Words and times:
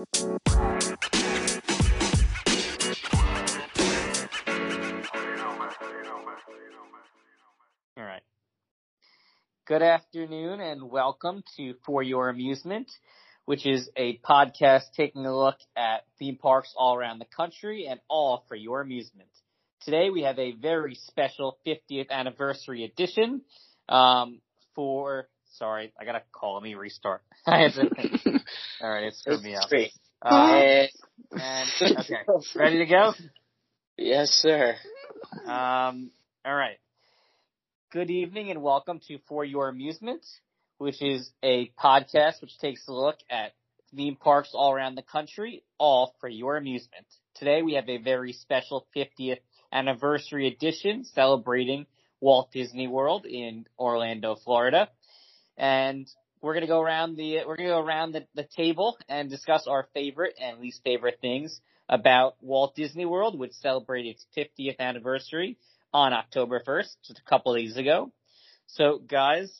All 0.00 0.06
right. 7.98 8.22
Good 9.66 9.82
afternoon 9.82 10.60
and 10.60 10.90
welcome 10.90 11.44
to 11.58 11.74
For 11.84 12.02
Your 12.02 12.30
Amusement, 12.30 12.90
which 13.44 13.66
is 13.66 13.90
a 13.94 14.18
podcast 14.20 14.84
taking 14.96 15.26
a 15.26 15.36
look 15.36 15.58
at 15.76 16.06
theme 16.18 16.36
parks 16.36 16.72
all 16.74 16.94
around 16.96 17.18
the 17.18 17.26
country 17.26 17.86
and 17.86 18.00
all 18.08 18.46
for 18.48 18.54
your 18.54 18.80
amusement. 18.80 19.28
Today 19.82 20.08
we 20.08 20.22
have 20.22 20.38
a 20.38 20.52
very 20.52 20.94
special 20.94 21.58
50th 21.66 22.08
anniversary 22.10 22.84
edition 22.84 23.42
um, 23.90 24.40
for. 24.74 25.28
Sorry, 25.50 25.92
I 26.00 26.04
gotta 26.04 26.22
call. 26.32 26.54
Let 26.54 26.62
me 26.62 26.74
restart. 26.74 27.22
I 27.46 27.62
had 27.62 27.72
to, 27.72 28.40
all 28.82 28.90
right, 28.90 29.04
it 29.04 29.14
screwed 29.14 29.42
me 29.42 29.54
up. 29.54 29.68
Great. 29.68 29.92
Uh, 30.22 30.86
and 31.32 31.68
okay, 31.98 32.22
ready 32.54 32.78
to 32.78 32.86
go? 32.86 33.14
Yes, 33.96 34.30
sir. 34.30 34.76
Um, 35.44 36.10
all 36.44 36.54
right. 36.54 36.78
Good 37.92 38.10
evening 38.10 38.50
and 38.50 38.62
welcome 38.62 39.00
to 39.08 39.18
For 39.28 39.44
Your 39.44 39.68
Amusement, 39.68 40.24
which 40.78 41.02
is 41.02 41.30
a 41.42 41.72
podcast 41.82 42.40
which 42.40 42.56
takes 42.58 42.86
a 42.86 42.92
look 42.92 43.16
at 43.28 43.52
theme 43.94 44.16
parks 44.16 44.50
all 44.54 44.72
around 44.72 44.94
the 44.94 45.02
country, 45.02 45.64
all 45.78 46.14
for 46.20 46.28
your 46.28 46.56
amusement. 46.56 47.06
Today 47.34 47.62
we 47.62 47.74
have 47.74 47.88
a 47.88 47.98
very 47.98 48.32
special 48.32 48.86
50th 48.96 49.40
anniversary 49.72 50.46
edition 50.46 51.04
celebrating 51.04 51.86
Walt 52.20 52.52
Disney 52.52 52.86
World 52.86 53.26
in 53.26 53.66
Orlando, 53.78 54.36
Florida. 54.36 54.88
And 55.60 56.10
we're 56.40 56.54
gonna 56.54 56.66
go 56.66 56.80
around 56.80 57.16
the 57.16 57.40
we're 57.46 57.56
gonna 57.56 57.68
go 57.68 57.80
around 57.80 58.12
the, 58.12 58.26
the 58.34 58.48
table 58.56 58.96
and 59.10 59.28
discuss 59.28 59.66
our 59.66 59.88
favorite 59.92 60.34
and 60.40 60.58
least 60.58 60.80
favorite 60.82 61.18
things 61.20 61.60
about 61.86 62.36
Walt 62.40 62.74
Disney 62.74 63.04
World, 63.04 63.38
which 63.38 63.52
celebrated 63.52 64.16
its 64.16 64.26
50th 64.34 64.78
anniversary 64.78 65.58
on 65.92 66.14
October 66.14 66.62
1st, 66.66 66.96
just 67.06 67.18
a 67.18 67.28
couple 67.28 67.54
days 67.54 67.76
ago. 67.76 68.10
So 68.68 68.98
guys, 69.06 69.52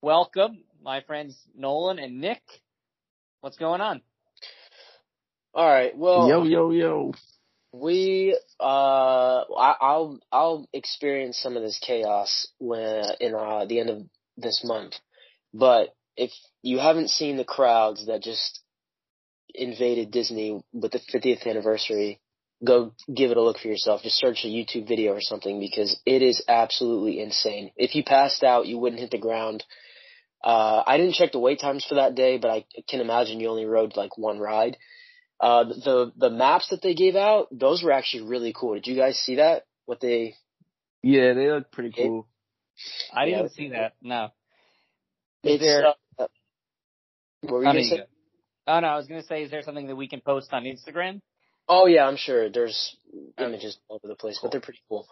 welcome, 0.00 0.64
my 0.82 1.00
friends 1.02 1.38
Nolan 1.56 2.00
and 2.00 2.20
Nick. 2.20 2.42
What's 3.40 3.56
going 3.56 3.80
on? 3.80 4.02
All 5.54 5.68
right. 5.68 5.96
Well, 5.96 6.28
Yo, 6.28 6.42
yo, 6.42 6.70
yo. 6.70 7.12
we 7.72 8.36
uh, 8.58 8.64
I, 9.56 9.74
I'll 9.80 10.18
I'll 10.32 10.68
experience 10.72 11.38
some 11.38 11.56
of 11.56 11.62
this 11.62 11.78
chaos 11.78 12.48
when 12.58 13.04
in 13.20 13.32
uh, 13.34 13.64
the 13.66 13.78
end 13.78 13.90
of 13.90 14.02
this 14.36 14.62
month. 14.64 14.94
But 15.58 15.94
if 16.16 16.30
you 16.62 16.78
haven't 16.78 17.10
seen 17.10 17.36
the 17.36 17.44
crowds 17.44 18.06
that 18.06 18.22
just 18.22 18.60
invaded 19.54 20.10
Disney 20.10 20.62
with 20.72 20.92
the 20.92 20.98
50th 20.98 21.46
anniversary, 21.46 22.20
go 22.64 22.92
give 23.12 23.30
it 23.30 23.36
a 23.36 23.42
look 23.42 23.58
for 23.58 23.68
yourself. 23.68 24.02
Just 24.02 24.18
search 24.18 24.44
a 24.44 24.48
YouTube 24.48 24.86
video 24.86 25.12
or 25.12 25.20
something 25.20 25.58
because 25.60 25.98
it 26.04 26.22
is 26.22 26.42
absolutely 26.48 27.20
insane. 27.20 27.70
If 27.76 27.94
you 27.94 28.04
passed 28.04 28.42
out, 28.42 28.66
you 28.66 28.78
wouldn't 28.78 29.00
hit 29.00 29.10
the 29.10 29.18
ground. 29.18 29.64
Uh, 30.44 30.82
I 30.86 30.98
didn't 30.98 31.14
check 31.14 31.32
the 31.32 31.38
wait 31.38 31.60
times 31.60 31.84
for 31.88 31.96
that 31.96 32.14
day, 32.14 32.38
but 32.38 32.50
I 32.50 32.64
can 32.88 33.00
imagine 33.00 33.40
you 33.40 33.48
only 33.48 33.64
rode 33.64 33.96
like 33.96 34.18
one 34.18 34.38
ride. 34.38 34.76
Uh, 35.40 35.64
the 35.64 36.12
the 36.16 36.30
maps 36.30 36.68
that 36.68 36.82
they 36.82 36.94
gave 36.94 37.16
out, 37.16 37.48
those 37.50 37.82
were 37.82 37.92
actually 37.92 38.24
really 38.24 38.54
cool. 38.54 38.74
Did 38.74 38.86
you 38.86 38.96
guys 38.96 39.18
see 39.18 39.36
that? 39.36 39.64
What 39.86 40.00
they? 40.00 40.34
Yeah, 41.02 41.34
they 41.34 41.50
look 41.50 41.70
pretty 41.72 41.92
cool. 41.96 42.26
I 43.12 43.26
Yeah. 43.26 43.36
didn't 43.38 43.52
see 43.52 43.68
that. 43.70 43.94
No. 44.02 44.30
Is 45.46 45.60
there- 45.60 45.86
Uh, 46.18 46.26
what 47.42 47.52
were 47.52 47.62
you 47.64 47.68
Oh, 47.68 47.72
no, 47.72 47.82
say? 47.82 48.06
Oh 48.66 48.80
no, 48.80 48.88
I 48.88 48.96
was 48.96 49.06
gonna 49.06 49.22
say, 49.22 49.42
is 49.44 49.50
there 49.50 49.62
something 49.62 49.86
that 49.86 49.96
we 49.96 50.08
can 50.08 50.20
post 50.20 50.52
on 50.52 50.64
Instagram? 50.64 51.20
Oh 51.68 51.86
yeah, 51.86 52.06
I'm 52.06 52.16
sure 52.16 52.48
there's 52.48 52.96
Okay. 53.14 53.44
images 53.44 53.78
all 53.88 53.96
over 53.96 54.08
the 54.08 54.16
place, 54.16 54.38
Cool. 54.38 54.48
but 54.48 54.52
they're 54.52 54.60
pretty 54.60 54.82
cool. 54.88 55.06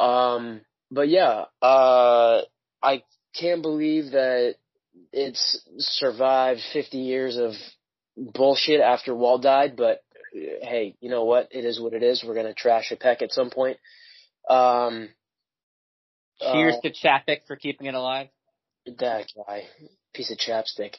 Um, 0.00 0.60
but 0.90 1.08
yeah, 1.08 1.46
uh, 1.62 2.42
I 2.82 3.02
can't 3.34 3.62
believe 3.62 4.12
that 4.12 4.56
it's 5.12 5.60
survived 5.78 6.60
50 6.72 6.98
years 6.98 7.36
of 7.36 7.54
bullshit 8.16 8.80
after 8.80 9.14
Walt 9.14 9.42
died, 9.42 9.76
but 9.76 10.02
uh, 10.34 10.66
hey, 10.66 10.96
you 11.00 11.10
know 11.10 11.24
what? 11.24 11.48
It 11.52 11.64
is 11.64 11.80
what 11.80 11.92
it 11.92 12.02
is. 12.02 12.24
We're 12.24 12.34
gonna 12.34 12.54
trash 12.54 12.90
Chapek 12.90 13.22
at 13.22 13.32
some 13.32 13.50
point. 13.50 13.78
Um, 14.48 15.08
Cheers 16.40 16.76
uh, 16.76 16.80
to 16.88 16.92
Chapek 16.92 17.46
for 17.46 17.56
keeping 17.56 17.86
it 17.86 17.94
alive. 17.94 18.28
That 18.98 19.26
guy, 19.36 19.64
piece 20.14 20.30
of 20.30 20.38
chapstick. 20.38 20.94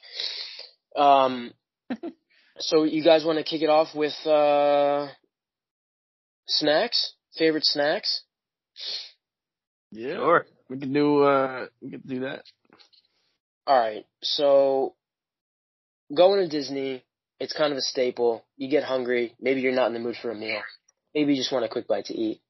Um, 0.96 1.52
so 2.60 2.84
you 2.84 3.04
guys 3.04 3.26
want 3.26 3.38
to 3.38 3.44
kick 3.44 3.62
it 3.62 3.70
off 3.70 3.96
with 3.96 4.14
uh, 4.26 5.08
snacks? 6.48 7.14
Favorite 7.38 7.66
snacks? 7.66 8.24
Yeah. 9.92 10.16
Sure. 10.16 10.46
We 10.70 10.78
could 10.80 10.94
do, 10.94 11.24
uh, 11.24 11.68
we 11.82 11.92
could 11.92 12.08
do 12.08 12.20
that. 12.22 12.44
All 13.66 13.80
right. 13.80 14.06
So 14.22 14.96
going 16.16 16.42
to 16.42 16.48
Disney, 16.48 17.04
it's 17.40 17.54
kind 17.54 17.72
of 17.72 17.78
a 17.78 17.82
staple. 17.82 18.46
You 18.58 18.70
get 18.70 18.84
hungry. 18.84 19.36
Maybe 19.40 19.62
you're 19.62 19.74
not 19.74 19.88
in 19.88 19.94
the 19.94 20.00
mood 20.00 20.18
for 20.22 20.32
a 20.32 20.36
meal. 20.36 20.62
Maybe 21.16 21.34
you 21.34 21.40
just 21.40 21.52
want 21.52 21.66
a 21.66 21.70
quick 21.70 21.88
bite 21.88 22.06
to 22.06 22.14
eat. 22.14 22.42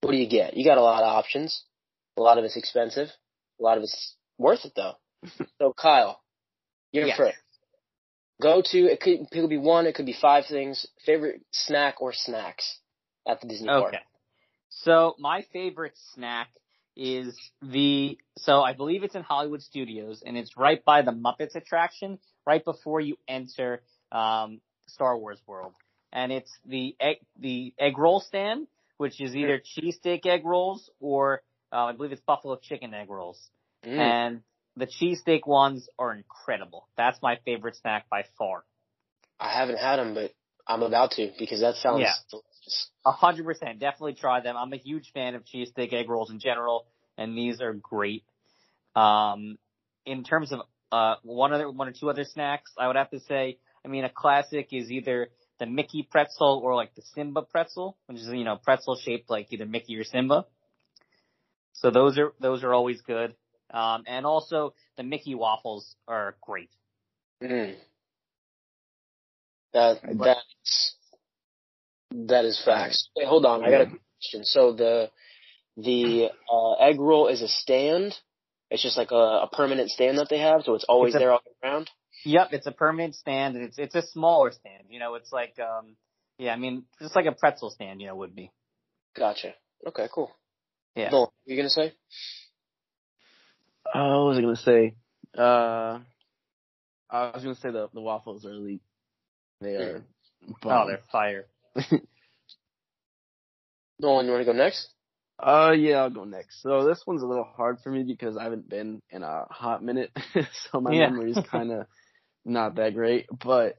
What 0.00 0.12
do 0.12 0.18
you 0.18 0.28
get? 0.28 0.56
You 0.56 0.64
got 0.64 0.78
a 0.78 0.82
lot 0.82 1.02
of 1.02 1.08
options. 1.08 1.64
A 2.16 2.22
lot 2.22 2.38
of 2.38 2.44
it's 2.44 2.56
expensive. 2.56 3.08
A 3.60 3.62
lot 3.62 3.76
of 3.76 3.84
it's 3.84 4.14
worth 4.38 4.64
it 4.64 4.72
though. 4.74 4.94
so 5.58 5.72
Kyle, 5.72 6.20
you're 6.92 7.14
first. 7.16 7.36
Go 8.40 8.62
to 8.64 8.78
it 8.86 9.00
could, 9.00 9.20
it 9.20 9.30
could 9.32 9.48
be 9.48 9.58
one, 9.58 9.86
it 9.86 9.94
could 9.94 10.06
be 10.06 10.16
five 10.18 10.44
things. 10.46 10.86
Favorite 11.04 11.42
snack 11.52 12.00
or 12.00 12.12
snacks 12.12 12.78
at 13.26 13.40
the 13.40 13.48
Disney 13.48 13.66
park. 13.68 13.88
Okay. 13.88 14.02
So 14.70 15.16
my 15.18 15.44
favorite 15.52 15.94
snack 16.14 16.48
is 16.96 17.36
the 17.62 18.18
so 18.38 18.60
I 18.60 18.74
believe 18.74 19.04
it's 19.04 19.14
in 19.14 19.22
Hollywood 19.22 19.62
Studios 19.62 20.22
and 20.24 20.36
it's 20.36 20.56
right 20.56 20.84
by 20.84 21.02
the 21.02 21.12
Muppets 21.12 21.54
attraction, 21.54 22.18
right 22.46 22.64
before 22.64 23.00
you 23.00 23.16
enter 23.28 23.82
um, 24.12 24.60
Star 24.88 25.16
Wars 25.16 25.40
World, 25.46 25.72
and 26.12 26.32
it's 26.32 26.50
the 26.66 26.96
egg 27.00 27.16
the 27.38 27.72
egg 27.78 27.98
roll 27.98 28.20
stand, 28.20 28.66
which 28.96 29.20
is 29.20 29.34
either 29.36 29.60
cheesesteak 29.60 30.26
egg 30.26 30.44
rolls 30.44 30.90
or 31.00 31.42
uh, 31.72 31.84
I 31.84 31.92
believe 31.92 32.12
it's 32.12 32.22
buffalo 32.22 32.56
chicken 32.56 32.92
egg 32.94 33.10
rolls, 33.10 33.40
Mm. 33.84 33.98
and 33.98 34.42
the 34.76 34.86
cheesesteak 34.86 35.46
ones 35.46 35.88
are 35.98 36.14
incredible. 36.14 36.88
That's 36.96 37.20
my 37.22 37.38
favorite 37.44 37.76
snack 37.76 38.08
by 38.08 38.24
far. 38.36 38.64
I 39.40 39.50
haven't 39.52 39.78
had 39.78 39.96
them, 39.96 40.14
but 40.14 40.32
I'm 40.66 40.82
about 40.82 41.12
to 41.12 41.32
because 41.38 41.60
that 41.60 41.76
sounds 41.76 42.00
Yeah. 42.02 42.14
delicious. 42.30 42.90
A 43.04 43.12
hundred 43.12 43.44
percent. 43.44 43.78
Definitely 43.78 44.14
try 44.14 44.40
them. 44.40 44.56
I'm 44.56 44.72
a 44.72 44.76
huge 44.76 45.12
fan 45.12 45.34
of 45.34 45.44
cheesesteak 45.44 45.92
egg 45.92 46.08
rolls 46.08 46.30
in 46.30 46.40
general, 46.40 46.86
and 47.16 47.36
these 47.36 47.60
are 47.60 47.72
great. 47.72 48.24
Um, 48.94 49.58
in 50.04 50.24
terms 50.24 50.52
of 50.52 50.60
uh 50.90 51.16
one 51.22 51.52
other 51.52 51.70
one 51.70 51.88
or 51.88 51.92
two 51.92 52.10
other 52.10 52.24
snacks, 52.24 52.72
I 52.78 52.86
would 52.86 52.96
have 52.96 53.10
to 53.10 53.20
say, 53.20 53.58
I 53.84 53.88
mean, 53.88 54.04
a 54.04 54.10
classic 54.10 54.68
is 54.72 54.90
either 54.90 55.28
the 55.58 55.66
Mickey 55.66 56.02
pretzel 56.08 56.60
or 56.62 56.74
like 56.74 56.94
the 56.94 57.02
Simba 57.14 57.42
pretzel, 57.42 57.96
which 58.06 58.18
is 58.18 58.28
you 58.28 58.44
know 58.44 58.56
pretzel 58.56 58.96
shaped 58.96 59.30
like 59.30 59.52
either 59.52 59.66
Mickey 59.66 59.96
or 59.96 60.04
Simba. 60.04 60.46
So 61.72 61.90
those 61.90 62.18
are 62.18 62.32
those 62.40 62.64
are 62.64 62.74
always 62.74 63.00
good. 63.02 63.34
Um, 63.70 64.04
and 64.06 64.24
also 64.24 64.74
the 64.96 65.02
Mickey 65.02 65.34
waffles 65.34 65.94
are 66.06 66.36
great. 66.40 66.70
Mm. 67.42 67.76
That 69.72 69.98
that's 70.02 70.96
that 72.10 72.44
is 72.44 72.60
facts. 72.64 73.08
Wait, 73.14 73.26
hold 73.26 73.44
on. 73.44 73.62
I 73.62 73.70
got 73.70 73.82
a 73.82 73.86
question. 73.86 74.44
So 74.44 74.72
the 74.72 75.10
the 75.76 76.30
uh, 76.50 76.72
egg 76.74 76.98
roll 76.98 77.28
is 77.28 77.42
a 77.42 77.48
stand. 77.48 78.14
It's 78.70 78.82
just 78.82 78.96
like 78.96 79.10
a, 79.12 79.14
a 79.14 79.48
permanent 79.52 79.90
stand 79.90 80.18
that 80.18 80.28
they 80.28 80.40
have, 80.40 80.62
so 80.62 80.74
it's 80.74 80.84
always 80.88 81.14
It's 81.14 81.16
a- 81.16 81.18
there 81.20 81.32
all 81.32 81.40
year 81.44 81.70
round. 81.70 81.90
Yep, 82.24 82.48
it's 82.52 82.66
a 82.66 82.72
permanent 82.72 83.14
stand, 83.14 83.54
and 83.54 83.64
it's 83.64 83.78
it's 83.78 83.94
a 83.94 84.02
smaller 84.02 84.50
stand. 84.50 84.84
You 84.90 84.98
know, 84.98 85.14
it's 85.14 85.32
like 85.32 85.56
um, 85.60 85.96
yeah, 86.36 86.52
I 86.52 86.56
mean, 86.56 86.84
just 87.00 87.14
like 87.14 87.26
a 87.26 87.32
pretzel 87.32 87.70
stand, 87.70 88.00
you 88.00 88.08
know, 88.08 88.16
would 88.16 88.34
be. 88.34 88.50
Gotcha. 89.16 89.54
Okay, 89.86 90.08
cool. 90.12 90.34
Yeah. 90.96 91.10
Noel, 91.10 91.20
what 91.20 91.28
are 91.28 91.54
you 91.54 91.56
gonna 91.56 91.70
say? 91.70 91.92
Uh, 93.94 94.18
what 94.18 94.26
was 94.28 94.38
I 94.38 94.40
gonna 94.42 94.56
say? 94.56 94.94
Uh, 95.36 96.00
I 97.10 97.30
was 97.34 97.42
gonna 97.42 97.54
say 97.54 97.70
the 97.70 97.88
the 97.94 98.00
waffles 98.00 98.44
are 98.44 98.50
elite. 98.52 98.82
They 99.60 99.74
are. 99.76 100.04
Oh, 100.64 100.86
they're 100.86 101.00
fire. 101.10 101.46
Nolan, 104.00 104.26
you 104.26 104.32
want 104.32 104.46
to 104.46 104.52
go 104.52 104.52
next? 104.52 104.92
Uh, 105.40 105.72
yeah, 105.76 105.98
I'll 105.98 106.10
go 106.10 106.24
next. 106.24 106.62
So 106.62 106.84
this 106.84 107.02
one's 107.06 107.22
a 107.22 107.26
little 107.26 107.44
hard 107.56 107.78
for 107.82 107.90
me 107.90 108.02
because 108.04 108.36
I 108.36 108.44
haven't 108.44 108.68
been 108.68 109.02
in 109.10 109.22
a 109.22 109.44
hot 109.50 109.82
minute, 109.82 110.10
so 110.70 110.80
my 110.80 110.94
Yeah. 110.94 111.10
memory's 111.10 111.38
kind 111.50 111.72
of 111.72 111.86
not 112.44 112.76
that 112.76 112.94
great. 112.94 113.26
But 113.44 113.76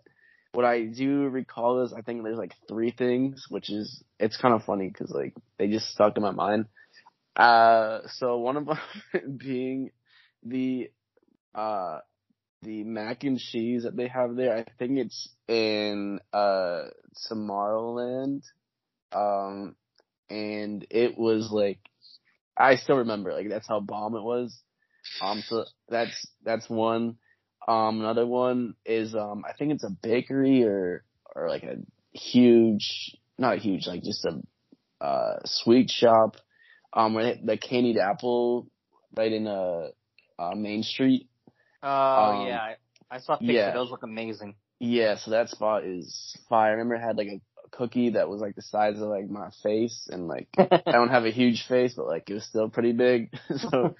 what 0.53 0.65
I 0.65 0.85
do 0.85 1.27
recall 1.27 1.83
is 1.83 1.93
I 1.93 2.01
think 2.01 2.23
there's 2.23 2.37
like 2.37 2.53
three 2.67 2.91
things, 2.91 3.45
which 3.49 3.69
is 3.69 4.03
it's 4.19 4.37
kind 4.37 4.53
of 4.53 4.63
funny 4.63 4.87
because 4.87 5.11
like 5.11 5.33
they 5.57 5.67
just 5.67 5.89
stuck 5.89 6.17
in 6.17 6.23
my 6.23 6.31
mind. 6.31 6.65
Uh, 7.35 8.01
so 8.07 8.37
one 8.37 8.57
of 8.57 8.65
them 9.13 9.37
being 9.37 9.91
the 10.43 10.89
uh 11.55 11.99
the 12.61 12.83
mac 12.83 13.23
and 13.23 13.39
cheese 13.39 13.83
that 13.83 13.95
they 13.95 14.07
have 14.07 14.35
there. 14.35 14.55
I 14.57 14.65
think 14.77 14.97
it's 14.99 15.29
in 15.47 16.19
uh 16.33 16.85
Tomorrowland. 17.29 18.43
Um 19.13 19.75
and 20.29 20.85
it 20.89 21.17
was 21.17 21.49
like 21.51 21.79
I 22.57 22.75
still 22.75 22.97
remember 22.97 23.33
like 23.33 23.49
that's 23.49 23.67
how 23.67 23.79
bomb 23.79 24.15
it 24.15 24.23
was. 24.23 24.59
Um 25.21 25.43
so 25.47 25.65
that's 25.89 26.27
that's 26.43 26.69
one. 26.69 27.17
Um 27.67 27.99
another 28.01 28.25
one 28.25 28.75
is 28.85 29.15
um 29.15 29.43
I 29.47 29.53
think 29.53 29.73
it's 29.73 29.83
a 29.83 29.95
bakery 30.01 30.63
or 30.63 31.03
or 31.35 31.49
like 31.49 31.63
a 31.63 31.77
huge 32.11 33.15
not 33.37 33.59
huge, 33.59 33.87
like 33.87 34.03
just 34.03 34.25
a 34.25 34.41
uh 35.03 35.39
sweet 35.45 35.89
shop. 35.89 36.35
Um 36.93 37.13
where 37.13 37.35
they, 37.35 37.41
the 37.43 37.57
candied 37.57 37.97
apple 37.97 38.67
right 39.15 39.31
in 39.31 39.47
uh, 39.47 39.87
uh 40.39 40.55
Main 40.55 40.83
Street. 40.83 41.27
Oh 41.83 41.87
Um, 41.87 42.47
yeah, 42.47 42.59
I, 42.59 42.75
I 43.11 43.19
saw 43.19 43.37
pictures. 43.37 43.55
yeah. 43.55 43.71
Those 43.73 43.91
look 43.91 44.03
amazing. 44.03 44.55
Yeah, 44.79 45.17
so 45.17 45.31
that 45.31 45.49
spot 45.49 45.83
is 45.83 46.35
fire. 46.49 46.69
I 46.69 46.71
remember 46.71 46.95
it 46.95 47.01
had 47.01 47.17
like 47.17 47.27
a, 47.27 47.41
a 47.65 47.69
cookie 47.71 48.11
that 48.11 48.29
was 48.29 48.41
like 48.41 48.55
the 48.55 48.61
size 48.61 48.95
of 48.95 49.09
like 49.09 49.29
my 49.29 49.49
face 49.63 50.07
and 50.11 50.27
like 50.27 50.47
I 50.57 50.91
don't 50.91 51.09
have 51.09 51.25
a 51.25 51.31
huge 51.31 51.65
face, 51.67 51.93
but 51.95 52.07
like 52.07 52.29
it 52.29 52.33
was 52.33 52.45
still 52.45 52.69
pretty 52.69 52.93
big. 52.93 53.33
so 53.57 53.95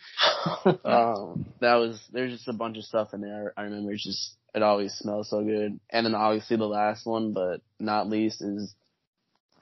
um 0.86 1.46
that 1.60 1.76
was 1.76 2.00
there's 2.12 2.32
just 2.34 2.48
a 2.48 2.54
bunch 2.54 2.78
of 2.78 2.84
stuff 2.86 3.14
in 3.14 3.22
there. 3.22 3.54
I 3.58 3.64
remember 3.64 3.92
it's 3.92 4.04
just 4.04 4.36
it 4.56 4.64
always 4.64 4.94
smells 4.94 5.30
so 5.30 5.44
good. 5.44 5.80
And 5.90 6.06
then 6.06 6.16
obviously 6.16 6.58
the 6.58 6.66
last 6.66 7.06
one, 7.06 7.34
but 7.34 7.62
not 7.80 8.10
least 8.10 8.42
is 8.42 8.74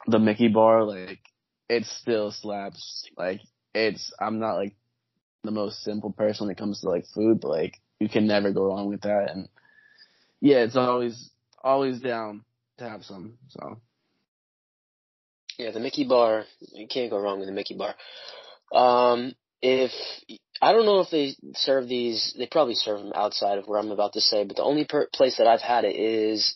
the 0.07 0.19
Mickey 0.19 0.47
bar. 0.47 0.83
Like 0.83 1.19
it 1.69 1.85
still 1.85 2.31
slaps. 2.31 3.05
Like 3.17 3.41
it's 3.73 4.13
I'm 4.19 4.39
not 4.39 4.55
like 4.55 4.75
the 5.47 5.51
most 5.51 5.83
simple 5.83 6.11
person 6.11 6.45
when 6.45 6.51
it 6.51 6.59
comes 6.59 6.81
to 6.81 6.89
like 6.89 7.05
food, 7.15 7.41
but 7.41 7.49
like 7.49 7.81
you 7.99 8.07
can 8.07 8.27
never 8.27 8.51
go 8.51 8.65
wrong 8.65 8.87
with 8.87 9.01
that. 9.01 9.31
And 9.31 9.49
yeah, 10.39 10.57
it's 10.57 10.75
always 10.75 11.31
always 11.63 11.99
down 11.99 12.43
to 12.77 12.87
have 12.87 13.03
some. 13.03 13.37
So 13.49 13.81
Yeah, 15.57 15.71
the 15.71 15.79
Mickey 15.79 16.07
bar. 16.07 16.45
You 16.59 16.87
can't 16.87 17.09
go 17.09 17.19
wrong 17.19 17.39
with 17.39 17.47
the 17.47 17.53
Mickey 17.53 17.75
bar. 17.75 17.95
Um, 18.71 19.33
if 19.61 19.91
I 20.61 20.71
don't 20.73 20.85
know 20.85 20.99
if 20.99 21.09
they 21.09 21.35
serve 21.55 21.87
these, 21.87 22.35
they 22.37 22.47
probably 22.47 22.75
serve 22.75 22.99
them 22.99 23.13
outside 23.15 23.57
of 23.57 23.67
where 23.67 23.79
I'm 23.79 23.91
about 23.91 24.13
to 24.13 24.21
say. 24.21 24.43
But 24.43 24.57
the 24.57 24.63
only 24.63 24.85
per- 24.85 25.09
place 25.13 25.37
that 25.37 25.47
I've 25.47 25.61
had 25.61 25.85
it 25.85 25.95
is 25.95 26.55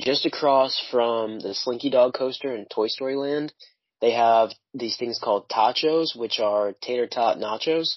just 0.00 0.26
across 0.26 0.80
from 0.90 1.40
the 1.40 1.54
Slinky 1.54 1.90
Dog 1.90 2.14
coaster 2.14 2.54
in 2.54 2.66
Toy 2.66 2.88
Story 2.88 3.16
Land. 3.16 3.52
They 4.00 4.12
have 4.12 4.50
these 4.72 4.96
things 4.96 5.20
called 5.22 5.48
totchos, 5.48 6.16
which 6.16 6.40
are 6.40 6.72
tater 6.80 7.06
tot 7.06 7.38
nachos. 7.38 7.96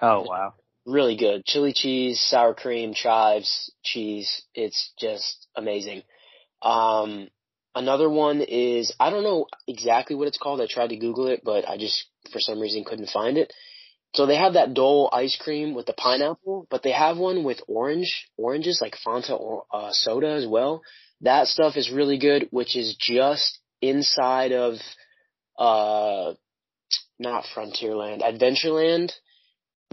Oh 0.00 0.22
wow. 0.22 0.54
Really 0.86 1.16
good. 1.16 1.44
Chili 1.44 1.72
cheese, 1.74 2.20
sour 2.20 2.54
cream, 2.54 2.94
chives, 2.94 3.70
cheese. 3.82 4.42
It's 4.54 4.92
just 4.98 5.46
amazing. 5.54 6.02
Um, 6.62 7.28
another 7.74 8.08
one 8.08 8.40
is, 8.40 8.94
I 8.98 9.10
don't 9.10 9.22
know 9.22 9.46
exactly 9.66 10.16
what 10.16 10.28
it's 10.28 10.38
called. 10.38 10.60
I 10.60 10.66
tried 10.68 10.88
to 10.90 10.96
Google 10.96 11.26
it, 11.26 11.42
but 11.44 11.68
I 11.68 11.76
just, 11.76 12.06
for 12.32 12.40
some 12.40 12.58
reason, 12.58 12.84
couldn't 12.84 13.10
find 13.10 13.36
it. 13.36 13.52
So 14.14 14.24
they 14.24 14.36
have 14.36 14.54
that 14.54 14.72
Dole 14.72 15.10
ice 15.12 15.36
cream 15.38 15.74
with 15.74 15.84
the 15.84 15.92
pineapple, 15.92 16.66
but 16.70 16.82
they 16.82 16.92
have 16.92 17.18
one 17.18 17.44
with 17.44 17.60
orange, 17.68 18.26
oranges 18.38 18.80
like 18.80 18.96
Fanta 19.06 19.38
or 19.38 19.64
uh, 19.70 19.90
soda 19.92 20.30
as 20.30 20.46
well. 20.46 20.80
That 21.20 21.48
stuff 21.48 21.76
is 21.76 21.90
really 21.90 22.18
good, 22.18 22.48
which 22.50 22.76
is 22.76 22.96
just 22.98 23.58
inside 23.82 24.52
of, 24.52 24.76
uh, 25.58 26.32
not 27.18 27.44
Frontierland, 27.54 28.22
Adventureland, 28.22 29.12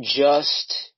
just 0.02 0.92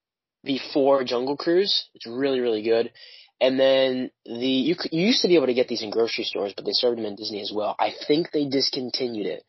before 0.43 1.03
Jungle 1.03 1.37
Cruise. 1.37 1.87
It's 1.93 2.07
really, 2.07 2.39
really 2.39 2.63
good. 2.63 2.91
And 3.39 3.59
then 3.59 4.09
the 4.25 4.47
you 4.47 4.75
you 4.91 5.07
used 5.07 5.21
to 5.21 5.27
be 5.27 5.35
able 5.35 5.45
to 5.45 5.53
get 5.53 5.67
these 5.67 5.83
in 5.83 5.91
grocery 5.91 6.23
stores, 6.23 6.53
but 6.55 6.65
they 6.65 6.71
served 6.71 6.97
them 6.97 7.05
in 7.05 7.15
Disney 7.15 7.41
as 7.41 7.51
well. 7.53 7.75
I 7.79 7.91
think 8.07 8.31
they 8.31 8.45
discontinued 8.45 9.27
it, 9.27 9.43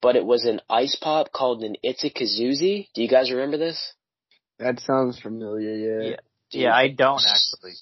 but 0.00 0.14
it 0.14 0.24
was 0.24 0.44
an 0.44 0.60
ice 0.70 0.96
pop 1.00 1.32
called 1.32 1.64
an 1.64 1.74
Itzakazuzi. 1.84 2.88
Do 2.94 3.02
you 3.02 3.08
guys 3.08 3.32
remember 3.32 3.58
this? 3.58 3.94
that 4.58 4.80
sounds 4.80 5.18
familiar. 5.20 5.74
Yeah. 5.74 6.10
Yeah. 6.10 6.16
Yeah, 6.50 6.74
I 6.74 6.88
don't 6.88 7.18
actually. 7.18 7.72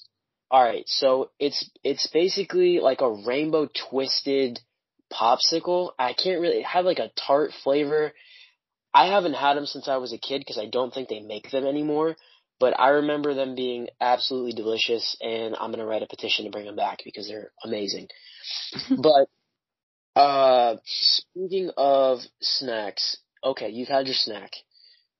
All 0.49 0.63
right, 0.63 0.83
so 0.87 1.29
it's 1.39 1.69
it's 1.83 2.07
basically 2.07 2.79
like 2.79 3.01
a 3.01 3.11
rainbow 3.11 3.69
twisted 3.89 4.59
popsicle. 5.11 5.91
I 5.99 6.13
can't 6.13 6.41
really 6.41 6.61
have 6.61 6.85
like 6.85 6.99
a 6.99 7.11
tart 7.27 7.51
flavor. 7.63 8.13
I 8.93 9.07
haven't 9.07 9.33
had 9.33 9.55
them 9.55 9.65
since 9.65 9.87
I 9.87 9.97
was 9.97 10.13
a 10.13 10.17
kid 10.17 10.39
because 10.39 10.57
I 10.57 10.67
don't 10.67 10.93
think 10.93 11.07
they 11.07 11.21
make 11.21 11.49
them 11.51 11.65
anymore. 11.65 12.15
But 12.59 12.79
I 12.79 12.89
remember 12.89 13.33
them 13.33 13.55
being 13.55 13.87
absolutely 13.99 14.53
delicious, 14.53 15.17
and 15.19 15.55
I'm 15.59 15.71
gonna 15.71 15.85
write 15.85 16.03
a 16.03 16.07
petition 16.07 16.45
to 16.45 16.51
bring 16.51 16.65
them 16.65 16.75
back 16.75 16.99
because 17.03 17.27
they're 17.27 17.51
amazing. 17.63 18.07
but 19.01 19.27
uh, 20.15 20.75
speaking 20.85 21.71
of 21.75 22.19
snacks, 22.39 23.17
okay, 23.43 23.69
you've 23.69 23.87
had 23.87 24.05
your 24.05 24.13
snack. 24.13 24.51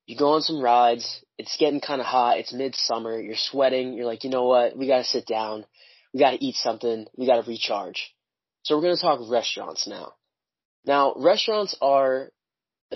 You 0.06 0.18
go 0.18 0.34
on 0.34 0.42
some 0.42 0.62
rides. 0.62 1.24
It's 1.40 1.58
getting 1.58 1.82
kind 1.82 2.02
of 2.02 2.06
hot. 2.06 2.38
It's 2.38 2.54
midsummer. 2.54 3.20
You're 3.20 3.36
sweating. 3.36 3.94
You're 3.94 4.06
like, 4.06 4.24
you 4.24 4.30
know 4.30 4.46
what? 4.46 4.78
We 4.78 4.88
gotta 4.88 5.04
sit 5.04 5.26
down. 5.26 5.66
We 6.14 6.20
gotta 6.20 6.38
eat 6.40 6.56
something. 6.56 7.08
We 7.18 7.26
gotta 7.26 7.48
recharge. 7.48 8.14
So 8.64 8.76
we're 8.76 8.84
gonna 8.84 8.98
talk 8.98 9.20
restaurants 9.32 9.88
now. 9.88 10.14
Now, 10.86 11.14
restaurants 11.16 11.76
are 11.82 12.30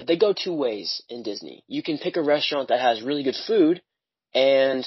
they 0.07 0.17
go 0.17 0.33
two 0.33 0.53
ways 0.53 1.01
in 1.09 1.23
Disney. 1.23 1.63
You 1.67 1.83
can 1.83 1.97
pick 1.97 2.17
a 2.17 2.21
restaurant 2.21 2.69
that 2.69 2.81
has 2.81 3.01
really 3.01 3.23
good 3.23 3.37
food 3.47 3.81
and 4.33 4.85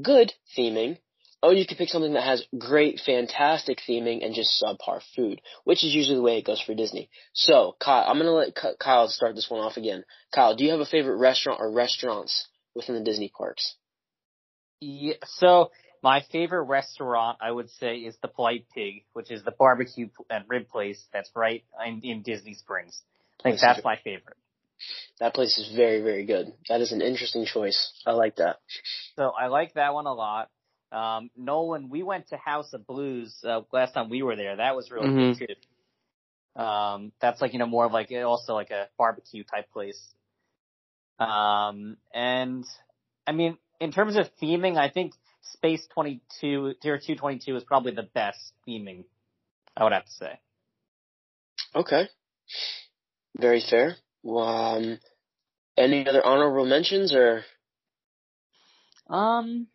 good 0.00 0.32
theming, 0.56 0.98
or 1.42 1.52
you 1.52 1.66
can 1.66 1.76
pick 1.76 1.88
something 1.88 2.14
that 2.14 2.24
has 2.24 2.44
great, 2.58 3.00
fantastic 3.04 3.78
theming 3.88 4.24
and 4.24 4.34
just 4.34 4.62
subpar 4.62 5.00
food, 5.14 5.40
which 5.64 5.84
is 5.84 5.94
usually 5.94 6.16
the 6.16 6.22
way 6.22 6.38
it 6.38 6.44
goes 6.44 6.60
for 6.60 6.74
Disney. 6.74 7.08
So, 7.32 7.76
Kyle, 7.80 8.04
I'm 8.08 8.18
gonna 8.18 8.32
let 8.32 8.56
Kyle 8.80 9.08
start 9.08 9.36
this 9.36 9.48
one 9.48 9.60
off 9.60 9.76
again. 9.76 10.04
Kyle, 10.34 10.56
do 10.56 10.64
you 10.64 10.72
have 10.72 10.80
a 10.80 10.86
favorite 10.86 11.18
restaurant 11.18 11.60
or 11.60 11.70
restaurants 11.70 12.48
within 12.74 12.96
the 12.96 13.04
Disney 13.04 13.32
parks? 13.36 13.76
Yeah, 14.80 15.14
so 15.24 15.70
my 16.02 16.22
favorite 16.32 16.62
restaurant, 16.64 17.38
I 17.40 17.50
would 17.50 17.70
say, 17.70 17.98
is 17.98 18.16
the 18.22 18.28
Polite 18.28 18.66
Pig, 18.74 19.04
which 19.12 19.30
is 19.30 19.42
the 19.42 19.50
barbecue 19.50 20.08
and 20.30 20.44
rib 20.48 20.68
place 20.68 21.04
that's 21.12 21.30
right 21.34 21.64
in, 21.84 22.00
in 22.02 22.22
Disney 22.22 22.54
Springs. 22.54 23.00
I 23.40 23.50
think 23.50 23.60
that's 23.60 23.84
my 23.84 23.96
favorite. 23.96 24.36
That 25.20 25.34
place 25.34 25.58
is 25.58 25.74
very, 25.74 26.00
very 26.00 26.24
good. 26.24 26.52
That 26.68 26.80
is 26.80 26.92
an 26.92 27.02
interesting 27.02 27.44
choice. 27.44 27.92
I 28.06 28.12
like 28.12 28.36
that. 28.36 28.56
So 29.16 29.30
I 29.30 29.46
like 29.46 29.74
that 29.74 29.94
one 29.94 30.06
a 30.06 30.12
lot. 30.12 30.50
Um, 30.92 31.30
Nolan, 31.36 31.90
we 31.90 32.02
went 32.02 32.28
to 32.28 32.36
House 32.36 32.72
of 32.72 32.86
Blues 32.86 33.36
uh, 33.44 33.60
last 33.72 33.92
time 33.92 34.08
we 34.08 34.22
were 34.22 34.36
there. 34.36 34.56
That 34.56 34.74
was 34.74 34.90
really 34.90 35.08
Mhm. 35.08 35.38
good 35.38 35.48
too. 35.48 36.62
Um, 36.62 37.12
that's 37.20 37.40
like 37.40 37.52
you 37.52 37.58
know 37.58 37.66
more 37.66 37.84
of 37.84 37.92
like 37.92 38.10
also 38.10 38.54
like 38.54 38.70
a 38.70 38.88
barbecue 38.96 39.44
type 39.44 39.70
place. 39.70 40.14
Um, 41.18 41.96
and 42.12 42.64
I 43.26 43.32
mean, 43.32 43.58
in 43.80 43.92
terms 43.92 44.16
of 44.16 44.34
theming, 44.40 44.76
I 44.76 44.88
think 44.88 45.14
Space 45.42 45.86
22, 45.94 46.74
Tier 46.80 46.98
222 46.98 47.56
is 47.56 47.64
probably 47.64 47.92
the 47.94 48.08
best 48.14 48.52
theming. 48.66 49.04
I 49.76 49.84
would 49.84 49.92
have 49.92 50.04
to 50.04 50.12
say. 50.12 50.40
Okay. 51.74 52.08
Very 53.36 53.60
fair. 53.60 53.96
Well, 54.22 54.76
Um, 54.76 54.98
any 55.76 56.06
other 56.08 56.24
honorable 56.24 56.66
mentions 56.66 57.14
or? 57.14 57.44
Um, 59.08 59.68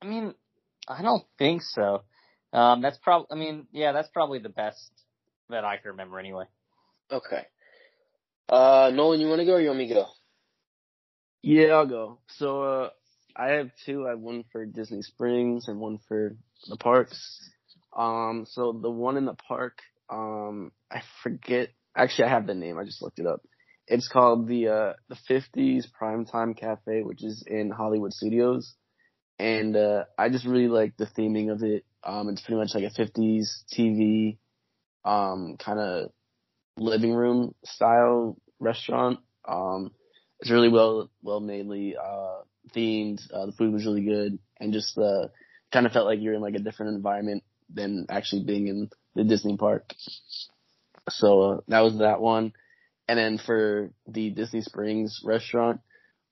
I 0.00 0.06
mean, 0.06 0.34
I 0.88 1.02
don't 1.02 1.24
think 1.38 1.62
so. 1.62 2.02
Um, 2.52 2.82
that's 2.82 2.98
probably, 2.98 3.26
I 3.30 3.34
mean, 3.34 3.66
yeah, 3.72 3.92
that's 3.92 4.08
probably 4.08 4.38
the 4.40 4.48
best 4.50 4.90
that 5.48 5.64
I 5.64 5.76
can 5.78 5.92
remember 5.92 6.18
anyway. 6.18 6.44
Okay. 7.10 7.46
Uh, 8.48 8.90
Nolan, 8.92 9.20
you 9.20 9.28
want 9.28 9.40
to 9.40 9.46
go 9.46 9.54
or 9.54 9.60
you 9.60 9.68
want 9.68 9.78
me 9.78 9.88
to 9.88 9.94
go? 9.94 10.06
Yeah, 11.42 11.68
I'll 11.74 11.86
go. 11.86 12.18
So 12.38 12.62
uh 12.62 12.90
I 13.34 13.48
have 13.52 13.70
two. 13.86 14.06
I 14.06 14.10
have 14.10 14.20
one 14.20 14.44
for 14.52 14.64
Disney 14.66 15.02
Springs 15.02 15.66
and 15.68 15.80
one 15.80 15.98
for 16.06 16.36
the 16.68 16.76
parks. 16.76 17.50
Um 17.96 18.46
so 18.48 18.72
the 18.72 18.90
one 18.90 19.16
in 19.16 19.24
the 19.24 19.34
park, 19.34 19.78
um 20.08 20.72
I 20.90 21.02
forget 21.22 21.70
actually 21.96 22.24
I 22.26 22.30
have 22.30 22.46
the 22.46 22.54
name, 22.54 22.78
I 22.78 22.84
just 22.84 23.02
looked 23.02 23.18
it 23.18 23.26
up. 23.26 23.42
It's 23.86 24.08
called 24.08 24.48
the 24.48 24.68
uh 24.68 24.92
the 25.08 25.16
fifties 25.16 25.86
Primetime 26.00 26.56
Cafe, 26.56 27.02
which 27.02 27.24
is 27.24 27.42
in 27.46 27.70
Hollywood 27.70 28.12
Studios. 28.12 28.74
And 29.38 29.76
uh 29.76 30.04
I 30.18 30.28
just 30.30 30.46
really 30.46 30.68
like 30.68 30.96
the 30.96 31.06
theming 31.06 31.52
of 31.52 31.62
it. 31.62 31.84
Um 32.04 32.28
it's 32.28 32.42
pretty 32.42 32.58
much 32.60 32.74
like 32.74 32.84
a 32.84 32.90
fifties 32.90 33.64
TV 33.72 34.38
um 35.04 35.56
kinda 35.58 36.10
living 36.78 37.12
room 37.14 37.54
style 37.64 38.36
restaurant. 38.60 39.20
Um 39.46 39.92
it's 40.40 40.50
really 40.50 40.68
well 40.70 41.10
well 41.22 41.40
madely 41.40 41.96
uh 41.96 42.42
themed. 42.74 43.20
Uh, 43.32 43.46
the 43.46 43.52
food 43.52 43.72
was 43.72 43.86
really 43.86 44.04
good, 44.04 44.38
and 44.60 44.72
just 44.72 44.96
uh 44.98 45.28
kind 45.72 45.86
of 45.86 45.92
felt 45.92 46.06
like 46.06 46.20
you're 46.20 46.34
in 46.34 46.42
like 46.42 46.54
a 46.54 46.60
different 46.60 46.94
environment 46.94 47.44
than 47.72 48.06
actually 48.10 48.44
being 48.44 48.68
in 48.68 48.90
the 49.14 49.24
Disney 49.24 49.56
park. 49.56 49.92
So 51.10 51.42
uh, 51.42 51.60
that 51.68 51.80
was 51.80 51.98
that 51.98 52.20
one, 52.20 52.52
and 53.12 53.18
then 53.18 53.36
for 53.36 53.90
the 54.06 54.30
Disney 54.30 54.62
Springs 54.62 55.20
restaurant, 55.22 55.80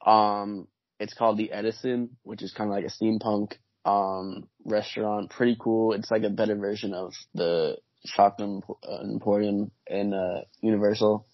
um, 0.06 0.66
it's 0.99 1.12
called 1.12 1.37
the 1.37 1.52
Edison, 1.52 2.16
which 2.22 2.42
is 2.42 2.54
kind 2.54 2.70
of 2.70 2.75
like 2.75 2.87
a 2.87 3.04
steampunk 3.04 3.52
um 3.84 4.49
restaurant. 4.64 5.28
Pretty 5.28 5.58
cool. 5.60 5.92
It's 5.92 6.10
like 6.10 6.22
a 6.22 6.30
better 6.30 6.56
version 6.56 6.94
of 6.94 7.12
the 7.34 7.76
Chocolate 8.06 8.64
Emporium 9.02 9.70
in 9.87 10.14
uh, 10.14 10.40
Universal. 10.62 11.26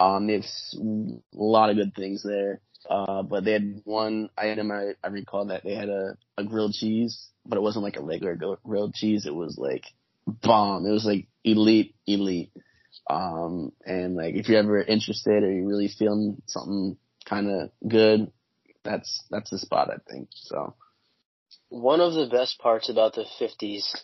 Um, 0.00 0.28
have 0.28 0.42
a 0.42 1.16
lot 1.34 1.70
of 1.70 1.76
good 1.76 1.94
things 1.94 2.24
there. 2.24 2.60
Uh, 2.88 3.22
but 3.22 3.44
they 3.44 3.52
had 3.52 3.82
one 3.84 4.28
item 4.36 4.72
I, 4.72 4.94
I 5.04 5.08
recall 5.08 5.46
that 5.46 5.62
they 5.62 5.76
had 5.76 5.88
a, 5.88 6.16
a 6.36 6.42
grilled 6.42 6.72
cheese, 6.72 7.28
but 7.46 7.58
it 7.58 7.62
wasn't 7.62 7.84
like 7.84 7.96
a 7.96 8.02
regular 8.02 8.36
grilled 8.64 8.94
cheese. 8.94 9.24
It 9.24 9.34
was 9.36 9.56
like 9.56 9.84
bomb. 10.26 10.84
It 10.84 10.90
was 10.90 11.04
like 11.04 11.28
elite, 11.44 11.94
elite. 12.08 12.50
Um, 13.10 13.72
and 13.84 14.14
like 14.14 14.36
if 14.36 14.48
you're 14.48 14.60
ever 14.60 14.80
interested 14.80 15.42
or 15.42 15.50
you're 15.50 15.66
really 15.66 15.88
feeling 15.88 16.40
something 16.46 16.96
kind 17.24 17.50
of 17.50 17.70
good, 17.86 18.30
that's 18.84 19.24
that's 19.30 19.50
the 19.50 19.58
spot 19.58 19.90
I 19.90 19.98
think. 20.08 20.28
So 20.30 20.74
one 21.70 22.00
of 22.00 22.14
the 22.14 22.28
best 22.28 22.60
parts 22.60 22.88
about 22.88 23.14
the 23.14 23.24
50s, 23.40 23.96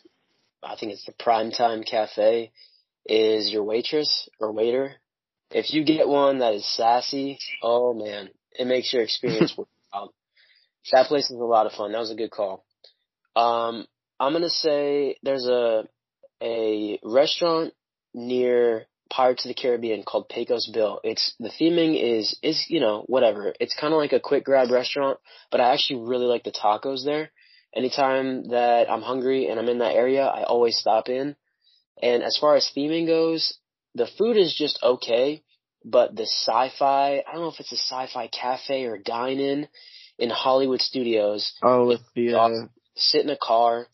I 0.60 0.74
think 0.74 0.92
it's 0.92 1.04
the 1.04 1.12
primetime 1.12 1.86
cafe, 1.86 2.50
is 3.04 3.52
your 3.52 3.62
waitress 3.62 4.28
or 4.40 4.50
waiter. 4.50 4.96
If 5.52 5.72
you 5.72 5.84
get 5.84 6.08
one 6.08 6.40
that 6.40 6.54
is 6.54 6.66
sassy, 6.66 7.38
oh 7.62 7.94
man, 7.94 8.30
it 8.58 8.66
makes 8.66 8.92
your 8.92 9.02
experience 9.02 9.56
wild. 9.92 10.12
That 10.90 11.06
place 11.06 11.30
is 11.30 11.38
a 11.38 11.44
lot 11.44 11.66
of 11.66 11.72
fun. 11.72 11.92
That 11.92 12.00
was 12.00 12.10
a 12.10 12.16
good 12.16 12.32
call. 12.32 12.64
Um, 13.36 13.86
I'm 14.18 14.32
gonna 14.32 14.50
say 14.50 15.16
there's 15.22 15.46
a 15.46 15.84
a 16.42 16.98
restaurant 17.04 17.72
near 18.12 18.86
Pirates 19.10 19.44
of 19.44 19.48
the 19.48 19.54
Caribbean 19.54 20.02
called 20.02 20.28
Pecos 20.28 20.68
Bill. 20.72 21.00
It's 21.04 21.34
the 21.38 21.50
theming 21.50 22.00
is 22.00 22.36
is 22.42 22.64
you 22.68 22.80
know 22.80 23.04
whatever. 23.06 23.54
It's 23.60 23.76
kind 23.78 23.92
of 23.92 23.98
like 23.98 24.12
a 24.12 24.20
quick 24.20 24.44
grab 24.44 24.70
restaurant, 24.70 25.18
but 25.50 25.60
I 25.60 25.72
actually 25.72 26.08
really 26.08 26.26
like 26.26 26.44
the 26.44 26.52
tacos 26.52 27.04
there. 27.04 27.30
Anytime 27.74 28.48
that 28.48 28.90
I'm 28.90 29.02
hungry 29.02 29.48
and 29.48 29.60
I'm 29.60 29.68
in 29.68 29.78
that 29.78 29.94
area, 29.94 30.24
I 30.24 30.44
always 30.44 30.76
stop 30.76 31.08
in. 31.08 31.36
And 32.02 32.22
as 32.22 32.38
far 32.40 32.56
as 32.56 32.70
theming 32.76 33.06
goes, 33.06 33.58
the 33.94 34.08
food 34.18 34.36
is 34.36 34.54
just 34.56 34.78
okay, 34.82 35.42
but 35.84 36.16
the 36.16 36.26
sci-fi, 36.26 37.22
I 37.26 37.32
don't 37.32 37.42
know 37.42 37.48
if 37.48 37.60
it's 37.60 37.72
a 37.72 37.76
sci-fi 37.76 38.28
cafe 38.28 38.84
or 38.84 38.98
dine-in 38.98 39.68
in 40.18 40.30
Hollywood 40.30 40.80
Studios. 40.80 41.52
Oh, 41.62 41.86
with 41.86 42.00
the 42.14 42.34
uh... 42.34 42.66
sit 42.94 43.22
in 43.22 43.30
a 43.30 43.36
car 43.36 43.86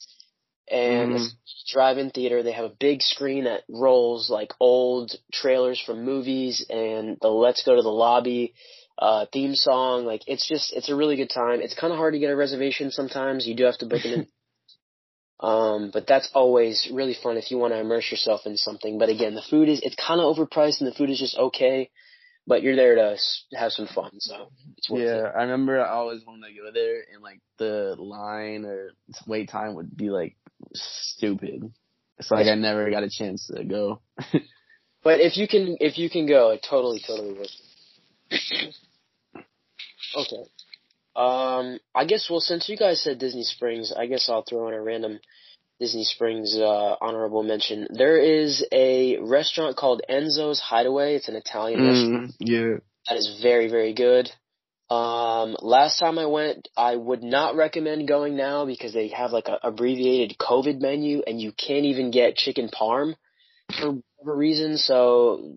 and 0.73 1.13
mm. 1.13 1.29
drive-in 1.71 2.11
theater. 2.11 2.43
They 2.43 2.53
have 2.53 2.65
a 2.65 2.75
big 2.81 3.03
screen 3.03 3.45
that 3.45 3.63
rolls 3.69 4.31
like 4.31 4.55
old 4.59 5.15
trailers 5.33 5.81
from 5.81 6.05
movies 6.05 6.67
and 6.69 7.19
the 7.21 7.29
"Let's 7.29 7.63
Go 7.63 7.77
to 7.77 7.83
the 7.83 7.89
Lobby" 7.89 8.55
uh, 8.99 9.27
theme 9.33 9.55
song. 9.55 10.07
Like 10.07 10.23
it's 10.27 10.49
just 10.49 10.73
it's 10.73 10.89
a 10.89 10.97
really 10.97 11.17
good 11.17 11.31
time. 11.31 11.61
It's 11.61 11.79
kind 11.79 11.93
of 11.93 11.99
hard 11.99 12.15
to 12.15 12.21
get 12.21 12.31
a 12.31 12.37
reservation 12.37 12.91
sometimes. 12.91 13.47
You 13.47 13.55
do 13.55 13.65
have 13.65 13.79
to 13.79 13.87
book 13.87 14.05
it 14.05 14.13
in. 14.13 14.27
Um, 15.43 15.91
but 15.93 16.07
that's 16.07 16.31
always 16.35 16.89
really 16.93 17.17
fun 17.21 17.37
if 17.37 17.51
you 17.51 17.59
want 17.59 17.73
to 17.73 17.81
immerse 17.81 18.09
yourself 18.13 18.43
in 18.47 18.57
something. 18.57 18.97
But 18.97 19.09
again, 19.09 19.35
the 19.35 19.43
food 19.43 19.69
is, 19.69 19.81
it's 19.83 19.97
kind 19.97 20.21
of 20.21 20.37
overpriced 20.37 20.81
and 20.81 20.89
the 20.89 20.95
food 20.95 21.11
is 21.11 21.19
just 21.19 21.37
okay, 21.37 21.91
but 22.47 22.63
you're 22.63 22.77
there 22.77 22.97
to 22.97 23.17
have 23.55 23.73
some 23.73 23.87
fun. 23.87 24.11
So 24.19 24.51
yeah, 24.91 25.29
it. 25.29 25.33
I 25.37 25.43
remember 25.43 25.81
I 25.81 25.91
always 25.91 26.25
wanted 26.27 26.49
to 26.49 26.55
go 26.55 26.71
there 26.73 27.05
and 27.13 27.23
like 27.23 27.41
the 27.59 27.95
line 27.99 28.65
or 28.65 28.91
wait 29.27 29.49
time 29.49 29.75
would 29.75 29.97
be 29.97 30.11
like 30.11 30.37
stupid. 30.75 31.73
It's 32.19 32.31
like 32.31 32.47
I 32.47 32.55
never 32.55 32.91
got 32.91 33.03
a 33.03 33.11
chance 33.11 33.51
to 33.55 33.65
go. 33.65 34.01
but 35.03 35.21
if 35.21 35.37
you 35.37 35.49
can, 35.49 35.77
if 35.81 35.99
you 35.99 36.11
can 36.11 36.27
go, 36.27 36.51
it 36.51 36.65
totally, 36.69 37.03
totally 37.05 37.33
worth 37.33 37.51
it. 38.31 38.75
okay. 40.17 40.51
Um, 41.15 41.79
I 41.95 42.05
guess, 42.07 42.29
well, 42.31 42.41
since 42.41 42.69
you 42.69 42.77
guys 42.77 43.03
said 43.03 43.19
Disney 43.19 43.43
Springs, 43.43 43.93
I 43.97 44.07
guess 44.07 44.29
I'll 44.29 44.45
throw 44.49 44.69
in 44.69 44.75
a 44.75 44.83
random 44.83 45.21
Disney 45.83 46.05
Springs 46.05 46.57
uh, 46.57 46.95
honorable 47.01 47.43
mention. 47.43 47.89
There 47.91 48.17
is 48.17 48.65
a 48.71 49.19
restaurant 49.19 49.77
called 49.77 50.01
Enzo's 50.09 50.61
Hideaway. 50.61 51.17
It's 51.17 51.27
an 51.27 51.35
Italian 51.35 51.81
mm, 51.81 51.89
restaurant. 51.89 52.35
Yeah. 52.39 52.77
That 53.09 53.19
is 53.19 53.41
very, 53.43 53.69
very 53.69 53.93
good. 53.93 54.31
Um, 54.89 55.57
last 55.61 55.99
time 55.99 56.21
I 56.21 56.27
went, 56.27 56.69
I 56.77 56.95
would 56.95 57.25
not 57.25 57.57
recommend 57.57 58.07
going 58.07 58.37
now 58.37 58.65
because 58.65 58.93
they 58.93 59.09
have 59.09 59.33
like 59.33 59.49
an 59.49 59.57
abbreviated 59.65 60.39
COVID 60.39 60.81
menu 60.81 61.23
and 61.27 61.41
you 61.41 61.51
can't 61.51 61.87
even 61.87 62.13
get 62.13 62.37
chicken 62.37 62.69
parm 62.69 63.17
for 63.77 63.95
whatever 64.19 64.39
reason. 64.39 64.77
So 64.77 65.57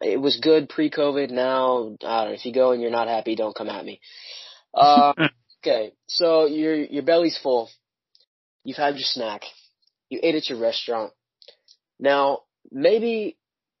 it 0.00 0.20
was 0.20 0.38
good 0.40 0.68
pre-COVID. 0.68 1.30
Now, 1.30 1.96
I 2.06 2.20
don't 2.20 2.28
know, 2.28 2.34
if 2.34 2.46
you 2.46 2.52
go 2.52 2.70
and 2.70 2.80
you're 2.80 2.92
not 2.92 3.08
happy, 3.08 3.34
don't 3.34 3.56
come 3.56 3.68
at 3.68 3.84
me. 3.84 4.00
Uh, 4.72 5.14
okay, 5.66 5.94
so 6.06 6.46
your 6.46 6.76
your 6.76 7.02
belly's 7.02 7.38
full. 7.42 7.70
You've 8.64 8.76
had 8.76 8.94
your 8.94 9.04
snack. 9.04 9.42
You 10.08 10.20
ate 10.22 10.34
at 10.34 10.48
your 10.48 10.58
restaurant. 10.58 11.12
Now, 11.98 12.40
maybe 12.70 13.36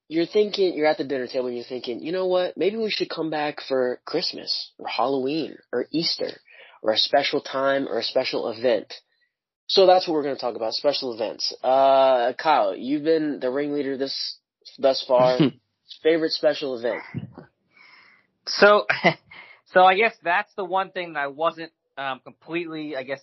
you're 0.08 0.26
thinking, 0.26 0.74
you're 0.74 0.86
at 0.86 0.98
the 0.98 1.04
dinner 1.04 1.26
table 1.26 1.46
and 1.46 1.56
you're 1.56 1.64
thinking, 1.64 2.02
you 2.02 2.12
know 2.12 2.26
what? 2.26 2.56
Maybe 2.56 2.76
we 2.76 2.90
should 2.90 3.10
come 3.10 3.30
back 3.30 3.60
for 3.66 4.00
Christmas 4.04 4.72
or 4.78 4.86
Halloween 4.88 5.56
or 5.72 5.86
Easter 5.90 6.40
or 6.82 6.92
a 6.92 6.98
special 6.98 7.40
time 7.40 7.88
or 7.88 7.98
a 7.98 8.02
special 8.02 8.48
event. 8.50 8.92
So 9.66 9.86
that's 9.86 10.06
what 10.06 10.14
we're 10.14 10.24
going 10.24 10.36
to 10.36 10.40
talk 10.40 10.56
about, 10.56 10.74
special 10.74 11.14
events. 11.14 11.54
Uh, 11.62 12.32
Kyle, 12.34 12.76
you've 12.76 13.04
been 13.04 13.38
the 13.40 13.50
ringleader 13.50 13.96
this, 13.96 14.38
thus 14.78 15.04
far. 15.06 15.38
Favorite 16.02 16.32
special 16.32 16.78
event? 16.78 17.02
So, 18.46 18.86
So 19.72 19.84
I 19.84 19.94
guess 19.96 20.14
that's 20.22 20.52
the 20.54 20.64
one 20.64 20.90
thing 20.90 21.14
that 21.14 21.20
I 21.20 21.26
wasn't 21.28 21.72
um, 21.96 22.20
completely, 22.22 22.94
I 22.96 23.04
guess, 23.04 23.20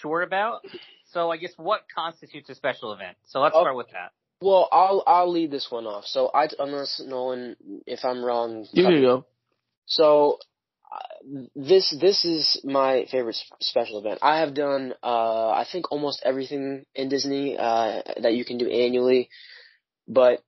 sure 0.00 0.22
about. 0.22 0.64
So 1.12 1.30
I 1.30 1.36
guess 1.36 1.52
what 1.56 1.82
constitutes 1.94 2.48
a 2.50 2.54
special 2.54 2.92
event? 2.92 3.16
So 3.26 3.40
let's 3.40 3.54
start 3.54 3.76
with 3.76 3.88
that. 3.92 4.12
Well, 4.40 4.68
I'll 4.70 5.02
I'll 5.06 5.30
lead 5.30 5.50
this 5.50 5.68
one 5.70 5.86
off. 5.86 6.04
So 6.04 6.30
I 6.32 6.48
unless 6.58 7.00
Nolan, 7.04 7.56
if 7.86 8.04
I'm 8.04 8.24
wrong, 8.24 8.66
you 8.72 8.84
go. 9.00 9.24
So 9.86 10.38
uh, 10.92 11.46
this 11.56 11.96
this 12.00 12.24
is 12.24 12.60
my 12.64 13.06
favorite 13.10 13.36
special 13.60 13.98
event. 13.98 14.20
I 14.22 14.40
have 14.40 14.54
done 14.54 14.94
uh 15.02 15.50
I 15.50 15.66
think 15.70 15.90
almost 15.90 16.22
everything 16.24 16.84
in 16.94 17.08
Disney 17.08 17.56
uh 17.58 18.02
that 18.22 18.34
you 18.34 18.44
can 18.44 18.58
do 18.58 18.68
annually, 18.68 19.28
but 20.06 20.42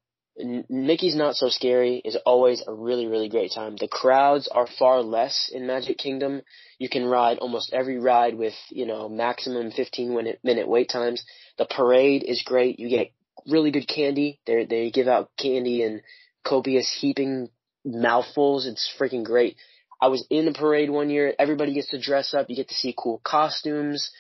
Mickey's 0.69 1.15
Not 1.15 1.35
So 1.35 1.49
Scary 1.49 2.01
is 2.05 2.17
always 2.27 2.63
a 2.67 2.73
really, 2.73 3.07
really 3.07 3.29
great 3.29 3.53
time. 3.55 3.77
The 3.77 3.89
crowds 3.89 4.49
are 4.49 4.67
far 4.79 5.03
less 5.03 5.51
in 5.53 5.67
Magic 5.67 5.99
Kingdom. 5.99 6.43
You 6.79 6.89
can 6.89 7.07
ride 7.07 7.39
almost 7.39 7.73
every 7.73 7.99
ride 7.99 8.35
with, 8.35 8.55
you 8.71 8.87
know, 8.87 9.09
maximum 9.09 9.71
15 9.71 10.15
minute, 10.43 10.69
wait 10.69 10.89
times. 10.89 11.25
The 11.59 11.67
parade 11.67 12.25
is 12.25 12.43
great. 12.43 12.79
You 12.79 12.89
get 12.89 13.13
really 13.47 13.71
good 13.71 13.89
candy. 13.89 14.41
They 14.47 14.65
they 14.65 14.91
give 14.91 15.09
out 15.09 15.31
candy 15.39 15.83
and 15.83 16.03
copious 16.45 16.91
heaping 17.01 17.49
mouthfuls. 17.85 18.67
It's 18.67 18.91
freaking 18.99 19.25
great. 19.25 19.57
I 20.01 20.09
was 20.09 20.27
in 20.31 20.47
the 20.47 20.53
parade 20.53 20.91
one 20.91 21.11
year. 21.11 21.35
Everybody 21.39 21.75
gets 21.75 21.91
to 21.91 22.01
dress 22.01 22.33
up. 22.33 22.49
You 22.49 22.57
get 22.57 22.69
to 22.69 22.75
see 22.75 22.95
cool 22.97 23.21
costumes. 23.23 24.11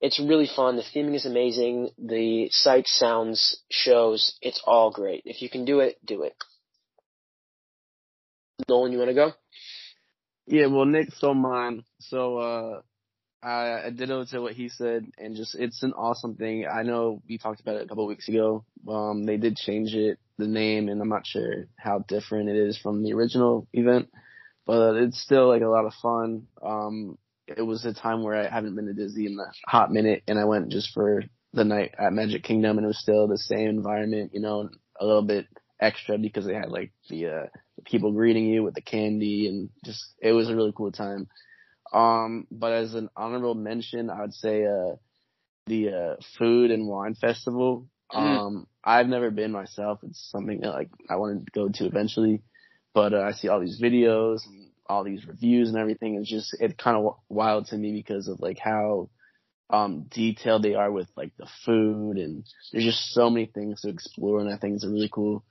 It's 0.00 0.20
really 0.20 0.48
fun. 0.54 0.76
The 0.76 0.82
theming 0.82 1.14
is 1.14 1.26
amazing. 1.26 1.90
The 1.98 2.48
sights, 2.50 2.96
sounds, 2.98 3.62
shows, 3.70 4.36
it's 4.42 4.60
all 4.66 4.90
great. 4.90 5.22
If 5.24 5.40
you 5.40 5.48
can 5.48 5.64
do 5.64 5.80
it, 5.80 5.96
do 6.04 6.22
it. 6.22 6.34
Nolan, 8.68 8.92
you 8.92 8.98
want 8.98 9.10
to 9.10 9.14
go? 9.14 9.32
Yeah, 10.46 10.66
well, 10.66 10.84
Nick 10.84 11.12
stole 11.12 11.34
mine. 11.34 11.84
So, 12.00 12.38
uh, 12.38 12.80
I, 13.42 13.86
I 13.86 13.90
did 13.90 14.08
to 14.08 14.40
what 14.40 14.54
he 14.54 14.68
said, 14.68 15.06
and 15.18 15.36
just 15.36 15.54
it's 15.54 15.82
an 15.82 15.92
awesome 15.92 16.34
thing. 16.34 16.66
I 16.66 16.82
know 16.82 17.22
we 17.28 17.38
talked 17.38 17.60
about 17.60 17.76
it 17.76 17.84
a 17.84 17.86
couple 17.86 18.06
weeks 18.06 18.28
ago. 18.28 18.64
Um, 18.88 19.24
they 19.24 19.36
did 19.36 19.56
change 19.56 19.94
it, 19.94 20.18
the 20.36 20.48
name, 20.48 20.88
and 20.88 21.00
I'm 21.00 21.08
not 21.08 21.26
sure 21.26 21.66
how 21.78 22.00
different 22.08 22.48
it 22.48 22.56
is 22.56 22.78
from 22.78 23.02
the 23.02 23.12
original 23.12 23.68
event, 23.72 24.08
but 24.66 24.96
it's 24.96 25.20
still 25.22 25.48
like 25.48 25.62
a 25.62 25.68
lot 25.68 25.84
of 25.84 25.94
fun. 26.02 26.48
Um, 26.60 27.18
it 27.46 27.62
was 27.62 27.84
a 27.84 27.94
time 27.94 28.22
where 28.22 28.34
I 28.34 28.48
haven't 28.48 28.74
been 28.74 28.86
to 28.86 28.92
Disney 28.92 29.26
in 29.26 29.38
a 29.38 29.70
hot 29.70 29.92
minute, 29.92 30.22
and 30.26 30.38
I 30.38 30.44
went 30.44 30.70
just 30.70 30.92
for 30.92 31.22
the 31.52 31.64
night 31.64 31.94
at 31.98 32.12
Magic 32.12 32.42
Kingdom, 32.42 32.78
and 32.78 32.84
it 32.84 32.88
was 32.88 32.98
still 32.98 33.28
the 33.28 33.38
same 33.38 33.68
environment, 33.68 34.32
you 34.34 34.40
know, 34.40 34.68
a 35.00 35.06
little 35.06 35.22
bit 35.22 35.46
extra 35.80 36.18
because 36.18 36.46
they 36.46 36.54
had 36.54 36.70
like 36.70 36.92
the, 37.08 37.26
uh, 37.26 37.46
the 37.76 37.82
people 37.84 38.12
greeting 38.12 38.46
you 38.46 38.62
with 38.62 38.74
the 38.74 38.80
candy, 38.80 39.48
and 39.48 39.70
just 39.84 40.04
it 40.20 40.32
was 40.32 40.48
a 40.48 40.56
really 40.56 40.72
cool 40.76 40.92
time. 40.92 41.28
Um, 41.92 42.46
but 42.50 42.72
as 42.72 42.94
an 42.94 43.10
honorable 43.16 43.54
mention, 43.54 44.10
I 44.10 44.22
would 44.22 44.34
say 44.34 44.64
uh, 44.64 44.96
the 45.66 45.90
uh, 45.90 46.16
food 46.38 46.70
and 46.70 46.86
wine 46.86 47.14
festival. 47.14 47.88
Mm-hmm. 48.12 48.18
Um, 48.18 48.66
I've 48.84 49.08
never 49.08 49.30
been 49.30 49.52
myself. 49.52 50.00
It's 50.02 50.30
something 50.30 50.60
that 50.60 50.70
like 50.70 50.90
I 51.08 51.16
wanted 51.16 51.46
to 51.46 51.52
go 51.52 51.68
to 51.68 51.86
eventually, 51.86 52.42
but 52.94 53.14
uh, 53.14 53.20
I 53.20 53.32
see 53.32 53.48
all 53.48 53.60
these 53.60 53.80
videos 53.80 54.46
and 54.46 54.65
all 54.88 55.04
these 55.04 55.26
reviews 55.26 55.68
and 55.68 55.78
everything 55.78 56.16
is 56.16 56.28
just 56.28 56.54
it 56.60 56.78
kind 56.78 56.96
of 56.96 57.16
wild 57.28 57.66
to 57.66 57.76
me 57.76 57.92
because 57.92 58.28
of 58.28 58.40
like 58.40 58.58
how 58.58 59.08
um 59.70 60.06
detailed 60.10 60.62
they 60.62 60.74
are 60.74 60.90
with 60.90 61.08
like 61.16 61.32
the 61.38 61.46
food 61.64 62.16
and 62.16 62.44
there's 62.72 62.84
just 62.84 63.12
so 63.12 63.28
many 63.28 63.46
things 63.46 63.80
to 63.80 63.88
explore 63.88 64.40
and 64.40 64.52
I 64.52 64.56
think 64.56 64.74
it's 64.74 64.84
a 64.84 64.90
really 64.90 65.10
cool 65.12 65.44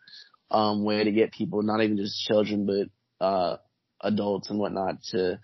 um 0.51 0.83
way 0.83 1.03
to 1.03 1.11
get 1.11 1.33
people 1.33 1.61
not 1.63 1.81
even 1.81 1.97
just 1.97 2.25
children 2.25 2.65
but 2.65 3.25
uh 3.25 3.57
adults 4.01 4.49
and 4.49 4.59
whatnot 4.59 5.03
to 5.11 5.39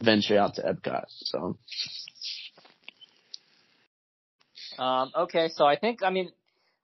venture 0.00 0.38
out 0.38 0.54
to 0.54 0.62
Epcot. 0.62 1.04
So 1.08 1.56
Um, 4.78 5.10
okay, 5.14 5.48
so 5.48 5.66
I 5.66 5.76
think 5.76 6.02
I 6.02 6.10
mean 6.10 6.30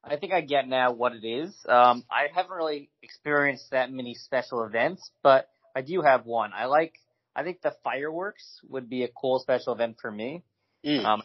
I 0.04 0.16
think 0.16 0.32
I 0.32 0.40
get 0.40 0.68
now 0.68 0.92
what 0.92 1.12
it 1.14 1.26
is. 1.26 1.54
Um, 1.68 2.04
I 2.10 2.28
haven't 2.34 2.52
really 2.52 2.90
experienced 3.02 3.70
that 3.72 3.92
many 3.92 4.14
special 4.14 4.64
events, 4.64 5.10
but 5.22 5.48
I 5.78 5.82
do 5.82 6.02
have 6.02 6.26
one. 6.26 6.50
I 6.52 6.64
like 6.64 6.94
I 7.36 7.44
think 7.44 7.62
the 7.62 7.72
fireworks 7.84 8.44
would 8.68 8.90
be 8.90 9.04
a 9.04 9.08
cool 9.08 9.38
special 9.38 9.72
event 9.72 9.98
for 10.02 10.10
me. 10.10 10.42
Mm. 10.84 11.04
Um, 11.04 11.22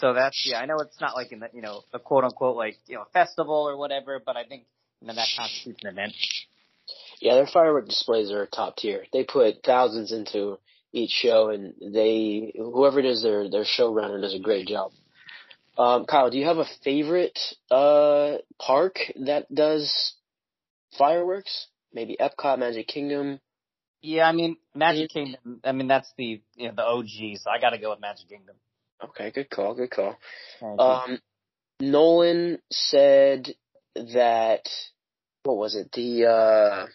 so 0.00 0.14
that's 0.14 0.46
yeah. 0.48 0.58
I 0.58 0.64
know 0.64 0.76
it's 0.80 0.98
not 0.98 1.14
like 1.14 1.30
in 1.30 1.40
the 1.40 1.48
you 1.52 1.60
know 1.60 1.82
a 1.92 1.98
quote 1.98 2.24
unquote 2.24 2.56
like 2.56 2.78
you 2.86 2.96
know 2.96 3.04
festival 3.12 3.68
or 3.68 3.76
whatever, 3.76 4.18
but 4.24 4.34
I 4.34 4.44
think 4.44 4.64
you 5.02 5.08
know 5.08 5.14
that 5.14 5.28
constitutes 5.36 5.84
an 5.84 5.90
event. 5.90 6.14
Yeah, 7.20 7.34
their 7.34 7.46
firework 7.46 7.86
displays 7.86 8.30
are 8.30 8.46
top 8.46 8.76
tier. 8.76 9.04
They 9.12 9.24
put 9.24 9.62
thousands 9.62 10.10
into 10.10 10.58
each 10.92 11.10
show, 11.10 11.50
and 11.50 11.74
they 11.82 12.54
whoever 12.56 13.02
does 13.02 13.22
their 13.22 13.50
their 13.50 13.64
showrunner 13.64 14.22
does 14.22 14.34
a 14.34 14.38
great 14.38 14.66
job. 14.66 14.92
Um, 15.76 16.06
Kyle, 16.06 16.30
do 16.30 16.38
you 16.38 16.46
have 16.46 16.56
a 16.56 16.68
favorite 16.82 17.38
uh 17.70 18.36
park 18.58 19.00
that 19.16 19.54
does 19.54 20.14
fireworks? 20.96 21.66
Maybe 21.92 22.16
Epcot, 22.18 22.58
Magic 22.58 22.88
Kingdom. 22.88 23.40
Yeah, 24.02 24.28
I 24.28 24.32
mean 24.32 24.56
Magic 24.74 25.10
Kingdom. 25.10 25.60
I 25.64 25.72
mean 25.72 25.88
that's 25.88 26.12
the 26.16 26.40
you 26.54 26.68
know 26.68 26.74
the 26.76 26.84
OG, 26.84 27.38
so 27.38 27.50
I 27.50 27.60
got 27.60 27.70
to 27.70 27.78
go 27.78 27.90
with 27.90 28.00
Magic 28.00 28.28
Kingdom. 28.28 28.56
Okay, 29.02 29.30
good 29.30 29.50
call, 29.50 29.74
good 29.74 29.90
call. 29.90 30.16
Um, 30.62 31.18
Nolan 31.80 32.58
said 32.70 33.54
that 33.94 34.68
what 35.42 35.56
was 35.56 35.74
it? 35.74 35.92
The 35.92 36.26
uh, 36.26 36.86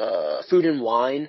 uh, 0.00 0.42
food 0.48 0.64
and 0.64 0.80
wine 0.80 1.28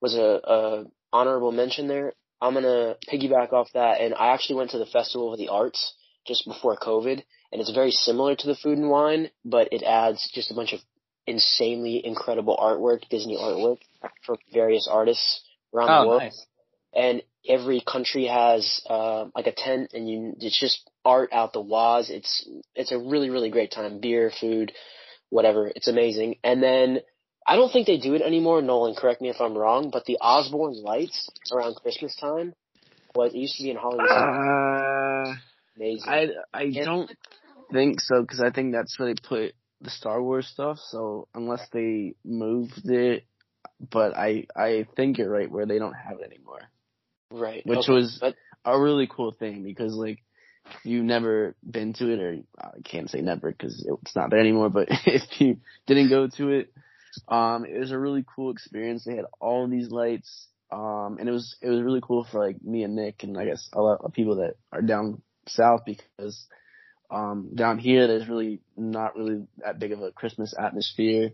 was 0.00 0.14
a, 0.14 0.40
a 0.44 0.84
honorable 1.12 1.52
mention 1.52 1.88
there. 1.88 2.14
I'm 2.40 2.54
gonna 2.54 2.96
piggyback 3.10 3.52
off 3.52 3.68
that, 3.74 4.00
and 4.00 4.14
I 4.14 4.32
actually 4.32 4.56
went 4.56 4.70
to 4.70 4.78
the 4.78 4.86
Festival 4.86 5.32
of 5.32 5.38
the 5.38 5.48
Arts 5.48 5.94
just 6.26 6.46
before 6.46 6.76
COVID, 6.76 7.22
and 7.52 7.60
it's 7.60 7.72
very 7.72 7.90
similar 7.90 8.36
to 8.36 8.46
the 8.46 8.54
food 8.54 8.78
and 8.78 8.90
wine, 8.90 9.30
but 9.44 9.68
it 9.72 9.82
adds 9.82 10.30
just 10.34 10.50
a 10.50 10.54
bunch 10.54 10.72
of 10.72 10.80
insanely 11.28 12.04
incredible 12.04 12.56
artwork, 12.56 13.08
Disney 13.08 13.36
artwork 13.36 13.78
from 14.24 14.38
various 14.52 14.88
artists 14.90 15.42
around 15.74 15.86
the 15.88 15.98
oh, 15.98 16.08
world 16.08 16.22
nice. 16.22 16.46
and 16.94 17.22
every 17.46 17.80
country 17.80 18.26
has 18.26 18.80
uh, 18.88 19.26
like 19.34 19.46
a 19.46 19.52
tent, 19.52 19.92
and 19.94 20.08
you 20.08 20.34
it's 20.40 20.58
just 20.58 20.88
art 21.04 21.30
out 21.32 21.52
the 21.52 21.60
waz. 21.60 22.10
It's 22.10 22.48
it's 22.74 22.92
a 22.92 22.98
really 22.98 23.30
really 23.30 23.50
great 23.50 23.70
time. 23.70 24.00
Beer, 24.00 24.30
food, 24.40 24.72
whatever. 25.30 25.70
It's 25.74 25.88
amazing. 25.88 26.36
And 26.42 26.62
then 26.62 27.00
I 27.46 27.56
don't 27.56 27.72
think 27.72 27.86
they 27.86 27.98
do 27.98 28.14
it 28.14 28.22
anymore. 28.22 28.60
Nolan, 28.62 28.94
correct 28.94 29.20
me 29.20 29.30
if 29.30 29.40
I'm 29.40 29.56
wrong, 29.56 29.90
but 29.90 30.04
the 30.04 30.18
Osborne 30.20 30.82
lights 30.82 31.30
around 31.52 31.76
Christmas 31.76 32.14
time. 32.16 32.54
Was 33.14 33.32
it 33.32 33.38
used 33.38 33.56
to 33.56 33.62
be 33.62 33.70
in 33.70 33.76
Hollywood? 33.76 34.10
Uh, 34.10 35.34
amazing. 35.76 36.08
I 36.08 36.28
I 36.52 36.70
don't 36.70 37.10
think 37.72 38.00
so 38.00 38.22
because 38.22 38.40
I 38.40 38.50
think 38.50 38.72
that's 38.72 38.98
where 38.98 39.12
they 39.12 39.20
put 39.20 39.54
the 39.80 39.90
Star 39.90 40.22
Wars 40.22 40.46
stuff. 40.46 40.78
So 40.90 41.28
unless 41.34 41.66
they 41.72 42.14
moved 42.24 42.88
it, 42.88 43.24
but 43.80 44.16
I 44.16 44.46
I 44.56 44.86
think 44.96 45.18
you're 45.18 45.30
right 45.30 45.50
where 45.50 45.66
they 45.66 45.78
don't 45.78 45.94
have 45.94 46.18
it 46.20 46.32
anymore, 46.32 46.62
right. 47.30 47.64
which 47.64 47.80
okay. 47.80 47.92
was 47.92 48.18
But 48.20 48.36
a 48.64 48.78
really 48.78 49.08
cool 49.10 49.32
thing 49.32 49.62
because 49.62 49.94
like 49.94 50.18
if 50.66 50.84
you've 50.84 51.04
never 51.04 51.54
been 51.68 51.92
to 51.94 52.12
it 52.12 52.20
or 52.20 52.36
I 52.60 52.80
can't 52.84 53.08
say 53.08 53.20
never 53.20 53.50
because 53.50 53.86
it's 54.02 54.16
not 54.16 54.30
there 54.30 54.40
anymore, 54.40 54.68
but 54.68 54.88
if 55.06 55.40
you 55.40 55.58
didn't 55.86 56.10
go 56.10 56.28
to 56.36 56.50
it, 56.50 56.72
um, 57.28 57.64
it 57.64 57.78
was 57.78 57.92
a 57.92 57.98
really 57.98 58.24
cool 58.34 58.50
experience. 58.50 59.04
They 59.04 59.16
had 59.16 59.24
all 59.40 59.66
these 59.68 59.90
lights, 59.90 60.48
um, 60.70 61.16
and 61.18 61.28
it 61.28 61.32
was 61.32 61.56
it 61.62 61.68
was 61.68 61.82
really 61.82 62.02
cool 62.02 62.24
for 62.24 62.44
like 62.44 62.62
me 62.62 62.82
and 62.82 62.96
Nick 62.96 63.22
and 63.22 63.38
I 63.38 63.44
guess 63.44 63.68
a 63.72 63.80
lot 63.80 64.00
of 64.02 64.12
people 64.12 64.36
that 64.36 64.54
are 64.72 64.82
down 64.82 65.22
south 65.46 65.82
because 65.86 66.46
um, 67.10 67.50
down 67.54 67.78
here 67.78 68.06
there's 68.06 68.28
really 68.28 68.60
not 68.76 69.16
really 69.16 69.46
that 69.58 69.78
big 69.78 69.92
of 69.92 70.02
a 70.02 70.12
Christmas 70.12 70.54
atmosphere. 70.58 71.30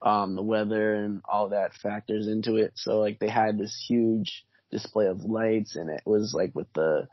Um, 0.00 0.36
the 0.36 0.42
weather 0.42 0.94
and 0.94 1.22
all 1.28 1.48
that 1.48 1.74
factors 1.74 2.28
into 2.28 2.54
it. 2.54 2.72
So 2.76 3.00
like 3.00 3.18
they 3.18 3.28
had 3.28 3.58
this 3.58 3.84
huge 3.88 4.44
display 4.70 5.06
of 5.06 5.24
lights 5.24 5.74
and 5.74 5.90
it 5.90 6.02
was 6.06 6.32
like 6.34 6.54
with 6.54 6.72
the 6.72 7.08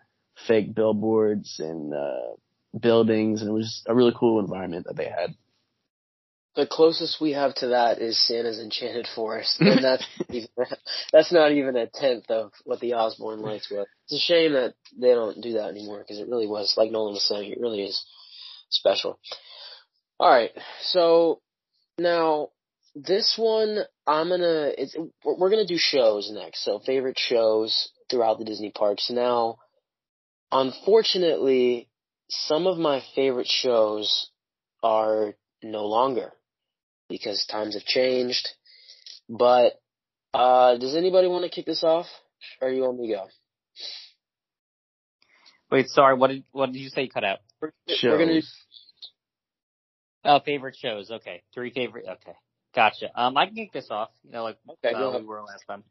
fake 0.47 0.75
billboards 0.75 1.59
and 1.59 1.93
uh 1.93 2.35
buildings 2.77 3.41
and 3.41 3.49
it 3.49 3.53
was 3.53 3.81
a 3.87 3.95
really 3.95 4.13
cool 4.15 4.39
environment 4.39 4.85
that 4.85 4.97
they 4.97 5.05
had. 5.05 5.33
The 6.55 6.65
closest 6.65 7.19
we 7.19 7.33
have 7.33 7.53
to 7.55 7.67
that 7.67 7.99
is 8.01 8.17
Santa's 8.17 8.59
Enchanted 8.59 9.07
Forest, 9.13 9.59
and 9.59 9.79
that's 9.83 10.05
even, 10.29 10.47
that's 11.11 11.31
not 11.31 11.51
even 11.51 11.75
a 11.75 11.87
tenth 11.87 12.29
of 12.29 12.51
what 12.63 12.79
the 12.79 12.93
Osborne 12.93 13.41
lights 13.41 13.69
were. 13.69 13.85
It's 14.05 14.13
a 14.13 14.19
shame 14.19 14.53
that 14.53 14.73
they 14.97 15.09
don't 15.09 15.41
do 15.41 15.53
that 15.53 15.69
anymore 15.69 15.99
because 15.99 16.19
it 16.19 16.29
really 16.29 16.47
was, 16.47 16.75
like 16.77 16.91
Nolan 16.91 17.13
was 17.13 17.27
saying, 17.27 17.51
it 17.51 17.59
really 17.59 17.83
is 17.83 18.05
special. 18.69 19.19
All 20.19 20.31
right, 20.31 20.51
so 20.81 21.41
now 21.97 22.49
this 22.95 23.35
one 23.37 23.79
I'm 24.07 24.29
gonna 24.29 24.71
it's 24.77 24.95
we're 25.23 25.37
we're 25.37 25.49
gonna 25.49 25.67
do 25.67 25.77
shows 25.77 26.31
next. 26.31 26.63
So 26.63 26.79
favorite 26.79 27.19
shows 27.19 27.91
throughout 28.09 28.39
the 28.39 28.45
Disney 28.45 28.71
parks. 28.71 29.09
Now, 29.09 29.57
unfortunately, 30.53 31.89
some 32.29 32.65
of 32.65 32.77
my 32.77 33.03
favorite 33.13 33.47
shows 33.47 34.29
are 34.81 35.33
no 35.61 35.85
longer 35.85 36.31
because 37.09 37.45
times 37.45 37.75
have 37.75 37.83
changed. 37.83 38.49
But 39.29 39.73
uh 40.33 40.77
does 40.77 40.95
anybody 40.95 41.27
want 41.27 41.43
to 41.43 41.49
kick 41.49 41.65
this 41.65 41.83
off? 41.83 42.07
Or 42.61 42.69
you 42.69 42.83
want 42.83 42.99
me 42.99 43.07
to 43.07 43.13
go? 43.13 43.27
Wait, 45.71 45.87
sorry. 45.89 46.15
What 46.15 46.27
did 46.27 46.43
what 46.51 46.71
did 46.71 46.79
you 46.79 46.89
say? 46.89 47.03
You 47.03 47.09
cut 47.09 47.23
out. 47.23 47.39
We're, 47.61 47.71
Shows. 47.87 48.11
we're 48.11 48.17
gonna 48.19 48.41
do 48.41 48.47
Oh, 50.27 50.39
favorite 50.43 50.75
shows. 50.75 51.11
Okay, 51.11 51.43
three 51.53 51.71
favorite. 51.71 52.05
Okay, 52.07 52.35
gotcha. 52.73 53.09
Um, 53.15 53.37
I 53.37 53.45
can 53.45 53.55
kick 53.55 53.71
this 53.71 53.87
off. 53.91 54.09
You 54.23 54.31
know, 54.31 54.43
like 54.43 54.57
Okay, 54.83 54.93
uh, 54.95 55.19
we 55.19 55.25
were 55.25 55.41
last 55.43 55.65
time. 55.67 55.83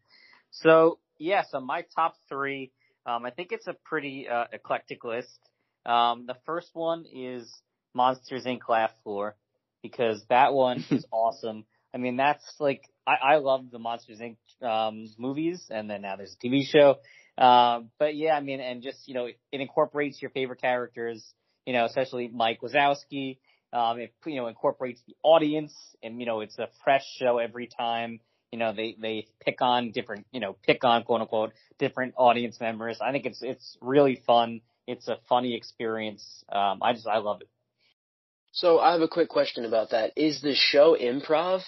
So 0.51 0.99
yeah, 1.19 1.43
so 1.49 1.61
my 1.61 1.85
top 1.95 2.15
three. 2.29 2.73
Um, 3.07 3.25
I 3.27 3.31
think 3.31 3.53
it's 3.53 3.67
a 3.67 3.75
pretty 3.85 4.29
uh, 4.29 4.47
eclectic 4.53 5.05
list. 5.05 5.39
Um, 5.85 6.25
the 6.27 6.37
first 6.47 6.71
one 6.73 7.05
is 7.13 7.53
Monsters 7.93 8.45
Inc. 8.47 8.61
Laugh 8.69 8.91
Floor 9.03 9.37
because 9.85 10.25
that 10.31 10.55
one 10.55 10.83
is 10.91 11.07
awesome. 11.13 11.65
I 11.95 11.99
mean, 11.99 12.17
that's 12.17 12.43
like 12.59 12.83
I, 13.07 13.35
I 13.35 13.37
love 13.37 13.71
the 13.71 13.79
Monsters 13.79 14.19
Inc. 14.19 14.37
Um, 14.63 15.07
movies, 15.19 15.67
and 15.71 15.91
then 15.91 16.03
now 16.03 16.17
there's 16.17 16.35
a 16.43 16.47
TV 16.47 16.65
show. 16.65 16.97
Um, 17.37 17.91
but 17.99 18.17
yeah, 18.17 18.33
I 18.33 18.41
mean, 18.41 18.61
and 18.61 18.83
just 18.83 19.07
you 19.07 19.15
know, 19.15 19.27
it 19.27 19.37
incorporates 19.53 20.21
your 20.21 20.31
favorite 20.31 20.61
characters. 20.61 21.23
You 21.67 21.75
know, 21.75 21.85
especially 21.85 22.29
Mike 22.29 22.61
Wazowski. 22.63 23.39
Um, 23.73 23.99
it 24.01 24.15
you 24.27 24.37
know 24.37 24.47
incorporates 24.47 25.03
the 25.07 25.15
audience, 25.23 25.75
and 26.03 26.19
you 26.19 26.27
know, 26.27 26.41
it's 26.41 26.59
a 26.59 26.69
fresh 26.83 27.05
show 27.19 27.39
every 27.39 27.69
time. 27.69 28.21
You 28.51 28.59
know, 28.59 28.73
they 28.73 28.97
they 29.01 29.27
pick 29.45 29.61
on 29.61 29.91
different, 29.91 30.27
you 30.33 30.41
know, 30.41 30.57
pick 30.63 30.83
on 30.85 31.05
quote 31.05 31.21
unquote 31.21 31.53
different 31.79 32.15
audience 32.17 32.59
members. 32.61 32.99
I 33.05 33.13
think 33.13 33.27
it's 33.27 33.43
it's 33.43 33.77
really 33.81 34.23
fun. 34.27 34.63
It's 34.87 35.09
a 35.09 35.19
funny 35.29 35.55
experience. 35.55 36.45
Um, 36.51 36.79
I 36.83 36.93
just 36.95 37.07
I 37.07 37.19
love 37.19 37.43
it. 37.43 37.49
So 38.55 38.79
I 38.79 38.93
have 38.93 39.01
a 39.01 39.09
quick 39.09 39.29
question 39.29 39.65
about 39.65 39.91
that. 39.91 40.13
Is 40.17 40.41
the 40.41 40.55
show 40.55 40.97
improv 40.97 41.63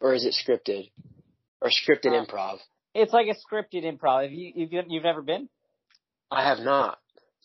or 0.00 0.14
is 0.14 0.24
it 0.24 0.34
scripted? 0.34 0.90
Or 1.60 1.68
scripted 1.68 2.12
Uh, 2.12 2.24
improv? 2.24 2.58
It's 2.94 3.12
like 3.12 3.26
a 3.26 3.34
scripted 3.34 3.82
improv. 3.84 4.22
Have 4.22 4.32
you 4.32 4.52
you've, 4.54 4.72
you've 4.88 5.02
never 5.02 5.20
been? 5.20 5.48
I 6.30 6.44
have 6.48 6.60
not. 6.60 6.98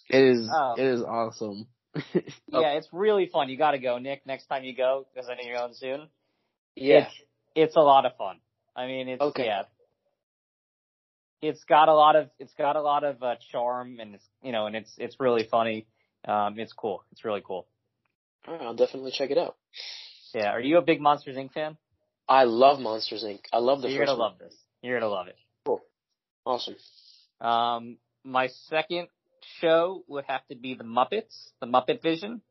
It 0.10 0.22
is 0.24 0.48
Oh. 0.54 0.76
it 0.78 0.86
is 0.86 1.02
awesome. 1.02 1.68
Yeah, 2.50 2.74
it's 2.74 2.88
really 2.92 3.26
fun. 3.26 3.50
You 3.50 3.58
got 3.58 3.72
to 3.72 3.80
go, 3.80 3.98
Nick. 3.98 4.26
Next 4.26 4.46
time 4.46 4.64
you 4.64 4.76
go, 4.76 5.06
because 5.14 5.28
I 5.30 5.34
know 5.34 5.42
you're 5.44 5.58
going 5.58 5.74
soon. 5.74 6.08
Yeah. 6.76 7.08
It's, 7.08 7.16
it's 7.56 7.76
a 7.76 7.82
lot 7.82 8.06
of 8.06 8.16
fun. 8.16 8.40
I 8.76 8.86
mean, 8.88 9.08
it's 9.10 9.22
Okay. 9.22 9.46
yeah. 9.46 9.64
It's 11.42 11.64
got 11.66 11.88
a 11.90 11.94
lot 11.94 12.16
of 12.16 12.30
it's 12.40 12.54
got 12.54 12.76
a 12.76 12.82
lot 12.82 13.04
of 13.04 13.22
uh, 13.24 13.36
charm 13.52 14.00
and 14.00 14.16
it's 14.16 14.26
you 14.44 14.52
know 14.52 14.68
and 14.68 14.76
it's 14.76 14.94
it's 15.00 15.20
really 15.20 15.48
funny. 15.50 15.88
Um, 16.28 16.60
it's 16.60 16.74
cool. 16.74 17.04
It's 17.12 17.26
really 17.26 17.42
cool. 17.44 17.68
All 18.48 18.54
right, 18.54 18.64
I'll 18.64 18.76
definitely 18.76 19.12
check 19.12 19.30
it 19.30 19.38
out. 19.38 19.56
Yeah. 20.34 20.52
Are 20.52 20.62
you 20.62 20.78
a 20.78 20.82
big 20.82 21.02
Monsters 21.02 21.36
Inc. 21.36 21.52
fan? 21.54 21.78
I 22.30 22.44
love 22.44 22.80
Monsters 22.80 23.24
Inc. 23.24 23.40
I 23.52 23.58
love 23.58 23.82
the 23.82 23.88
show. 23.88 23.94
you're 23.94 24.02
first 24.02 24.10
gonna 24.12 24.20
one. 24.20 24.32
love 24.32 24.40
this. 24.40 24.56
You're 24.82 25.00
gonna 25.00 25.12
love 25.12 25.28
it. 25.28 25.36
Cool, 25.66 25.82
awesome. 26.46 26.76
Um, 27.42 27.98
my 28.24 28.48
second 28.70 29.08
show 29.60 30.04
would 30.08 30.26
have 30.28 30.46
to 30.48 30.56
be 30.56 30.76
the 30.76 30.84
Muppets, 30.84 31.52
the 31.60 31.68
Muppet 31.68 32.02
Vision. 32.02 32.42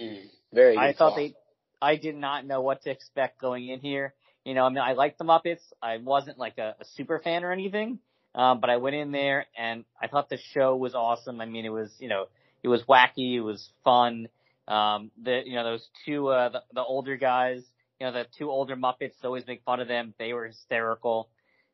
Mm, 0.00 0.24
very 0.52 0.74
good. 0.74 0.80
I 0.80 0.92
thought 0.92 1.14
call. 1.14 1.16
they, 1.16 1.34
I 1.80 1.96
did 1.96 2.16
not 2.16 2.46
know 2.46 2.60
what 2.60 2.82
to 2.82 2.90
expect 2.90 3.40
going 3.40 3.68
in 3.68 3.80
here. 3.80 4.14
You 4.44 4.54
know, 4.54 4.64
I 4.64 4.68
mean, 4.70 4.78
I 4.78 4.92
like 4.92 5.18
the 5.18 5.24
Muppets. 5.24 5.62
I 5.82 5.98
wasn't 5.98 6.38
like 6.38 6.58
a, 6.58 6.74
a 6.80 6.84
super 6.96 7.18
fan 7.18 7.44
or 7.44 7.52
anything, 7.52 7.98
um, 8.34 8.60
but 8.60 8.70
I 8.70 8.78
went 8.78 8.96
in 8.96 9.12
there 9.12 9.46
and 9.56 9.84
I 10.00 10.08
thought 10.08 10.28
the 10.28 10.38
show 10.52 10.76
was 10.76 10.94
awesome. 10.94 11.40
I 11.40 11.46
mean, 11.46 11.64
it 11.64 11.72
was, 11.72 11.94
you 11.98 12.08
know, 12.08 12.26
it 12.62 12.68
was 12.68 12.82
wacky, 12.84 13.36
it 13.36 13.40
was 13.40 13.70
fun. 13.84 14.28
Um, 14.68 15.10
the, 15.20 15.42
you 15.44 15.54
know, 15.54 15.64
those 15.64 15.88
two, 16.06 16.28
uh, 16.28 16.48
the, 16.50 16.62
the 16.74 16.82
older 16.82 17.16
guys, 17.16 17.62
you 18.00 18.06
know, 18.06 18.12
the 18.12 18.26
two 18.38 18.50
older 18.50 18.76
Muppets 18.76 19.14
always 19.24 19.46
make 19.46 19.62
fun 19.64 19.80
of 19.80 19.88
them. 19.88 20.14
They 20.18 20.32
were 20.32 20.46
hysterical. 20.46 21.28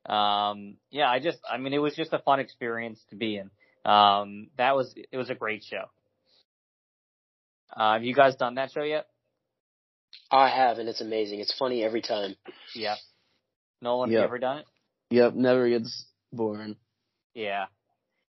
Um, 0.07 0.77
yeah, 0.91 1.09
I 1.09 1.21
just, 1.21 1.39
I 1.49 1.59
mean, 1.59 1.75
it 1.75 1.79
was 1.79 1.95
just 1.95 2.13
a 2.13 2.19
fun 2.19 2.41
experience 2.41 3.01
to 3.11 3.17
be 3.17 3.37
in. 3.37 3.51
Um, 3.91 4.49
that 4.57 4.75
was, 4.75 4.95
it 5.11 5.17
was 5.17 5.31
a 5.31 5.35
great 5.35 5.65
show. 5.65 5.85
Uh, 7.75 7.95
have 7.95 8.05
you 8.05 8.15
guys 8.15 8.37
done 8.37 8.55
that 8.57 8.73
show 8.73 8.83
yet? 8.83 9.07
I 10.31 10.49
have, 10.49 10.79
and 10.79 10.89
it's 10.89 11.01
amazing. 11.01 11.41
It's 11.41 11.55
funny 11.59 11.83
every 11.83 12.03
time. 12.03 12.35
Yeah. 12.75 12.97
Nolan, 13.81 14.11
have 14.11 14.19
you 14.19 14.25
ever 14.25 14.39
done 14.39 14.59
it? 14.59 14.67
Yep, 15.11 15.35
never 15.35 15.69
gets 15.69 16.07
boring. 16.33 16.77
Yeah. 17.35 17.67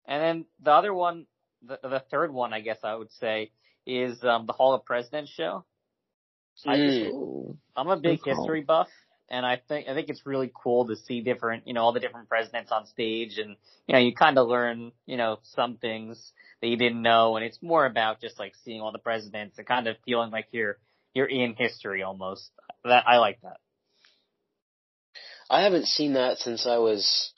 And 0.07 0.23
then 0.23 0.45
the 0.62 0.73
other 0.73 0.95
one, 0.95 1.27
the, 1.67 1.79
the 1.83 2.03
third 2.11 2.33
one, 2.33 2.53
I 2.53 2.61
guess 2.61 2.79
I 2.83 2.95
would 2.95 3.12
say, 3.21 3.51
is 3.87 4.23
um, 4.25 4.47
the 4.47 4.53
Hall 4.53 4.75
of 4.75 4.85
Presidents 4.85 5.31
show. 5.31 5.64
I 6.66 6.77
just, 6.77 6.99
Mm. 6.99 7.11
Oh. 7.12 7.57
I'm 7.77 7.88
a 7.88 7.97
big 7.97 8.20
Good 8.20 8.35
call. 8.35 8.44
history 8.44 8.62
buff, 8.62 8.88
and 9.29 9.44
I 9.44 9.57
think 9.57 9.88
I 9.88 9.94
think 9.94 10.09
it's 10.09 10.25
really 10.25 10.53
cool 10.55 10.87
to 10.87 10.97
see 10.97 11.20
different, 11.20 11.66
you 11.66 11.75
know, 11.75 11.83
all 11.83 11.92
the 11.92 12.01
different 12.01 12.29
presidents 12.29 12.70
on 12.70 12.87
stage, 12.87 13.38
and 13.38 13.57
you 13.87 13.92
know, 13.94 13.99
you 13.99 14.14
kind 14.14 14.38
of 14.38 14.47
learn, 14.47 14.92
you 15.07 15.16
know, 15.16 15.38
some 15.42 15.77
things 15.79 16.33
that 16.61 16.68
you 16.68 16.77
didn't 16.77 17.03
know, 17.03 17.37
and 17.37 17.44
it's 17.44 17.61
more 17.61 17.85
about 17.87 18.20
just 18.20 18.38
like 18.38 18.55
seeing 18.64 18.81
all 18.81 18.92
the 18.92 18.99
presidents 18.99 19.59
and 19.59 19.66
kind 19.66 19.88
of 19.88 19.97
feeling 20.05 20.31
like 20.31 20.47
you're 20.53 20.79
you're 21.14 21.27
in 21.27 21.55
history 21.55 22.03
almost. 22.03 22.51
That 22.85 23.05
I 23.09 23.16
like 23.18 23.40
that. 23.42 23.57
I 25.51 25.62
haven't 25.62 25.87
seen 25.87 26.14
that 26.14 26.38
since 26.38 26.66
I 26.66 26.79
was, 26.79 27.33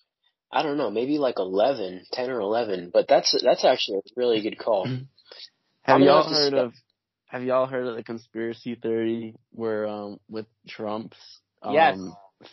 I 0.53 0.63
don't 0.63 0.79
know, 0.79 0.91
maybe 0.91 1.19
like 1.19 1.39
11, 1.39 2.05
10 2.13 2.31
or 2.31 2.41
11, 2.41 2.91
but 2.93 3.09
that's, 3.09 3.37
that's 3.43 3.65
actually 3.65 3.99
a 3.99 4.03
really 4.17 4.43
good 4.43 4.59
call. 4.59 4.89
Have 5.87 6.01
y'all 6.01 6.29
heard 6.29 6.55
of 6.55 6.73
Have 7.27 7.43
y'all 7.45 7.67
heard 7.67 7.87
of 7.87 7.97
the 7.97 8.03
conspiracy 8.03 8.75
theory 8.75 9.35
where 9.51 9.87
um 9.87 10.19
with 10.29 10.47
Trump's 10.69 11.17
um 11.63 11.75
Yes. 11.75 11.99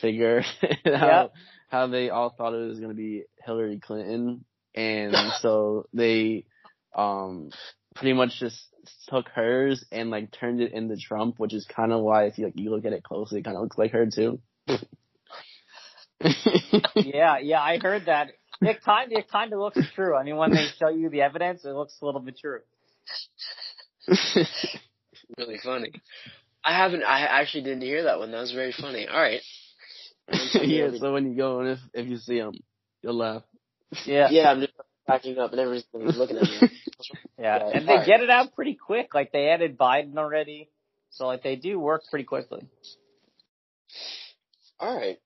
figure 0.01 0.41
how 0.41 0.71
Yep. 1.23 1.33
how 1.69 1.87
they 1.87 2.09
all 2.09 2.29
thought 2.29 2.53
it 2.53 2.67
was 2.67 2.79
going 2.79 2.91
to 2.91 2.95
be 2.95 3.23
Hillary 3.43 3.79
Clinton 3.79 4.45
and 4.75 5.15
so 5.41 5.87
they 5.93 6.45
um 6.95 7.49
pretty 7.95 8.13
much 8.13 8.39
just 8.39 8.59
took 9.09 9.27
hers 9.29 9.83
and 9.91 10.09
like 10.09 10.31
turned 10.31 10.61
it 10.61 10.73
into 10.73 10.95
Trump, 10.97 11.39
which 11.39 11.53
is 11.53 11.65
kind 11.65 11.91
of 11.91 12.01
why 12.01 12.25
if 12.25 12.37
you 12.37 12.45
like 12.45 12.53
you 12.57 12.69
look 12.69 12.85
at 12.85 12.93
it 12.93 13.03
closely, 13.03 13.39
it 13.39 13.43
kind 13.45 13.57
of 13.57 13.63
looks 13.63 13.77
like 13.77 13.91
her 13.91 14.05
too. 14.07 14.39
yeah, 16.95 17.37
yeah, 17.39 17.61
I 17.61 17.79
heard 17.81 18.05
that. 18.05 18.29
It 18.61 18.81
kind 18.83 19.11
it 19.11 19.29
kind 19.29 19.51
of 19.53 19.59
looks 19.59 19.79
true. 19.95 20.15
I 20.15 20.23
mean, 20.23 20.37
when 20.37 20.51
they 20.51 20.67
show 20.79 20.89
you 20.89 21.09
the 21.09 21.21
evidence, 21.21 21.65
it 21.65 21.71
looks 21.73 21.97
a 22.01 22.05
little 22.05 22.21
bit 22.21 22.37
true. 22.39 22.59
Really 25.37 25.57
funny. 25.63 25.91
I 26.63 26.77
haven't, 26.77 27.03
I 27.03 27.21
actually 27.21 27.63
didn't 27.63 27.81
hear 27.81 28.03
that 28.03 28.19
one. 28.19 28.31
That 28.31 28.41
was 28.41 28.51
very 28.51 28.71
funny. 28.71 29.07
All 29.07 29.19
right. 29.19 29.41
yeah, 30.61 30.91
so 30.97 31.11
when 31.11 31.29
you 31.29 31.35
go 31.35 31.59
and 31.59 31.69
if 31.69 31.79
if 31.93 32.07
you 32.07 32.17
see 32.17 32.39
them, 32.39 32.53
you'll 33.01 33.17
laugh. 33.17 33.43
Yeah, 34.05 34.29
Yeah, 34.31 34.51
I'm 34.51 34.61
just 34.61 34.73
backing 35.05 35.37
up 35.37 35.51
and 35.51 35.59
everybody's 35.59 36.17
looking 36.17 36.37
at 36.37 36.43
me. 36.43 36.59
yeah, 37.37 37.57
Yeah, 37.57 37.69
and 37.73 37.87
they 37.87 37.93
alright. 37.93 38.07
get 38.07 38.21
it 38.21 38.29
out 38.29 38.53
pretty 38.55 38.75
quick. 38.75 39.13
Like 39.13 39.31
they 39.31 39.49
added 39.49 39.77
Biden 39.77 40.17
already, 40.17 40.69
so 41.09 41.27
like 41.27 41.43
they 41.43 41.55
do 41.57 41.79
work 41.79 42.03
pretty 42.09 42.25
quickly. 42.25 42.65
All 44.79 44.95
right. 44.95 45.19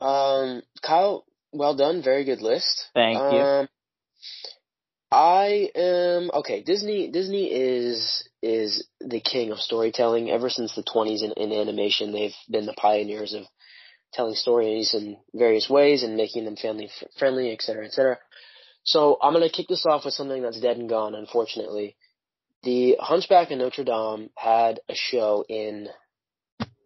Um, 0.00 0.62
Kyle, 0.82 1.24
well 1.52 1.74
done. 1.74 2.02
Very 2.02 2.24
good 2.24 2.42
list. 2.42 2.88
Thank 2.94 3.18
you. 3.32 3.68
I 5.12 5.70
am 5.74 6.30
okay. 6.32 6.62
Disney 6.62 7.08
Disney 7.08 7.52
is 7.52 8.26
is 8.42 8.88
the 8.98 9.20
king 9.20 9.52
of 9.52 9.58
storytelling. 9.58 10.30
Ever 10.30 10.48
since 10.48 10.74
the 10.74 10.82
20s 10.82 11.22
in, 11.22 11.32
in 11.32 11.52
animation, 11.52 12.12
they've 12.12 12.34
been 12.50 12.64
the 12.64 12.72
pioneers 12.72 13.34
of 13.34 13.44
telling 14.14 14.34
stories 14.34 14.94
in 14.94 15.18
various 15.34 15.68
ways 15.68 16.02
and 16.02 16.16
making 16.16 16.46
them 16.46 16.56
family 16.56 16.90
friendly, 17.18 17.50
et 17.50 17.60
cetera, 17.60 17.84
et 17.84 17.92
cetera. 17.92 18.18
So 18.84 19.18
I'm 19.22 19.34
gonna 19.34 19.50
kick 19.50 19.68
this 19.68 19.84
off 19.84 20.06
with 20.06 20.14
something 20.14 20.40
that's 20.40 20.60
dead 20.60 20.78
and 20.78 20.88
gone, 20.88 21.14
unfortunately. 21.14 21.94
The 22.62 22.96
Hunchback 22.98 23.50
of 23.50 23.58
Notre 23.58 23.84
Dame 23.84 24.30
had 24.34 24.80
a 24.88 24.94
show 24.94 25.44
in 25.46 25.88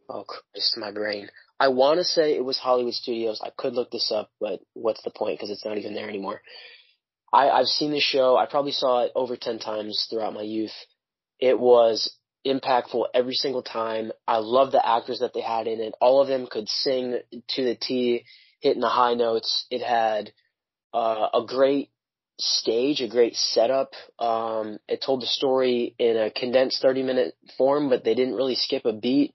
oh 0.09 0.25
Christ, 0.25 0.77
my 0.79 0.91
brain. 0.91 1.29
I 1.61 1.69
want 1.69 2.01
to 2.01 2.05
say 2.05 2.35
it 2.35 2.45
was 2.45 2.59
Hollywood 2.59 2.95
Studios. 2.95 3.41
I 3.43 3.51
could 3.57 3.75
look 3.75 3.93
this 3.93 4.11
up, 4.13 4.31
but 4.41 4.61
what's 4.75 5.03
the 5.03 5.11
point? 5.11 5.39
Because 5.39 5.51
it's 5.51 5.65
not 5.65 5.79
even 5.79 5.95
there 5.95 6.09
anymore. 6.09 6.43
I, 7.33 7.51
I've 7.51 7.67
seen 7.67 7.91
this 7.91 8.03
show. 8.03 8.37
I 8.37 8.47
probably 8.47 8.73
saw 8.73 9.05
it 9.05 9.13
over 9.15 9.37
10 9.37 9.59
times 9.59 10.07
throughout 10.09 10.35
my 10.35 10.43
youth. 10.43 10.75
It 11.39 11.59
was 11.59 12.17
impactful 12.47 13.07
every 13.13 13.35
single 13.35 13.63
time. 13.63 14.13
I 14.27 14.39
love 14.39 14.73
the 14.73 14.87
actors 14.87 15.19
that 15.21 15.35
they 15.35 15.41
had 15.41 15.67
in 15.67 15.81
it. 15.81 15.95
All 16.01 16.21
of 16.21 16.29
them 16.29 16.47
could 16.51 16.69
sing 16.69 17.19
to 17.49 17.65
the 17.65 17.75
T, 17.75 18.25
hitting 18.61 18.81
the 18.81 18.89
high 18.89 19.15
notes. 19.15 19.67
It 19.71 19.83
had 19.83 20.33
uh, 20.95 21.29
a 21.35 21.45
great 21.47 21.91
stage, 22.39 23.01
a 23.01 23.09
great 23.09 23.35
setup. 23.35 23.93
Um, 24.19 24.79
it 24.89 25.03
told 25.05 25.23
the 25.23 25.27
story 25.27 25.95
in 25.99 26.17
a 26.17 26.31
condensed 26.31 26.81
30 26.83 27.03
minute 27.03 27.35
form, 27.59 27.89
but 27.89 28.05
they 28.05 28.15
didn't 28.15 28.35
really 28.35 28.55
skip 28.55 28.85
a 28.85 28.93
beat 28.93 29.35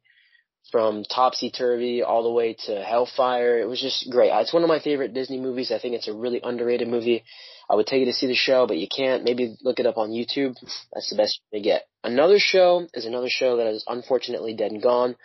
from 0.72 1.04
Topsy 1.04 1.52
Turvy 1.52 2.04
all 2.04 2.24
the 2.24 2.32
way 2.32 2.56
to 2.66 2.82
Hellfire. 2.82 3.60
It 3.60 3.68
was 3.68 3.82
just 3.82 4.10
great. 4.10 4.32
It's 4.32 4.54
one 4.54 4.64
of 4.64 4.70
my 4.70 4.80
favorite 4.80 5.14
Disney 5.14 5.40
movies. 5.40 5.72
I 5.72 5.80
think 5.80 5.96
it's 5.96 6.08
a 6.08 6.14
really 6.14 6.40
underrated 6.42 6.88
movie. 6.88 7.24
I 7.72 7.76
would 7.76 7.88
tell 7.88 7.98
you 7.98 8.06
to 8.06 8.14
see 8.14 8.28
the 8.28 8.36
show, 8.36 8.68
but 8.68 8.78
you 8.78 8.88
can't. 8.94 9.24
Maybe 9.24 9.56
look 9.62 9.80
it 9.80 9.86
up 9.86 9.98
on 9.98 10.10
YouTube. 10.10 10.56
That's 10.94 11.10
the 11.10 11.16
best 11.16 11.40
you 11.54 11.64
get. 11.64 11.84
Another 12.04 12.38
show 12.38 12.86
is 12.94 13.06
another 13.06 13.30
show 13.30 13.58
that 13.58 13.68
is 13.68 13.86
unfortunately 13.88 14.54
dead 14.56 14.74
and 14.74 14.84
gone, 14.84 15.16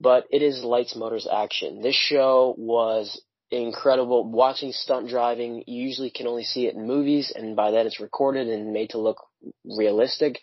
but 0.00 0.26
it 0.30 0.42
is 0.42 0.62
Lights, 0.62 0.94
Motors, 0.94 1.26
Action. 1.26 1.82
This 1.82 1.96
show 1.96 2.54
was 2.56 3.20
incredible. 3.50 4.30
Watching 4.30 4.70
stunt 4.70 5.08
driving, 5.08 5.64
you 5.66 5.82
usually 5.82 6.10
can 6.10 6.28
only 6.28 6.44
see 6.44 6.68
it 6.68 6.76
in 6.76 6.86
movies, 6.86 7.32
and 7.34 7.56
by 7.56 7.72
that 7.72 7.86
it's 7.86 8.00
recorded 8.00 8.46
and 8.46 8.72
made 8.72 8.90
to 8.90 8.98
look 8.98 9.16
realistic. 9.64 10.38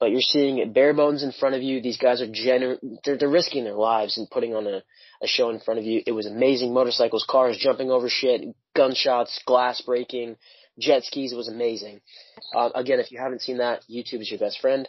But 0.00 0.10
you're 0.10 0.22
seeing 0.22 0.56
it 0.56 0.72
bare 0.72 0.94
bones 0.94 1.22
in 1.22 1.32
front 1.32 1.54
of 1.54 1.60
you. 1.60 1.82
These 1.82 1.98
guys 1.98 2.22
are 2.22 2.30
genu- 2.32 2.78
they're, 3.04 3.18
they're 3.18 3.28
risking 3.28 3.64
their 3.64 3.74
lives 3.74 4.16
and 4.16 4.30
putting 4.30 4.54
on 4.54 4.66
a, 4.66 4.82
a 5.22 5.26
show 5.26 5.50
in 5.50 5.60
front 5.60 5.80
of 5.80 5.84
you. 5.84 6.02
It 6.06 6.12
was 6.12 6.26
amazing. 6.26 6.72
Motorcycles, 6.72 7.26
cars 7.28 7.58
jumping 7.58 7.90
over 7.90 8.08
shit, 8.08 8.42
gunshots, 8.74 9.42
glass 9.44 9.82
breaking, 9.82 10.36
jet 10.78 11.04
skis. 11.04 11.34
Was 11.34 11.48
amazing. 11.48 12.00
Uh, 12.54 12.70
again, 12.74 13.00
if 13.00 13.10
you 13.10 13.18
haven't 13.18 13.42
seen 13.42 13.58
that, 13.58 13.82
YouTube 13.90 14.20
is 14.20 14.30
your 14.30 14.40
best 14.40 14.60
friend. 14.60 14.88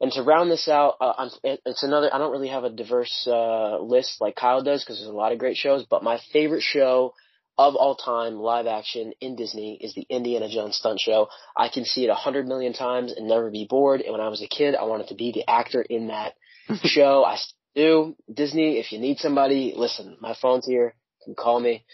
And 0.00 0.10
to 0.12 0.22
round 0.22 0.50
this 0.50 0.68
out, 0.68 0.96
uh, 1.00 1.12
I'm, 1.16 1.30
it's 1.44 1.84
another. 1.84 2.12
I 2.12 2.18
don't 2.18 2.32
really 2.32 2.48
have 2.48 2.64
a 2.64 2.70
diverse 2.70 3.26
uh, 3.30 3.78
list 3.78 4.20
like 4.20 4.34
Kyle 4.34 4.62
does 4.62 4.82
because 4.82 4.98
there's 4.98 5.08
a 5.08 5.12
lot 5.12 5.32
of 5.32 5.38
great 5.38 5.56
shows. 5.56 5.86
But 5.88 6.02
my 6.02 6.18
favorite 6.32 6.62
show 6.62 7.14
of 7.56 7.76
all 7.76 7.94
time, 7.94 8.34
live 8.34 8.66
action 8.66 9.12
in 9.20 9.36
Disney, 9.36 9.78
is 9.80 9.94
the 9.94 10.06
Indiana 10.08 10.48
Jones 10.48 10.76
stunt 10.76 10.98
show. 10.98 11.28
I 11.56 11.68
can 11.68 11.84
see 11.84 12.04
it 12.04 12.10
a 12.10 12.14
hundred 12.14 12.48
million 12.48 12.72
times 12.72 13.12
and 13.12 13.28
never 13.28 13.50
be 13.50 13.66
bored. 13.68 14.00
And 14.00 14.12
when 14.12 14.20
I 14.20 14.28
was 14.28 14.42
a 14.42 14.48
kid, 14.48 14.74
I 14.74 14.84
wanted 14.84 15.08
to 15.08 15.14
be 15.14 15.30
the 15.32 15.48
actor 15.48 15.82
in 15.82 16.08
that 16.08 16.34
show. 16.82 17.22
I 17.24 17.36
still 17.36 17.54
do. 17.74 18.16
Disney, 18.32 18.78
if 18.78 18.92
you 18.92 18.98
need 18.98 19.18
somebody, 19.18 19.72
listen, 19.76 20.16
my 20.20 20.34
phone's 20.40 20.66
here. 20.66 20.94
You 21.20 21.34
can 21.34 21.34
call 21.34 21.60
me. 21.60 21.84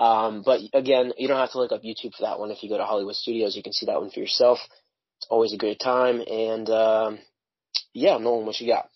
Um, 0.00 0.42
but 0.42 0.60
again, 0.72 1.12
you 1.18 1.28
don't 1.28 1.38
have 1.38 1.52
to 1.52 1.58
look 1.58 1.72
up 1.72 1.82
YouTube 1.82 2.14
for 2.14 2.22
that 2.22 2.40
one. 2.40 2.50
If 2.50 2.62
you 2.62 2.70
go 2.70 2.78
to 2.78 2.84
Hollywood 2.84 3.14
Studios, 3.14 3.54
you 3.54 3.62
can 3.62 3.74
see 3.74 3.84
that 3.84 4.00
one 4.00 4.10
for 4.10 4.20
yourself. 4.20 4.58
It's 5.18 5.26
always 5.28 5.52
a 5.52 5.58
great 5.58 5.78
time. 5.78 6.22
And 6.26 6.70
um, 6.70 7.18
yeah, 7.92 8.16
Nolan, 8.16 8.46
what 8.46 8.58
you 8.58 8.66
got? 8.66 8.88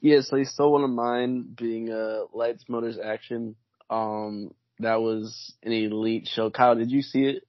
Yeah, 0.00 0.20
so 0.20 0.36
you 0.36 0.44
stole 0.44 0.72
one 0.72 0.84
of 0.84 0.90
mine 0.90 1.54
being 1.58 1.90
uh 1.90 2.20
Lights 2.32 2.64
Motors 2.68 2.98
Action. 3.02 3.56
Um 3.90 4.52
that 4.78 5.00
was 5.02 5.54
an 5.64 5.72
elite 5.72 6.28
show. 6.32 6.50
Kyle, 6.50 6.76
did 6.76 6.90
you 6.92 7.02
see 7.02 7.24
it? 7.24 7.42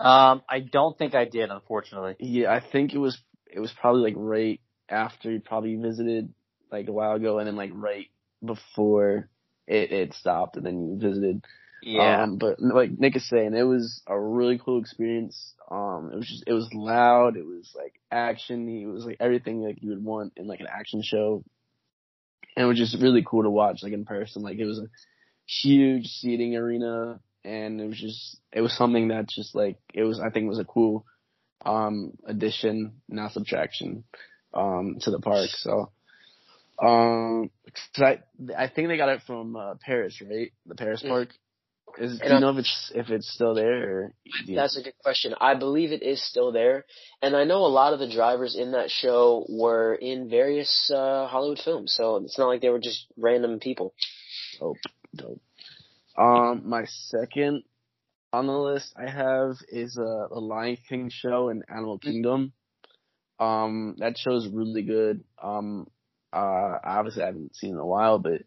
Um, 0.00 0.42
I 0.48 0.60
don't 0.60 0.96
think 0.96 1.14
I 1.14 1.26
did, 1.26 1.50
unfortunately. 1.50 2.16
Yeah, 2.20 2.52
I 2.52 2.60
think 2.60 2.94
it 2.94 2.98
was 2.98 3.18
it 3.46 3.60
was 3.60 3.72
probably 3.78 4.00
like 4.00 4.14
right 4.16 4.60
after 4.88 5.30
you 5.30 5.40
probably 5.40 5.76
visited 5.76 6.32
like 6.72 6.88
a 6.88 6.92
while 6.92 7.12
ago 7.12 7.38
and 7.38 7.46
then 7.46 7.56
like 7.56 7.70
right 7.74 8.06
before 8.42 9.28
it, 9.68 9.92
it 9.92 10.14
stopped 10.14 10.56
and 10.56 10.66
then 10.66 10.88
you 10.88 10.98
visited. 10.98 11.44
Yeah. 11.82 12.22
Um, 12.22 12.38
but 12.38 12.60
like 12.60 12.98
Nick 12.98 13.14
is 13.14 13.28
saying, 13.28 13.54
it 13.54 13.62
was 13.62 14.02
a 14.06 14.18
really 14.18 14.58
cool 14.58 14.80
experience. 14.80 15.54
Um, 15.70 16.10
it 16.12 16.16
was 16.16 16.26
just, 16.26 16.44
it 16.46 16.52
was 16.52 16.68
loud. 16.74 17.36
It 17.36 17.46
was 17.46 17.70
like 17.76 17.94
action. 18.10 18.68
It 18.68 18.86
was 18.86 19.04
like 19.04 19.18
everything 19.20 19.62
like 19.62 19.78
you 19.80 19.90
would 19.90 20.02
want 20.02 20.32
in 20.36 20.48
like 20.48 20.60
an 20.60 20.66
action 20.66 21.02
show. 21.02 21.44
And 22.56 22.64
it 22.64 22.68
was 22.68 22.78
just 22.78 23.00
really 23.00 23.22
cool 23.24 23.44
to 23.44 23.50
watch 23.50 23.82
like 23.82 23.92
in 23.92 24.04
person. 24.04 24.42
Like 24.42 24.58
it 24.58 24.64
was 24.64 24.80
a 24.80 24.88
huge 25.46 26.06
seating 26.06 26.56
arena 26.56 27.20
and 27.44 27.80
it 27.80 27.86
was 27.86 28.00
just, 28.00 28.40
it 28.52 28.60
was 28.60 28.76
something 28.76 29.08
that 29.08 29.28
just 29.28 29.54
like, 29.54 29.76
it 29.94 30.02
was, 30.02 30.18
I 30.18 30.30
think 30.30 30.48
was 30.48 30.58
a 30.58 30.64
cool, 30.64 31.06
um, 31.64 32.12
addition, 32.26 33.00
not 33.08 33.32
subtraction, 33.32 34.04
um, 34.52 34.96
to 35.02 35.10
the 35.10 35.20
park. 35.20 35.50
So, 35.50 35.92
um, 36.80 37.50
'cause 37.66 38.02
I, 38.02 38.18
I 38.56 38.68
think 38.68 38.88
they 38.88 38.96
got 38.96 39.08
it 39.08 39.22
from, 39.26 39.56
uh, 39.56 39.74
Paris, 39.80 40.20
right? 40.22 40.52
The 40.66 40.74
Paris 40.74 41.02
Mm. 41.02 41.08
park. 41.08 41.28
Is, 41.98 42.20
do 42.20 42.32
you 42.34 42.38
know 42.38 42.50
if 42.50 42.58
it's 42.58 42.92
if 42.94 43.08
it's 43.10 43.28
still 43.32 43.54
there? 43.54 43.90
Or 44.04 44.14
do 44.44 44.52
you- 44.52 44.56
That's 44.56 44.76
a 44.76 44.82
good 44.82 44.96
question. 45.02 45.34
I 45.40 45.54
believe 45.54 45.90
it 45.90 46.02
is 46.02 46.22
still 46.22 46.52
there, 46.52 46.84
and 47.22 47.34
I 47.34 47.42
know 47.44 47.64
a 47.64 47.74
lot 47.80 47.92
of 47.92 47.98
the 47.98 48.08
drivers 48.08 48.54
in 48.54 48.72
that 48.72 48.90
show 48.90 49.44
were 49.48 49.94
in 49.94 50.28
various 50.28 50.90
uh, 50.94 51.26
Hollywood 51.26 51.58
films, 51.58 51.94
so 51.94 52.16
it's 52.18 52.38
not 52.38 52.46
like 52.46 52.60
they 52.60 52.68
were 52.68 52.78
just 52.78 53.06
random 53.16 53.58
people. 53.58 53.94
Oh, 54.60 54.76
dope. 55.16 55.40
Um, 56.16 56.68
my 56.68 56.84
second 56.84 57.64
on 58.32 58.46
the 58.46 58.58
list 58.58 58.94
I 58.96 59.08
have 59.10 59.56
is 59.68 59.96
uh, 59.98 60.28
the 60.28 60.40
Lion 60.40 60.76
King 60.88 61.08
show 61.10 61.48
and 61.48 61.64
Animal 61.68 61.98
Kingdom. 61.98 62.52
Um, 63.40 63.96
that 63.98 64.18
show 64.18 64.36
is 64.36 64.46
really 64.48 64.82
good. 64.82 65.24
Um, 65.42 65.88
uh, 66.32 66.78
obviously 66.84 67.22
I 67.22 67.26
haven't 67.26 67.56
seen 67.56 67.70
it 67.70 67.74
in 67.74 67.78
a 67.78 67.86
while, 67.86 68.18
but 68.18 68.42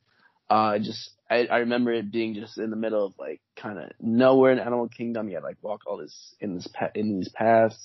uh, 0.49 0.79
just 0.79 1.11
I, 1.29 1.45
I 1.45 1.57
remember 1.59 1.93
it 1.93 2.11
being 2.11 2.35
just 2.35 2.57
in 2.57 2.69
the 2.69 2.75
middle 2.75 3.05
of 3.05 3.13
like 3.17 3.41
kind 3.55 3.79
of 3.79 3.91
nowhere 3.99 4.51
in 4.51 4.59
Animal 4.59 4.89
Kingdom. 4.89 5.29
You 5.29 5.35
had 5.35 5.43
like 5.43 5.57
walk 5.61 5.81
all 5.87 5.97
this 5.97 6.35
in 6.39 6.55
this 6.55 6.67
pa- 6.67 6.91
in 6.93 7.17
these 7.17 7.29
paths, 7.29 7.77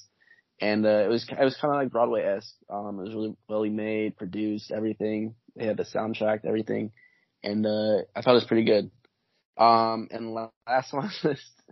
and 0.61 0.85
uh, 0.85 1.04
it 1.04 1.09
was 1.09 1.26
it 1.28 1.44
was 1.44 1.56
kind 1.56 1.74
of 1.74 1.80
like 1.80 1.92
Broadway 1.92 2.24
esque. 2.24 2.54
Um, 2.68 2.98
it 2.98 3.04
was 3.04 3.14
really 3.14 3.37
well 3.48 3.64
made, 3.64 4.16
produced, 4.16 4.70
everything. 4.70 5.35
They 5.54 5.66
had 5.66 5.76
the 5.76 5.85
soundtrack, 5.85 6.44
everything, 6.44 6.90
and 7.42 7.64
uh, 7.64 7.98
I 8.14 8.22
thought 8.22 8.32
it 8.32 8.42
was 8.42 8.44
pretty 8.44 8.64
good. 8.64 8.90
Um, 9.56 10.09
and 10.11 10.35
last 10.35 10.92
on 10.92 11.04
my 11.04 11.11
list 11.28 11.62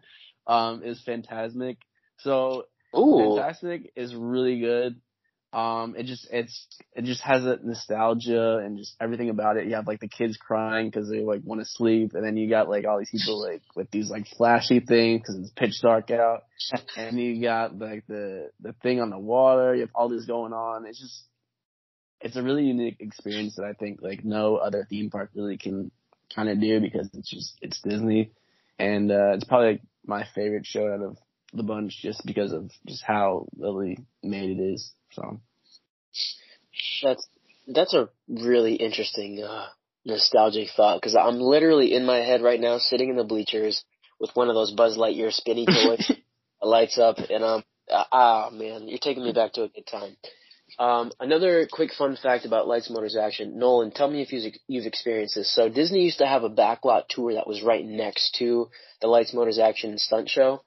um, 0.46 0.82
is 0.82 1.02
Fantasmic. 1.06 1.78
So 2.18 2.66
Ooh. 2.96 3.37
Fantasmic 3.37 3.90
is 3.96 4.14
really 4.14 4.60
good. 4.60 5.00
Um, 5.55 5.95
it 5.97 6.07
just 6.07 6.27
it's 6.33 6.67
it 6.97 7.05
just 7.05 7.23
has 7.23 7.45
that 7.45 7.64
nostalgia 7.64 8.59
and 8.59 8.77
just 8.77 8.97
everything 9.01 9.31
about 9.31 9.57
it. 9.57 9.67
You 9.69 9.77
have 9.77 9.87
like 9.87 10.01
the 10.01 10.09
kids 10.09 10.37
crying 10.37 10.88
because 10.90 11.09
they 11.09 11.21
like 11.21 11.43
want 11.45 11.61
to 11.61 11.64
sleep, 11.64 12.11
and 12.14 12.25
then 12.25 12.37
you 12.37 12.51
got 12.51 12.69
like 12.69 12.85
all 12.85 12.99
these 12.99 13.11
people 13.11 13.40
like 13.40 13.62
with 13.77 13.88
these 13.93 14.11
like 14.11 14.27
flashy 14.37 14.81
things 14.81 15.21
because 15.21 15.37
it's 15.37 15.53
pitch 15.53 15.81
dark 15.81 16.11
out, 16.11 16.43
and 16.97 17.21
you 17.21 17.40
got 17.40 17.79
like 17.79 18.05
the 18.09 18.51
the 18.61 18.73
thing 18.83 19.01
on 19.01 19.11
the 19.11 19.19
water. 19.19 19.77
You 19.77 19.83
have 19.83 19.90
all 19.95 20.09
this 20.09 20.25
going 20.25 20.53
on. 20.53 20.87
It's 20.87 21.01
just 21.01 21.23
it's 22.21 22.35
a 22.35 22.43
really 22.43 22.64
unique 22.64 22.97
experience 22.99 23.55
that 23.55 23.64
I 23.64 23.75
think 23.75 24.01
like 24.03 24.25
no 24.25 24.57
other 24.57 24.85
theme 24.90 25.09
park 25.09 25.31
really 25.37 25.57
can 25.57 25.93
kind 26.35 26.49
of 26.49 26.61
do 26.61 26.81
because 26.81 27.09
it's 27.14 27.31
just 27.31 27.57
it's 27.62 27.81
Disney, 27.81 28.33
and 28.77 29.09
uh, 29.12 29.35
it's 29.35 29.45
probably 29.45 29.73
like, 29.73 29.83
my 30.05 30.27
favorite 30.35 30.67
show 30.67 30.93
out 30.93 31.01
of 31.01 31.17
the 31.55 31.62
bunch 31.62 31.99
just 32.03 32.25
because 32.27 32.53
of 32.53 32.71
just 32.87 33.03
how 33.03 33.47
really 33.57 33.99
made 34.23 34.51
it 34.59 34.62
is. 34.62 34.93
So 35.12 35.40
That's 37.03 37.27
that's 37.69 37.95
a 37.95 38.11
really 38.29 38.75
interesting 38.75 39.43
uh, 39.43 39.67
nostalgic 40.05 40.69
thought 40.77 41.01
because 41.01 41.17
I'm 41.17 41.40
literally 41.40 41.95
in 41.95 42.05
my 42.05 42.19
head 42.19 42.43
right 42.43 42.61
now, 42.61 42.79
sitting 42.79 43.09
in 43.09 43.17
the 43.17 43.25
bleachers 43.25 43.85
with 44.21 44.31
one 44.35 44.49
of 44.49 44.55
those 44.55 44.73
Buzz 44.73 44.97
Lightyear 44.97 45.33
spinny 45.33 45.67
toys, 45.67 46.11
lights 46.61 46.99
up, 46.99 47.19
and 47.19 47.45
um, 47.45 47.64
ah 47.90 48.51
man, 48.53 48.88
you're 48.88 48.99
taking 48.99 49.25
me 49.25 49.33
back 49.33 49.53
to 49.55 49.62
a 49.62 49.69
good 49.69 49.87
time. 49.87 50.17
Um, 50.79 51.12
another 51.21 51.69
quick 51.71 51.93
fun 51.97 52.17
fact 52.21 52.45
about 52.45 52.67
Lights 52.67 52.90
Motors 52.90 53.17
Action, 53.17 53.59
Nolan, 53.59 53.93
tell 53.93 54.11
me 54.11 54.23
if 54.23 54.33
you've, 54.33 54.55
you've 54.67 54.87
experienced 54.87 55.37
this. 55.37 55.55
So 55.55 55.69
Disney 55.69 56.03
used 56.03 56.19
to 56.19 56.27
have 56.27 56.43
a 56.43 56.51
backlot 56.51 57.05
tour 57.09 57.35
that 57.35 57.47
was 57.47 57.62
right 57.62 57.85
next 57.85 58.35
to 58.38 58.71
the 59.01 59.07
Lights 59.07 59.33
Motors 59.33 59.59
Action 59.59 59.99
stunt 59.99 60.29
show, 60.29 60.62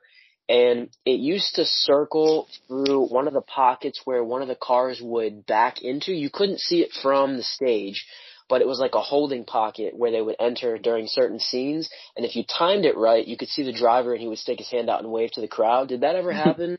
and 0.50 0.90
it 1.06 1.20
used 1.20 1.56
to 1.56 1.66
circle 1.66 2.48
through 2.68 3.08
one 3.08 3.28
of 3.28 3.34
the 3.34 3.42
pockets 3.42 4.02
where 4.06 4.24
one 4.24 4.42
of 4.42 4.48
the 4.48 4.56
cars 4.56 5.02
would 5.02 5.46
back 5.46 5.82
into. 5.82 6.14
You 6.14 6.30
couldn't 6.30 6.60
see 6.60 6.82
it 6.82 6.92
from 7.02 7.36
the 7.36 7.44
stage, 7.44 8.06
but 8.48 8.62
it 8.62 8.68
was 8.68 8.80
like 8.80 8.96
a 8.96 9.02
holding 9.02 9.44
pocket 9.44 9.94
where 9.96 10.12
they 10.12 10.22
would 10.22 10.38
enter 10.40 10.78
during 10.78 11.08
certain 11.08 11.40
scenes. 11.40 11.90
And 12.16 12.26
if 12.26 12.36
you 12.36 12.46
timed 12.46 12.86
it 12.86 12.96
right, 12.96 13.28
you 13.28 13.36
could 13.36 13.50
see 13.50 13.64
the 13.64 13.74
driver 13.74 14.14
and 14.14 14.22
he 14.22 14.28
would 14.28 14.38
stick 14.38 14.60
his 14.60 14.72
hand 14.72 14.90
out 14.90 15.02
and 15.02 15.12
wave 15.12 15.32
to 15.32 15.42
the 15.42 15.50
crowd. 15.50 15.90
Did 15.90 16.02
that 16.02 16.16
ever 16.16 16.32
happen 16.34 16.78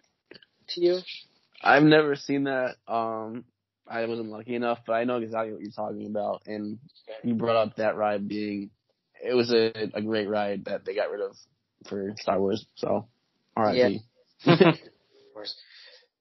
to 0.71 0.81
you? 0.81 1.01
I've 1.63 1.83
never 1.83 2.17
seen 2.17 2.45
that. 2.45 2.77
Um, 2.87 3.45
I 3.87 4.07
wasn't 4.07 4.31
lucky 4.31 4.55
enough, 4.55 4.79
but 4.87 4.95
I 4.95 5.05
know 5.05 5.17
exactly 5.17 5.53
what 5.53 5.61
you're 5.61 5.73
talking 5.73 6.07
about. 6.07 6.43
And 6.47 6.79
you 7.23 7.35
brought 7.35 7.57
up 7.57 7.77
that 7.77 7.97
ride 7.97 8.29
being, 8.29 8.71
it 9.23 9.35
was 9.35 9.53
a, 9.53 9.91
a 9.95 10.01
great 10.01 10.29
ride 10.29 10.67
that 10.67 10.87
they 10.87 10.95
got 10.95 11.11
rid 11.11 11.21
of 11.21 11.37
for 11.87 12.15
Star 12.19 12.41
Wars. 12.41 12.65
So, 12.77 13.09
R.I.P. 13.59 14.03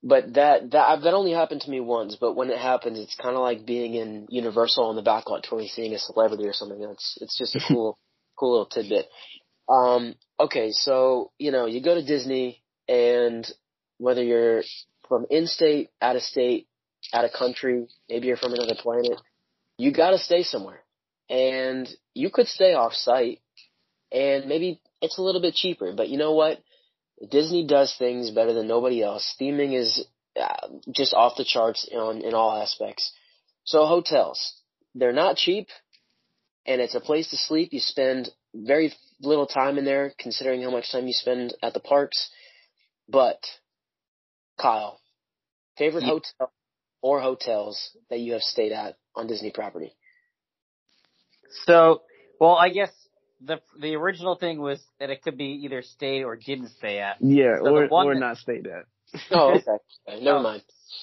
But 0.02 0.34
that 0.34 0.70
that 0.70 1.02
that 1.02 1.14
only 1.14 1.32
happened 1.32 1.62
to 1.62 1.70
me 1.70 1.80
once. 1.80 2.16
But 2.20 2.34
when 2.36 2.50
it 2.50 2.58
happens, 2.58 3.00
it's 3.00 3.16
kind 3.16 3.34
of 3.34 3.42
like 3.42 3.66
being 3.66 3.94
in 3.94 4.28
Universal 4.30 4.84
on 4.84 4.96
the 4.96 5.02
backlot 5.02 5.42
tour 5.42 5.58
and 5.58 5.68
seeing 5.68 5.92
a 5.92 5.98
celebrity 5.98 6.46
or 6.46 6.52
something. 6.52 6.80
It's 6.80 7.18
it's 7.20 7.36
just 7.36 7.56
a 7.56 7.60
cool 7.66 7.98
cool 8.38 8.52
little 8.52 8.66
tidbit. 8.66 9.08
Um, 9.68 10.14
okay, 10.38 10.70
so 10.70 11.32
you 11.38 11.50
know 11.50 11.66
you 11.66 11.82
go 11.82 11.96
to 11.96 12.04
Disney, 12.04 12.62
and 12.88 13.46
whether 13.98 14.22
you're 14.22 14.62
from 15.08 15.26
in-state, 15.30 15.90
out 16.00 16.14
of 16.14 16.22
state, 16.22 16.68
out 17.12 17.24
of 17.24 17.32
country, 17.32 17.88
maybe 18.08 18.28
you're 18.28 18.36
from 18.36 18.52
another 18.52 18.76
planet, 18.78 19.20
you 19.78 19.90
got 19.92 20.10
to 20.10 20.18
stay 20.18 20.44
somewhere, 20.44 20.82
and 21.28 21.88
you 22.14 22.30
could 22.30 22.46
stay 22.46 22.74
off-site, 22.74 23.40
and 24.12 24.46
maybe 24.46 24.80
it's 25.02 25.18
a 25.18 25.22
little 25.22 25.40
bit 25.40 25.54
cheaper. 25.54 25.92
But 25.92 26.08
you 26.08 26.18
know 26.18 26.34
what? 26.34 26.60
Disney 27.30 27.66
does 27.66 27.94
things 27.98 28.30
better 28.30 28.52
than 28.52 28.68
nobody 28.68 29.02
else. 29.02 29.34
Theming 29.40 29.74
is 29.74 30.06
uh, 30.40 30.68
just 30.94 31.14
off 31.14 31.36
the 31.36 31.44
charts 31.44 31.88
on 31.92 32.22
in 32.22 32.34
all 32.34 32.60
aspects. 32.60 33.12
So 33.64 33.86
hotels, 33.86 34.54
they're 34.94 35.12
not 35.12 35.36
cheap, 35.36 35.68
and 36.66 36.80
it's 36.80 36.94
a 36.94 37.00
place 37.00 37.30
to 37.30 37.36
sleep. 37.36 37.72
You 37.72 37.80
spend 37.80 38.30
very 38.54 38.92
little 39.20 39.46
time 39.46 39.78
in 39.78 39.84
there, 39.84 40.12
considering 40.18 40.62
how 40.62 40.70
much 40.70 40.90
time 40.92 41.06
you 41.06 41.12
spend 41.12 41.54
at 41.62 41.74
the 41.74 41.80
parks. 41.80 42.30
But 43.08 43.38
Kyle, 44.58 45.00
favorite 45.76 46.04
Yeah. 46.04 46.10
hotel 46.10 46.52
or 47.02 47.20
hotels 47.20 47.96
that 48.10 48.20
you 48.20 48.32
have 48.34 48.42
stayed 48.42 48.72
at 48.72 48.96
on 49.14 49.26
Disney 49.26 49.50
property? 49.50 49.94
So, 51.64 52.02
well, 52.40 52.54
I 52.56 52.68
guess 52.68 52.90
the 53.40 53.60
the 53.80 53.94
original 53.94 54.36
thing 54.36 54.60
was 54.60 54.80
that 55.00 55.10
it 55.10 55.22
could 55.22 55.36
be 55.38 55.62
either 55.64 55.82
stayed 55.82 56.22
or 56.24 56.36
didn't 56.36 56.68
stay 56.78 56.98
at. 56.98 57.16
Yeah, 57.20 57.58
So 57.62 57.66
or 57.74 57.88
or 57.88 58.14
that- 58.14 58.20
not 58.20 58.36
stayed 58.38 58.66
at. 58.66 58.84
Oh, 59.30 59.50
okay. 59.54 59.62
okay 60.08 60.24
never 60.24 60.40
mind. 60.40 60.62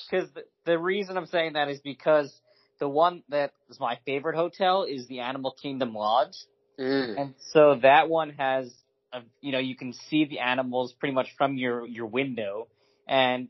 Because 0.10 0.30
the, 0.34 0.43
the 0.65 0.78
reason 0.78 1.17
I'm 1.17 1.26
saying 1.26 1.54
that 1.54 1.69
is 1.69 1.80
because 1.80 2.32
the 2.80 2.88
one 2.89 3.24
that 3.30 3.52
is 3.69 3.80
my 3.80 3.98
favorite 4.06 4.36
hotel 4.36 4.84
is 4.84 5.08
the 5.08 5.21
Animal 5.21 5.56
Kingdom 5.62 5.93
Lodge, 5.93 6.36
Mm. 6.80 7.17
and 7.19 7.34
so 7.54 7.80
that 7.84 8.10
one 8.10 8.32
has, 8.32 8.69
a, 9.13 9.21
you 9.39 9.54
know, 9.54 9.60
you 9.60 9.78
can 9.78 9.93
see 9.93 10.26
the 10.26 10.39
animals 10.39 10.91
pretty 11.00 11.15
much 11.15 11.28
from 11.38 11.56
your 11.56 11.86
your 11.88 12.06
window, 12.06 12.67
and 13.08 13.48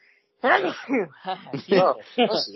Oh, 0.42 1.94
that's- 2.16 2.50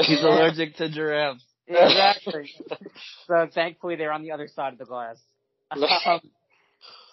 He's 0.00 0.22
allergic 0.22 0.76
to 0.76 0.88
giraffes. 0.88 1.44
Exactly. 1.68 2.50
so 3.26 3.48
thankfully 3.52 3.96
they're 3.96 4.12
on 4.12 4.22
the 4.22 4.32
other 4.32 4.48
side 4.48 4.72
of 4.72 4.78
the 4.78 4.84
glass. 4.84 5.18
Um, 5.70 6.20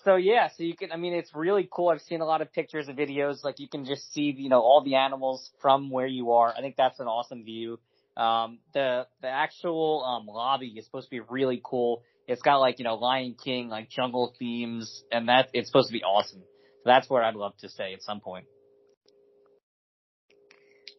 so 0.03 0.15
yeah, 0.15 0.49
so 0.55 0.63
you 0.63 0.75
can, 0.75 0.91
I 0.91 0.97
mean, 0.97 1.13
it's 1.13 1.31
really 1.33 1.67
cool. 1.69 1.89
I've 1.89 2.01
seen 2.01 2.21
a 2.21 2.25
lot 2.25 2.41
of 2.41 2.53
pictures 2.53 2.87
and 2.87 2.97
videos. 2.97 3.43
Like 3.43 3.59
you 3.59 3.67
can 3.67 3.85
just 3.85 4.13
see, 4.13 4.33
you 4.37 4.49
know, 4.49 4.61
all 4.61 4.83
the 4.83 4.95
animals 4.95 5.49
from 5.61 5.89
where 5.89 6.07
you 6.07 6.33
are. 6.33 6.53
I 6.55 6.61
think 6.61 6.75
that's 6.77 6.99
an 6.99 7.07
awesome 7.07 7.43
view. 7.43 7.79
Um, 8.15 8.59
the, 8.73 9.07
the 9.21 9.27
actual, 9.27 10.03
um, 10.05 10.27
lobby 10.27 10.67
is 10.77 10.85
supposed 10.85 11.07
to 11.07 11.11
be 11.11 11.19
really 11.19 11.59
cool. 11.63 12.03
It's 12.27 12.41
got 12.41 12.57
like, 12.57 12.79
you 12.79 12.85
know, 12.85 12.95
Lion 12.95 13.35
King, 13.43 13.67
like 13.67 13.89
jungle 13.89 14.33
themes, 14.39 15.03
and 15.11 15.27
that, 15.27 15.49
it's 15.53 15.67
supposed 15.67 15.89
to 15.89 15.93
be 15.93 16.03
awesome. 16.03 16.39
So 16.39 16.83
that's 16.85 17.09
where 17.09 17.23
I'd 17.23 17.35
love 17.35 17.57
to 17.57 17.69
stay 17.69 17.93
at 17.93 18.03
some 18.03 18.21
point. 18.21 18.45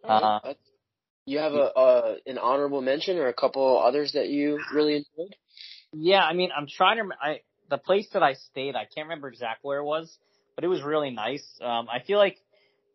Alright, 0.04 0.44
uh, 0.44 0.54
you 1.26 1.38
have 1.38 1.54
a 1.54 1.72
uh, 1.72 2.14
an 2.26 2.38
honorable 2.38 2.80
mention 2.80 3.18
or 3.18 3.28
a 3.28 3.34
couple 3.34 3.82
others 3.84 4.12
that 4.12 4.28
you 4.28 4.60
really 4.72 4.96
enjoyed? 4.96 5.34
Yeah, 5.92 6.22
I 6.22 6.32
mean, 6.32 6.50
I'm 6.56 6.66
trying 6.66 6.96
to. 6.98 7.14
I 7.20 7.40
the 7.68 7.78
place 7.78 8.08
that 8.12 8.22
I 8.22 8.34
stayed, 8.34 8.76
I 8.76 8.84
can't 8.84 9.06
remember 9.06 9.28
exactly 9.28 9.68
where 9.68 9.78
it 9.78 9.84
was, 9.84 10.16
but 10.54 10.64
it 10.64 10.68
was 10.68 10.82
really 10.82 11.10
nice. 11.10 11.44
Um, 11.60 11.88
I 11.90 12.00
feel 12.06 12.18
like 12.18 12.38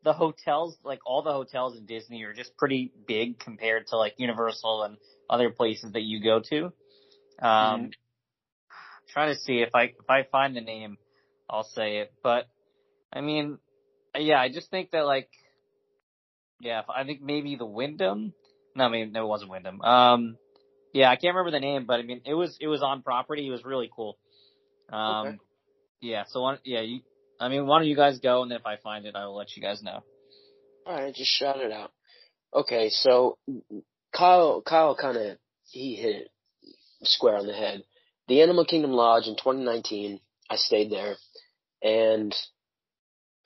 the 0.03 0.13
hotels, 0.13 0.77
like 0.83 0.99
all 1.05 1.21
the 1.21 1.31
hotels 1.31 1.77
in 1.77 1.85
Disney, 1.85 2.23
are 2.23 2.33
just 2.33 2.55
pretty 2.57 2.91
big 3.07 3.39
compared 3.39 3.87
to 3.87 3.97
like 3.97 4.15
Universal 4.17 4.83
and 4.83 4.97
other 5.29 5.49
places 5.49 5.93
that 5.93 6.01
you 6.01 6.23
go 6.23 6.41
to. 6.49 6.65
Um, 7.45 7.91
trying 9.11 9.33
to 9.33 9.39
see 9.41 9.59
if 9.59 9.69
I 9.75 9.83
if 9.83 10.09
I 10.09 10.23
find 10.31 10.55
the 10.55 10.61
name, 10.61 10.97
I'll 11.49 11.63
say 11.63 11.97
it. 11.97 12.13
But 12.23 12.47
I 13.11 13.21
mean, 13.21 13.57
yeah, 14.17 14.39
I 14.39 14.49
just 14.49 14.69
think 14.69 14.91
that 14.91 15.05
like, 15.05 15.29
yeah, 16.61 16.81
I 16.93 17.03
think 17.03 17.21
maybe 17.21 17.55
the 17.55 17.65
Wyndham. 17.65 18.33
No, 18.75 18.89
maybe 18.89 19.11
no, 19.11 19.25
it 19.25 19.27
wasn't 19.27 19.51
Wyndham. 19.51 19.81
Um, 19.81 20.37
yeah, 20.93 21.09
I 21.09 21.15
can't 21.15 21.35
remember 21.35 21.51
the 21.51 21.59
name, 21.59 21.85
but 21.85 21.99
I 21.99 22.03
mean, 22.03 22.21
it 22.25 22.33
was 22.33 22.57
it 22.59 22.67
was 22.67 22.81
on 22.81 23.01
property. 23.01 23.47
It 23.47 23.51
was 23.51 23.65
really 23.65 23.89
cool. 23.93 24.17
Um, 24.91 25.27
Okay. 25.27 25.37
yeah. 26.01 26.23
So 26.27 26.41
one, 26.41 26.59
yeah, 26.63 26.81
you. 26.81 27.01
I 27.39 27.49
mean, 27.49 27.65
why 27.65 27.79
don't 27.79 27.87
you 27.87 27.95
guys 27.95 28.19
go, 28.19 28.43
and 28.43 28.51
then 28.51 28.59
if 28.59 28.65
I 28.65 28.77
find 28.77 29.05
it, 29.05 29.15
I 29.15 29.25
will 29.25 29.35
let 29.35 29.55
you 29.55 29.63
guys 29.63 29.81
know. 29.81 30.03
All 30.85 30.93
right, 30.93 31.13
just 31.13 31.31
shout 31.31 31.59
it 31.59 31.71
out. 31.71 31.91
Okay, 32.53 32.89
so 32.89 33.37
Kyle, 34.13 34.61
Kyle 34.61 34.95
kind 34.95 35.17
of 35.17 35.37
he 35.63 35.95
hit 35.95 36.15
it 36.15 36.27
square 37.03 37.37
on 37.37 37.47
the 37.47 37.53
head. 37.53 37.83
The 38.27 38.41
Animal 38.41 38.65
Kingdom 38.65 38.91
Lodge 38.91 39.27
in 39.27 39.35
2019, 39.35 40.19
I 40.49 40.55
stayed 40.55 40.91
there, 40.91 41.15
and 41.81 42.35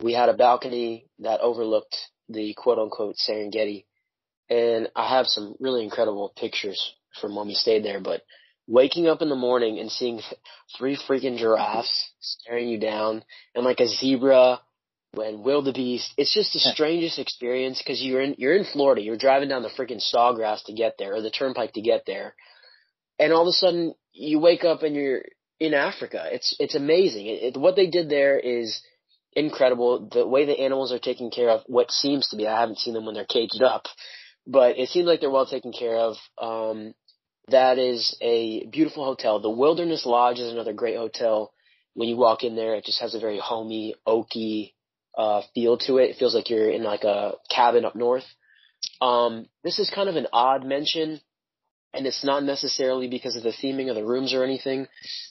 we 0.01 0.13
had 0.13 0.29
a 0.29 0.33
balcony 0.33 1.07
that 1.19 1.39
overlooked 1.39 1.95
the 2.29 2.53
quote 2.55 2.79
unquote 2.79 3.15
Serengeti, 3.17 3.85
and 4.49 4.89
I 4.95 5.17
have 5.17 5.27
some 5.27 5.55
really 5.59 5.83
incredible 5.83 6.33
pictures 6.35 6.93
from 7.21 7.35
when 7.35 7.47
we 7.47 7.53
stayed 7.53 7.83
there. 7.83 7.99
But 7.99 8.21
waking 8.67 9.07
up 9.07 9.21
in 9.21 9.29
the 9.29 9.35
morning 9.35 9.79
and 9.79 9.91
seeing 9.91 10.21
three 10.77 10.97
freaking 10.97 11.37
giraffes 11.37 12.11
staring 12.19 12.69
you 12.69 12.79
down, 12.79 13.23
and 13.53 13.65
like 13.65 13.79
a 13.79 13.87
zebra 13.87 14.59
and 15.13 15.43
wildebeest. 15.43 16.13
It's 16.17 16.33
just 16.33 16.53
the 16.53 16.59
strangest 16.59 17.19
experience 17.19 17.79
because 17.79 18.01
you're 18.01 18.21
in 18.21 18.35
you're 18.37 18.55
in 18.55 18.65
Florida. 18.65 19.01
You're 19.01 19.17
driving 19.17 19.49
down 19.49 19.63
the 19.63 19.69
freaking 19.69 20.01
Sawgrass 20.01 20.65
to 20.65 20.73
get 20.73 20.95
there, 20.97 21.15
or 21.15 21.21
the 21.21 21.31
Turnpike 21.31 21.73
to 21.73 21.81
get 21.81 22.03
there, 22.05 22.35
and 23.19 23.31
all 23.31 23.43
of 23.43 23.47
a 23.47 23.53
sudden 23.53 23.93
you 24.11 24.39
wake 24.39 24.63
up 24.63 24.83
and 24.83 24.95
you're 24.95 25.23
in 25.59 25.73
Africa. 25.73 26.27
It's 26.31 26.55
it's 26.59 26.75
amazing. 26.75 27.27
It, 27.27 27.55
it, 27.55 27.57
what 27.57 27.75
they 27.75 27.87
did 27.87 28.09
there 28.09 28.37
is 28.39 28.81
incredible. 29.35 30.09
The 30.11 30.27
way 30.27 30.45
the 30.45 30.59
animals 30.59 30.91
are 30.91 30.99
taken 30.99 31.29
care 31.29 31.49
of. 31.49 31.61
What 31.67 31.91
seems 31.91 32.29
to 32.29 32.37
be, 32.37 32.47
I 32.47 32.59
haven't 32.59 32.79
seen 32.79 32.93
them 32.93 33.05
when 33.05 33.15
they're 33.15 33.25
caged 33.25 33.61
up, 33.61 33.85
but 34.47 34.77
it 34.77 34.89
seems 34.89 35.05
like 35.05 35.19
they're 35.19 35.29
well 35.29 35.45
taken 35.45 35.73
care 35.73 35.97
of. 35.97 36.15
Um, 36.37 36.93
that 37.49 37.77
is 37.77 38.17
a 38.21 38.65
beautiful 38.67 39.05
hotel. 39.05 39.39
The 39.39 39.49
Wilderness 39.49 40.05
Lodge 40.05 40.39
is 40.39 40.51
another 40.51 40.73
great 40.73 40.97
hotel. 40.97 41.53
When 41.93 42.09
you 42.09 42.17
walk 42.17 42.43
in 42.43 42.55
there, 42.55 42.75
it 42.75 42.85
just 42.85 43.01
has 43.01 43.13
a 43.13 43.19
very 43.19 43.39
homey, 43.39 43.95
oaky 44.07 44.73
uh, 45.17 45.41
feel 45.53 45.77
to 45.79 45.97
it. 45.97 46.11
It 46.11 46.17
feels 46.17 46.35
like 46.35 46.49
you're 46.49 46.69
in 46.69 46.83
like 46.83 47.03
a 47.03 47.33
cabin 47.49 47.85
up 47.85 47.95
north. 47.95 48.25
Um, 49.01 49.47
this 49.63 49.79
is 49.79 49.91
kind 49.93 50.09
of 50.09 50.15
an 50.15 50.27
odd 50.33 50.65
mention, 50.65 51.21
and 51.93 52.05
it's 52.05 52.23
not 52.23 52.43
necessarily 52.43 53.07
because 53.07 53.35
of 53.35 53.43
the 53.43 53.53
theming 53.53 53.89
of 53.89 53.95
the 53.95 54.05
rooms 54.05 54.33
or 54.33 54.43
anything, 54.43 54.87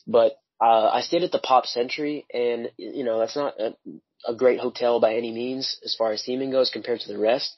but 0.07 0.33
uh, 0.61 0.89
I 0.93 1.01
stayed 1.01 1.23
at 1.23 1.33
the 1.33 1.39
Pop 1.39 1.67
Century, 1.67 2.27
and 2.33 2.71
you 2.77 3.05
know 3.05 3.19
that's 3.19 3.37
not 3.37 3.59
a, 3.61 3.75
a 4.27 4.35
great 4.35 4.61
hotel 4.61 5.01
by 5.01 5.15
any 5.15 5.33
means 5.33 5.79
as 5.85 5.95
far 5.95 6.13
as 6.13 6.23
theming 6.23 6.53
goes 6.53 6.71
compared 6.71 7.01
to 7.01 7.13
the 7.13 7.19
rest, 7.19 7.55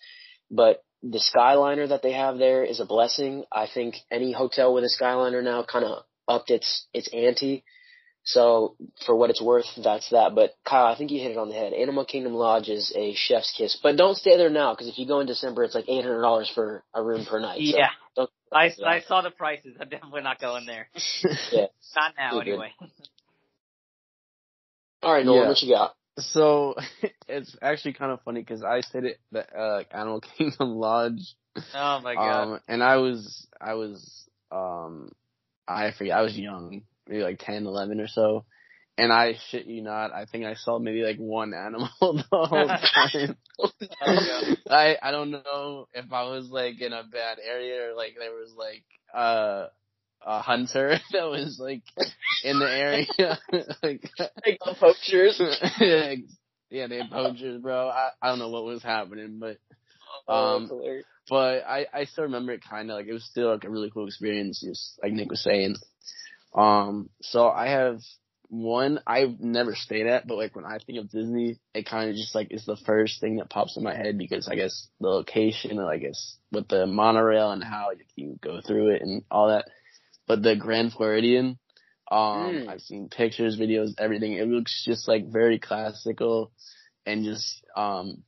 but 0.50 0.82
the 1.02 1.18
Skyliner 1.20 1.88
that 1.88 2.02
they 2.02 2.12
have 2.12 2.38
there 2.38 2.64
is 2.64 2.80
a 2.80 2.86
blessing. 2.86 3.44
I 3.52 3.66
think 3.72 3.96
any 4.10 4.32
hotel 4.32 4.74
with 4.74 4.84
a 4.84 4.90
Skyliner 4.90 5.42
now 5.42 5.62
kind 5.62 5.84
of 5.84 6.04
upped 6.26 6.50
its 6.50 6.86
its 6.92 7.08
ante. 7.12 7.64
So 8.24 8.74
for 9.04 9.14
what 9.14 9.30
it's 9.30 9.42
worth, 9.42 9.66
that's 9.76 10.10
that. 10.10 10.34
But 10.34 10.54
Kyle, 10.64 10.86
I 10.86 10.98
think 10.98 11.12
you 11.12 11.20
hit 11.20 11.30
it 11.30 11.38
on 11.38 11.48
the 11.48 11.54
head. 11.54 11.72
Animal 11.72 12.04
Kingdom 12.04 12.34
Lodge 12.34 12.68
is 12.68 12.92
a 12.96 13.14
chef's 13.14 13.54
kiss, 13.56 13.78
but 13.80 13.96
don't 13.96 14.16
stay 14.16 14.36
there 14.36 14.50
now 14.50 14.72
because 14.72 14.88
if 14.88 14.98
you 14.98 15.06
go 15.06 15.20
in 15.20 15.28
December, 15.28 15.62
it's 15.62 15.76
like 15.76 15.88
eight 15.88 16.02
hundred 16.02 16.22
dollars 16.22 16.50
for 16.52 16.82
a 16.92 17.02
room 17.02 17.24
per 17.24 17.38
night. 17.38 17.60
Yeah, 17.60 17.90
so 18.50 18.56
I 18.56 18.72
I 18.84 19.00
saw 19.00 19.22
the 19.22 19.30
prices. 19.30 19.76
I'm 19.80 19.88
definitely 19.88 20.22
not 20.22 20.40
going 20.40 20.66
there. 20.66 20.88
yeah, 21.52 21.66
not 21.96 22.14
now 22.18 22.38
Too 22.38 22.44
good. 22.44 22.50
anyway. 22.50 22.72
All 25.02 25.12
right, 25.12 25.24
Nolan, 25.24 25.42
Yeah. 25.42 25.48
what 25.48 25.62
you 25.62 25.74
got? 25.74 25.94
So 26.18 26.74
it's 27.28 27.56
actually 27.60 27.94
kind 27.94 28.12
of 28.12 28.22
funny 28.22 28.40
because 28.40 28.62
I 28.62 28.80
stayed 28.80 29.04
at 29.04 29.16
the 29.30 29.58
uh, 29.58 29.82
Animal 29.90 30.20
Kingdom 30.38 30.76
Lodge, 30.76 31.36
Oh 31.74 32.00
my 32.00 32.14
god. 32.14 32.42
um, 32.42 32.60
and 32.68 32.82
I 32.82 32.96
was 32.96 33.46
I 33.60 33.74
was 33.74 34.28
um 34.50 35.10
I 35.68 35.90
forget 35.92 36.16
I 36.16 36.22
was 36.22 36.36
young, 36.36 36.82
maybe 37.08 37.22
like 37.22 37.38
10, 37.40 37.66
11 37.66 38.00
or 38.00 38.08
so, 38.08 38.44
and 38.98 39.12
I 39.12 39.34
shit 39.50 39.66
you 39.66 39.82
not, 39.82 40.12
I 40.12 40.24
think 40.26 40.44
I 40.44 40.54
saw 40.54 40.78
maybe 40.78 41.02
like 41.02 41.18
one 41.18 41.52
animal 41.54 41.88
the 42.00 42.24
whole 42.30 42.68
time. 42.68 43.36
Oh. 43.58 44.54
I 44.68 44.96
I 45.02 45.10
don't 45.12 45.30
know 45.30 45.88
if 45.94 46.12
I 46.12 46.24
was 46.24 46.48
like 46.50 46.80
in 46.82 46.92
a 46.92 47.04
bad 47.04 47.38
area 47.42 47.88
or 47.90 47.94
like 47.94 48.14
there 48.18 48.32
was 48.32 48.52
like 48.56 48.84
uh 49.14 49.68
a 50.24 50.40
hunter 50.40 50.98
that 51.12 51.24
was 51.24 51.58
like 51.58 51.82
in 52.44 52.58
the 52.58 52.70
area 52.70 53.06
like 53.82 54.10
Like 54.44 54.58
the 54.64 54.74
poachers. 54.78 55.40
yeah, 56.70 56.86
they 56.86 57.00
poachers, 57.10 57.62
bro. 57.62 57.88
I, 57.88 58.10
I 58.20 58.28
don't 58.28 58.38
know 58.38 58.50
what 58.50 58.64
was 58.64 58.82
happening, 58.82 59.38
but 59.40 59.56
Oh, 60.28 60.56
Um, 60.56 60.66
hilarious. 60.68 61.06
but 61.28 61.64
I 61.66 61.86
I 61.92 62.04
still 62.04 62.24
remember 62.24 62.52
it 62.52 62.62
kind 62.68 62.90
of 62.90 62.96
like 62.96 63.06
it 63.06 63.12
was 63.12 63.24
still 63.24 63.52
like 63.52 63.64
a 63.64 63.70
really 63.70 63.90
cool 63.90 64.06
experience, 64.06 64.60
just 64.60 64.98
like 65.02 65.12
Nick 65.12 65.30
was 65.30 65.42
saying. 65.42 65.76
Um, 66.54 67.10
so 67.22 67.48
I 67.48 67.68
have 67.68 68.00
one 68.48 69.00
I've 69.06 69.40
never 69.40 69.74
stayed 69.74 70.06
at, 70.06 70.26
but 70.26 70.36
like 70.36 70.54
when 70.54 70.64
I 70.64 70.78
think 70.78 70.98
of 70.98 71.10
Disney, 71.10 71.58
it 71.74 71.86
kind 71.86 72.10
of 72.10 72.16
just 72.16 72.34
like 72.34 72.48
is 72.50 72.64
the 72.64 72.76
first 72.86 73.20
thing 73.20 73.36
that 73.36 73.50
pops 73.50 73.76
in 73.76 73.82
my 73.82 73.94
head 73.94 74.18
because 74.18 74.48
I 74.48 74.54
guess 74.54 74.88
the 75.00 75.08
location, 75.08 75.78
I 75.78 75.98
guess 75.98 76.36
with 76.52 76.68
the 76.68 76.86
monorail 76.86 77.52
and 77.52 77.62
how 77.62 77.90
you 77.90 78.04
can 78.14 78.38
go 78.42 78.60
through 78.60 78.90
it 78.94 79.02
and 79.02 79.22
all 79.30 79.48
that. 79.48 79.66
But 80.26 80.42
the 80.42 80.56
Grand 80.56 80.92
Floridian, 80.92 81.58
um, 82.10 82.18
Mm. 82.18 82.68
I've 82.68 82.80
seen 82.80 83.08
pictures, 83.08 83.58
videos, 83.58 83.94
everything. 83.98 84.34
It 84.34 84.48
looks 84.48 84.84
just 84.84 85.08
like 85.08 85.26
very 85.26 85.58
classical 85.58 86.52
and 87.04 87.24
just 87.24 87.64
um 87.76 88.22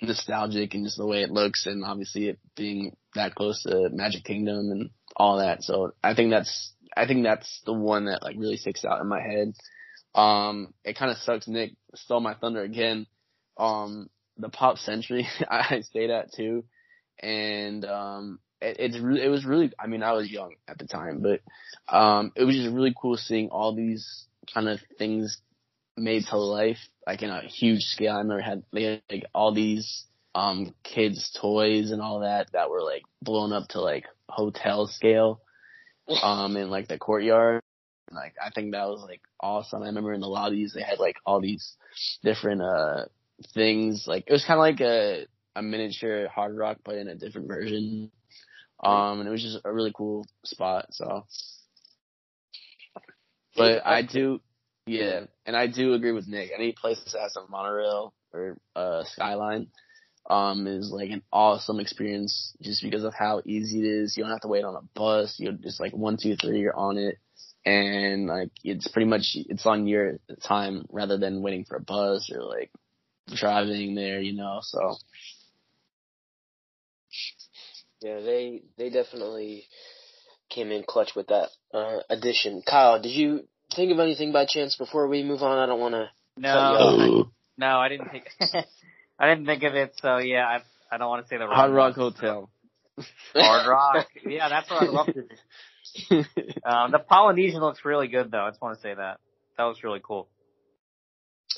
nostalgic 0.00 0.74
and 0.74 0.84
just 0.84 0.96
the 0.98 1.06
way 1.06 1.22
it 1.22 1.30
looks 1.30 1.66
and 1.66 1.84
obviously 1.84 2.28
it 2.28 2.38
being 2.56 2.96
that 3.14 3.34
close 3.34 3.62
to 3.64 3.88
Magic 3.90 4.24
Kingdom 4.24 4.70
and 4.70 4.90
all 5.16 5.38
that. 5.38 5.62
So 5.62 5.92
I 6.04 6.14
think 6.14 6.30
that's 6.30 6.72
I 6.96 7.06
think 7.06 7.24
that's 7.24 7.60
the 7.64 7.72
one 7.72 8.06
that 8.06 8.22
like 8.22 8.36
really 8.38 8.56
sticks 8.56 8.84
out 8.84 9.00
in 9.00 9.08
my 9.08 9.20
head. 9.20 9.52
Um 10.14 10.74
it 10.84 10.96
kind 10.96 11.10
of 11.10 11.18
sucks 11.18 11.48
Nick 11.48 11.72
stole 11.94 12.20
my 12.20 12.34
thunder 12.34 12.62
again. 12.62 13.06
Um 13.56 14.08
the 14.36 14.48
Pop 14.48 14.78
Century 14.78 15.26
I 15.50 15.80
stayed 15.80 16.10
at 16.10 16.32
too 16.32 16.64
and 17.20 17.84
um 17.84 18.38
it, 18.60 18.76
it's 18.78 18.98
really 18.98 19.22
it 19.22 19.28
was 19.28 19.44
really 19.44 19.72
I 19.78 19.86
mean 19.86 20.02
I 20.02 20.12
was 20.12 20.30
young 20.30 20.54
at 20.66 20.78
the 20.78 20.86
time 20.86 21.22
but 21.22 21.40
um 21.94 22.32
it 22.36 22.44
was 22.44 22.56
just 22.56 22.74
really 22.74 22.94
cool 23.00 23.16
seeing 23.16 23.48
all 23.48 23.74
these 23.74 24.26
kind 24.52 24.68
of 24.68 24.80
things 24.98 25.40
made 25.96 26.24
to 26.26 26.36
life 26.36 26.78
like 27.06 27.22
in 27.22 27.30
a 27.30 27.42
huge 27.42 27.82
scale. 27.82 28.14
I 28.14 28.18
remember 28.18 28.42
had 28.42 28.62
had 28.72 29.02
like 29.10 29.24
all 29.34 29.52
these 29.52 30.04
um 30.34 30.74
kids 30.84 31.36
toys 31.40 31.90
and 31.90 32.00
all 32.00 32.20
that 32.20 32.52
that 32.52 32.70
were 32.70 32.82
like 32.82 33.02
blown 33.22 33.52
up 33.52 33.68
to 33.68 33.80
like 33.80 34.04
hotel 34.28 34.86
scale 34.86 35.40
um 36.22 36.56
in 36.56 36.70
like 36.70 36.88
the 36.88 36.98
courtyard. 36.98 37.62
Like 38.10 38.34
I 38.44 38.50
think 38.50 38.72
that 38.72 38.88
was 38.88 39.02
like 39.02 39.20
awesome. 39.40 39.82
I 39.82 39.86
remember 39.86 40.12
in 40.14 40.20
the 40.20 40.28
lobbies 40.28 40.72
they 40.74 40.82
had 40.82 40.98
like 40.98 41.16
all 41.26 41.40
these 41.40 41.76
different 42.22 42.62
uh 42.62 43.04
things 43.54 44.04
like 44.06 44.24
it 44.26 44.32
was 44.32 44.44
kind 44.44 44.58
of 44.58 44.62
like 44.62 44.80
a 44.80 45.26
a 45.56 45.62
miniature 45.62 46.28
hard 46.28 46.56
rock 46.56 46.78
but 46.84 46.96
in 46.96 47.08
a 47.08 47.14
different 47.14 47.48
version. 47.48 48.10
Um 48.82 49.20
and 49.20 49.28
it 49.28 49.32
was 49.32 49.42
just 49.42 49.58
a 49.64 49.72
really 49.72 49.92
cool 49.94 50.24
spot. 50.44 50.86
So 50.92 51.24
but 53.56 53.84
I 53.84 54.02
do, 54.02 54.40
yeah, 54.86 55.24
and 55.44 55.56
I 55.56 55.66
do 55.66 55.94
agree 55.94 56.12
with 56.12 56.28
Nick. 56.28 56.50
Any 56.54 56.72
place 56.72 57.00
that 57.12 57.20
has 57.20 57.36
a 57.36 57.50
monorail 57.50 58.14
or 58.32 58.56
uh, 58.76 59.04
skyline, 59.04 59.68
um, 60.28 60.66
is 60.66 60.90
like 60.92 61.10
an 61.10 61.22
awesome 61.32 61.80
experience 61.80 62.54
just 62.62 62.82
because 62.82 63.04
of 63.04 63.14
how 63.14 63.42
easy 63.44 63.80
it 63.80 63.86
is. 63.86 64.16
You 64.16 64.24
don't 64.24 64.32
have 64.32 64.42
to 64.42 64.48
wait 64.48 64.64
on 64.64 64.76
a 64.76 64.82
bus. 64.94 65.36
You 65.38 65.52
just 65.52 65.80
like 65.80 65.92
one, 65.92 66.16
two, 66.20 66.36
three, 66.36 66.60
you're 66.60 66.76
on 66.76 66.98
it, 66.98 67.16
and 67.64 68.26
like 68.26 68.50
it's 68.62 68.88
pretty 68.88 69.08
much 69.08 69.32
it's 69.34 69.66
on 69.66 69.86
your 69.86 70.18
time 70.42 70.86
rather 70.90 71.18
than 71.18 71.42
waiting 71.42 71.64
for 71.64 71.76
a 71.76 71.82
bus 71.82 72.30
or 72.32 72.42
like 72.42 72.70
driving 73.34 73.94
there. 73.94 74.20
You 74.20 74.34
know, 74.34 74.58
so 74.62 74.96
Yeah, 78.00 78.20
they 78.20 78.62
they 78.76 78.90
definitely 78.90 79.64
came 80.50 80.70
in 80.70 80.84
clutch 80.86 81.14
with 81.16 81.28
that 81.28 81.48
uh, 81.74 81.98
addition. 82.08 82.62
Kyle, 82.68 83.00
did 83.00 83.10
you 83.12 83.48
think 83.74 83.92
of 83.92 83.98
anything 83.98 84.32
by 84.32 84.46
chance 84.46 84.76
before 84.76 85.08
we 85.08 85.22
move 85.22 85.42
on? 85.42 85.58
I 85.58 85.66
don't 85.66 85.80
want 85.80 85.94
to. 85.94 86.08
no, 86.36 87.32
no, 87.56 87.78
I 87.78 87.88
didn't 87.88 88.10
think. 88.10 88.24
I 89.18 89.28
didn't 89.28 89.46
think 89.46 89.62
of 89.62 89.74
it. 89.74 89.94
So 90.00 90.18
yeah, 90.18 90.46
I 90.46 90.94
I 90.94 90.98
don't 90.98 91.08
want 91.08 91.24
to 91.24 91.28
say 91.28 91.38
the 91.38 91.46
wrong 91.46 91.54
Hard 91.54 91.72
Rock 91.72 91.96
one. 91.96 92.12
Hotel. 92.12 92.50
Hard 93.34 93.68
Rock. 93.68 94.06
Yeah, 94.26 94.48
that's 94.48 94.70
what 94.70 94.82
I 94.82 94.86
love 94.86 95.06
to 95.06 95.12
do. 95.12 95.28
Um, 96.64 96.90
the 96.90 96.98
Polynesian 96.98 97.60
looks 97.60 97.84
really 97.84 98.08
good 98.08 98.30
though. 98.30 98.42
I 98.42 98.50
just 98.50 98.60
want 98.60 98.76
to 98.76 98.82
say 98.82 98.94
that. 98.94 99.18
That 99.56 99.64
was 99.64 99.82
really 99.82 100.00
cool. 100.02 100.28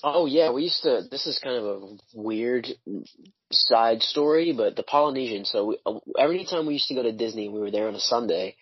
Oh 0.04 0.26
yeah, 0.26 0.52
we 0.52 0.62
used 0.62 0.82
to. 0.84 1.02
This 1.10 1.26
is 1.26 1.40
kind 1.42 1.56
of 1.56 1.64
a 1.64 1.96
weird 2.14 2.68
side 3.52 4.02
story, 4.02 4.52
but 4.56 4.76
the 4.76 4.82
Polynesian. 4.82 5.44
So 5.44 5.66
we, 5.66 5.78
uh, 5.84 5.98
every 6.18 6.44
time 6.44 6.66
we 6.66 6.74
used 6.74 6.88
to 6.88 6.94
go 6.94 7.02
to 7.02 7.12
Disney, 7.12 7.48
we 7.48 7.58
were 7.58 7.70
there 7.70 7.88
on 7.88 7.94
a 7.94 8.00
Sunday. 8.00 8.56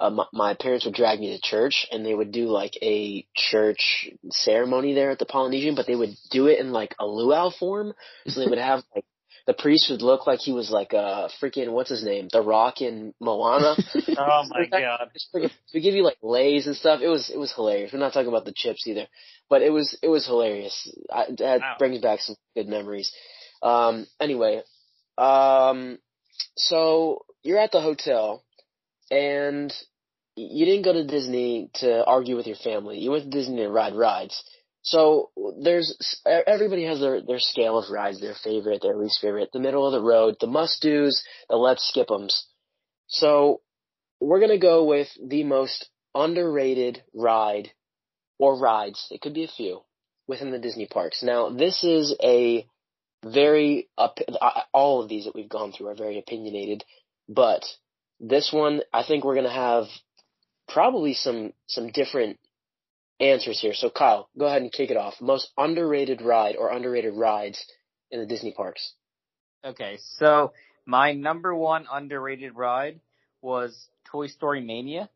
Uh, 0.00 0.10
my, 0.10 0.24
my 0.32 0.54
parents 0.54 0.86
would 0.86 0.94
drag 0.94 1.20
me 1.20 1.36
to 1.36 1.42
church, 1.42 1.86
and 1.92 2.04
they 2.04 2.14
would 2.14 2.32
do 2.32 2.46
like 2.46 2.72
a 2.82 3.26
church 3.36 4.08
ceremony 4.30 4.94
there 4.94 5.10
at 5.10 5.18
the 5.18 5.26
Polynesian, 5.26 5.74
but 5.74 5.86
they 5.86 5.94
would 5.94 6.16
do 6.30 6.46
it 6.46 6.58
in 6.58 6.72
like 6.72 6.94
a 6.98 7.06
luau 7.06 7.50
form. 7.50 7.92
So 8.26 8.40
they 8.40 8.46
would 8.48 8.58
have 8.70 8.82
like 8.94 9.04
the 9.46 9.54
priest 9.54 9.90
would 9.90 10.02
look 10.02 10.26
like 10.26 10.40
he 10.40 10.52
was 10.52 10.70
like 10.70 10.92
a 10.92 11.28
freaking 11.42 11.72
what's 11.72 11.90
his 11.90 12.04
name, 12.04 12.28
The 12.32 12.42
Rock 12.42 12.80
in 12.80 13.14
Moana. 13.20 13.76
Oh 14.16 14.44
my 14.48 14.66
god. 14.66 15.10
Just 15.12 15.34
We 15.72 15.80
give 15.80 15.94
you 15.94 16.02
like 16.04 16.18
leis 16.22 16.66
and 16.66 16.76
stuff. 16.76 17.00
It 17.02 17.08
was 17.08 17.30
it 17.30 17.38
was 17.38 17.52
hilarious. 17.52 17.92
We're 17.92 18.00
not 18.00 18.12
talking 18.12 18.28
about 18.28 18.44
the 18.44 18.52
chips 18.54 18.86
either, 18.86 19.06
but 19.48 19.62
it 19.62 19.70
was 19.70 19.96
it 20.02 20.08
was 20.08 20.26
hilarious. 20.26 20.92
I, 21.12 21.26
that 21.38 21.60
Wow. 21.60 21.76
brings 21.78 22.00
back 22.00 22.20
some 22.20 22.36
good 22.54 22.68
memories. 22.68 23.12
Um, 23.62 24.06
anyway, 24.20 24.62
um, 25.18 25.98
so 26.56 27.24
you're 27.42 27.58
at 27.58 27.72
the 27.72 27.80
hotel, 27.80 28.44
and 29.10 29.72
you 30.50 30.64
didn't 30.66 30.84
go 30.84 30.92
to 30.92 31.04
Disney 31.04 31.70
to 31.74 32.04
argue 32.04 32.36
with 32.36 32.46
your 32.46 32.56
family. 32.56 32.98
You 32.98 33.10
went 33.12 33.24
to 33.24 33.30
Disney 33.30 33.58
to 33.58 33.68
ride 33.68 33.94
rides. 33.94 34.42
So 34.82 35.30
there's 35.62 35.88
everybody 36.26 36.84
has 36.84 37.00
their 37.00 37.20
their 37.22 37.40
scale 37.40 37.78
of 37.78 37.90
rides, 37.90 38.20
their 38.20 38.34
favorite, 38.34 38.82
their 38.82 38.96
least 38.96 39.20
favorite, 39.20 39.50
the 39.52 39.60
middle 39.66 39.86
of 39.86 39.92
the 39.92 40.02
road, 40.02 40.36
the 40.40 40.46
must 40.46 40.82
dos, 40.82 41.22
the 41.48 41.56
let's 41.56 41.86
skip 41.88 42.10
'ems. 42.10 42.46
So 43.08 43.60
we're 44.20 44.40
gonna 44.40 44.58
go 44.58 44.84
with 44.84 45.08
the 45.22 45.44
most 45.44 45.88
underrated 46.14 47.02
ride 47.14 47.70
or 48.38 48.58
rides. 48.58 49.06
It 49.10 49.20
could 49.20 49.34
be 49.34 49.44
a 49.44 49.48
few. 49.48 49.82
within 50.26 50.52
the 50.52 50.58
Disney 50.60 50.86
parks. 50.86 51.22
Now, 51.24 51.50
this 51.50 51.82
is 51.84 52.14
a 52.22 52.64
very 53.24 53.88
up. 53.98 54.18
All 54.72 55.02
of 55.02 55.08
these 55.08 55.24
that 55.24 55.34
we've 55.34 55.48
gone 55.48 55.72
through 55.72 55.88
are 55.88 55.94
very 55.94 56.18
opinionated, 56.18 56.84
but 57.28 57.64
this 58.20 58.52
one, 58.52 58.82
I 58.92 59.02
think 59.02 59.24
we're 59.24 59.34
gonna 59.34 59.50
have 59.52 59.86
probably 60.72 61.14
some 61.14 61.52
some 61.66 61.90
different 61.90 62.38
answers 63.20 63.60
here. 63.60 63.74
So, 63.74 63.90
Kyle, 63.90 64.28
go 64.38 64.46
ahead 64.46 64.62
and 64.62 64.72
kick 64.72 64.90
it 64.90 64.96
off. 64.96 65.14
Most 65.20 65.50
underrated 65.56 66.22
ride 66.22 66.56
or 66.56 66.70
underrated 66.70 67.14
rides 67.14 67.64
in 68.10 68.20
the 68.20 68.26
Disney 68.26 68.52
parks. 68.52 68.94
Okay, 69.64 69.98
so 70.16 70.52
my 70.86 71.12
number 71.12 71.54
one 71.54 71.86
underrated 71.90 72.56
ride 72.56 73.00
was 73.42 73.88
Toy 74.10 74.26
Story 74.26 74.62
Mania, 74.62 75.10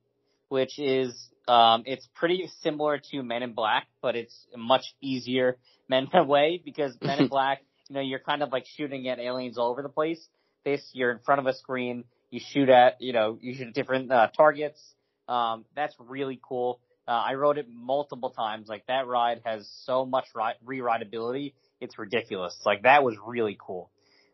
which 0.49 0.79
is 0.79 1.29
um, 1.49 1.83
it's 1.87 2.07
pretty 2.15 2.49
similar 2.63 3.01
to 3.11 3.23
Men 3.23 3.43
in 3.43 3.53
Black, 3.55 3.87
but 4.03 4.17
it's 4.17 4.47
much 4.57 4.95
easier 5.01 5.57
Men 5.89 6.09
in 6.13 6.19
a 6.19 6.25
way 6.25 6.61
because 6.63 6.97
Men 7.01 7.21
in 7.21 7.29
Black, 7.37 7.63
you 7.89 7.95
know, 7.95 8.01
you're 8.01 8.19
kind 8.19 8.43
of 8.43 8.53
like 8.53 8.65
shooting 8.77 9.09
at 9.09 9.19
aliens 9.19 9.59
all 9.59 9.71
over 9.71 9.83
the 9.83 9.89
place. 9.89 10.25
This, 10.65 10.83
you're 10.93 11.11
in 11.11 11.19
front 11.19 11.41
of 11.41 11.47
a 11.47 11.55
screen, 11.55 12.05
you 12.31 12.41
shoot 12.41 12.71
at, 12.71 13.01
you 13.01 13.13
know, 13.13 13.39
you 13.41 13.55
shoot 13.55 13.69
at 13.69 13.75
different 13.75 14.11
uh, 14.11 14.29
targets. 14.35 14.81
Um, 15.29 15.65
that's 15.75 15.95
really 15.99 16.41
cool. 16.43 16.81
Uh, 17.07 17.11
I 17.13 17.35
rode 17.35 17.59
it 17.59 17.67
multiple 17.69 18.31
times. 18.31 18.69
Like 18.69 18.87
that 18.87 19.07
ride 19.07 19.43
has 19.45 19.69
so 19.85 20.07
much 20.07 20.27
ri- 20.35 20.55
re-rideability. 20.65 21.53
It's 21.81 21.99
ridiculous. 21.99 22.57
Like 22.65 22.83
that 22.83 23.03
was 23.03 23.17
really 23.25 23.59
cool. 23.61 23.91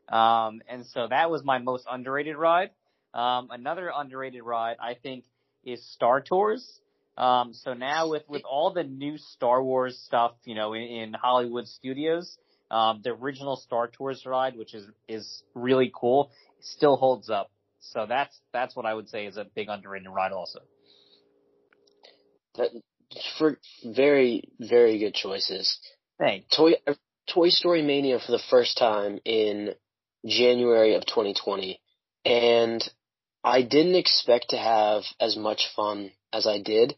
Um, 0.08 0.62
and 0.68 0.86
so 0.86 1.06
that 1.08 1.30
was 1.30 1.44
my 1.44 1.58
most 1.58 1.86
underrated 1.90 2.36
ride. 2.36 2.70
Um, 3.14 3.48
another 3.50 3.90
underrated 3.94 4.42
ride, 4.42 4.76
I 4.80 4.94
think, 4.94 5.24
is 5.64 5.84
Star 5.94 6.20
Tours. 6.20 6.80
Um, 7.16 7.52
so 7.54 7.74
now 7.74 8.08
with, 8.08 8.22
with 8.28 8.42
all 8.48 8.72
the 8.72 8.84
new 8.84 9.18
Star 9.18 9.62
Wars 9.62 10.00
stuff, 10.06 10.32
you 10.44 10.54
know, 10.54 10.72
in, 10.74 10.82
in 10.82 11.12
Hollywood 11.12 11.66
studios, 11.66 12.38
um, 12.70 13.00
the 13.02 13.10
original 13.10 13.56
Star 13.56 13.88
Tours 13.88 14.24
ride, 14.24 14.56
which 14.56 14.74
is, 14.74 14.86
is 15.08 15.42
really 15.54 15.92
cool, 15.94 16.30
still 16.60 16.96
holds 16.96 17.28
up. 17.28 17.50
So 17.80 18.06
that's, 18.08 18.38
that's 18.52 18.76
what 18.76 18.86
I 18.86 18.94
would 18.94 19.08
say 19.08 19.26
is 19.26 19.36
a 19.36 19.44
big 19.44 19.68
underrated 19.68 20.08
ride 20.08 20.32
also. 20.32 20.60
That, 22.56 22.70
for 23.38 23.58
very, 23.84 24.44
very 24.58 24.98
good 24.98 25.14
choices. 25.14 25.78
Thanks. 26.18 26.54
Toy, 26.54 26.72
uh, 26.86 26.94
Toy 27.32 27.48
Story 27.48 27.82
Mania 27.82 28.18
for 28.18 28.32
the 28.32 28.42
first 28.50 28.76
time 28.78 29.18
in 29.24 29.74
January 30.26 30.94
of 30.94 31.06
2020. 31.06 31.80
And 32.24 32.82
I 33.42 33.62
didn't 33.62 33.94
expect 33.94 34.50
to 34.50 34.58
have 34.58 35.02
as 35.18 35.36
much 35.36 35.68
fun 35.74 36.10
as 36.32 36.46
I 36.46 36.60
did. 36.60 36.94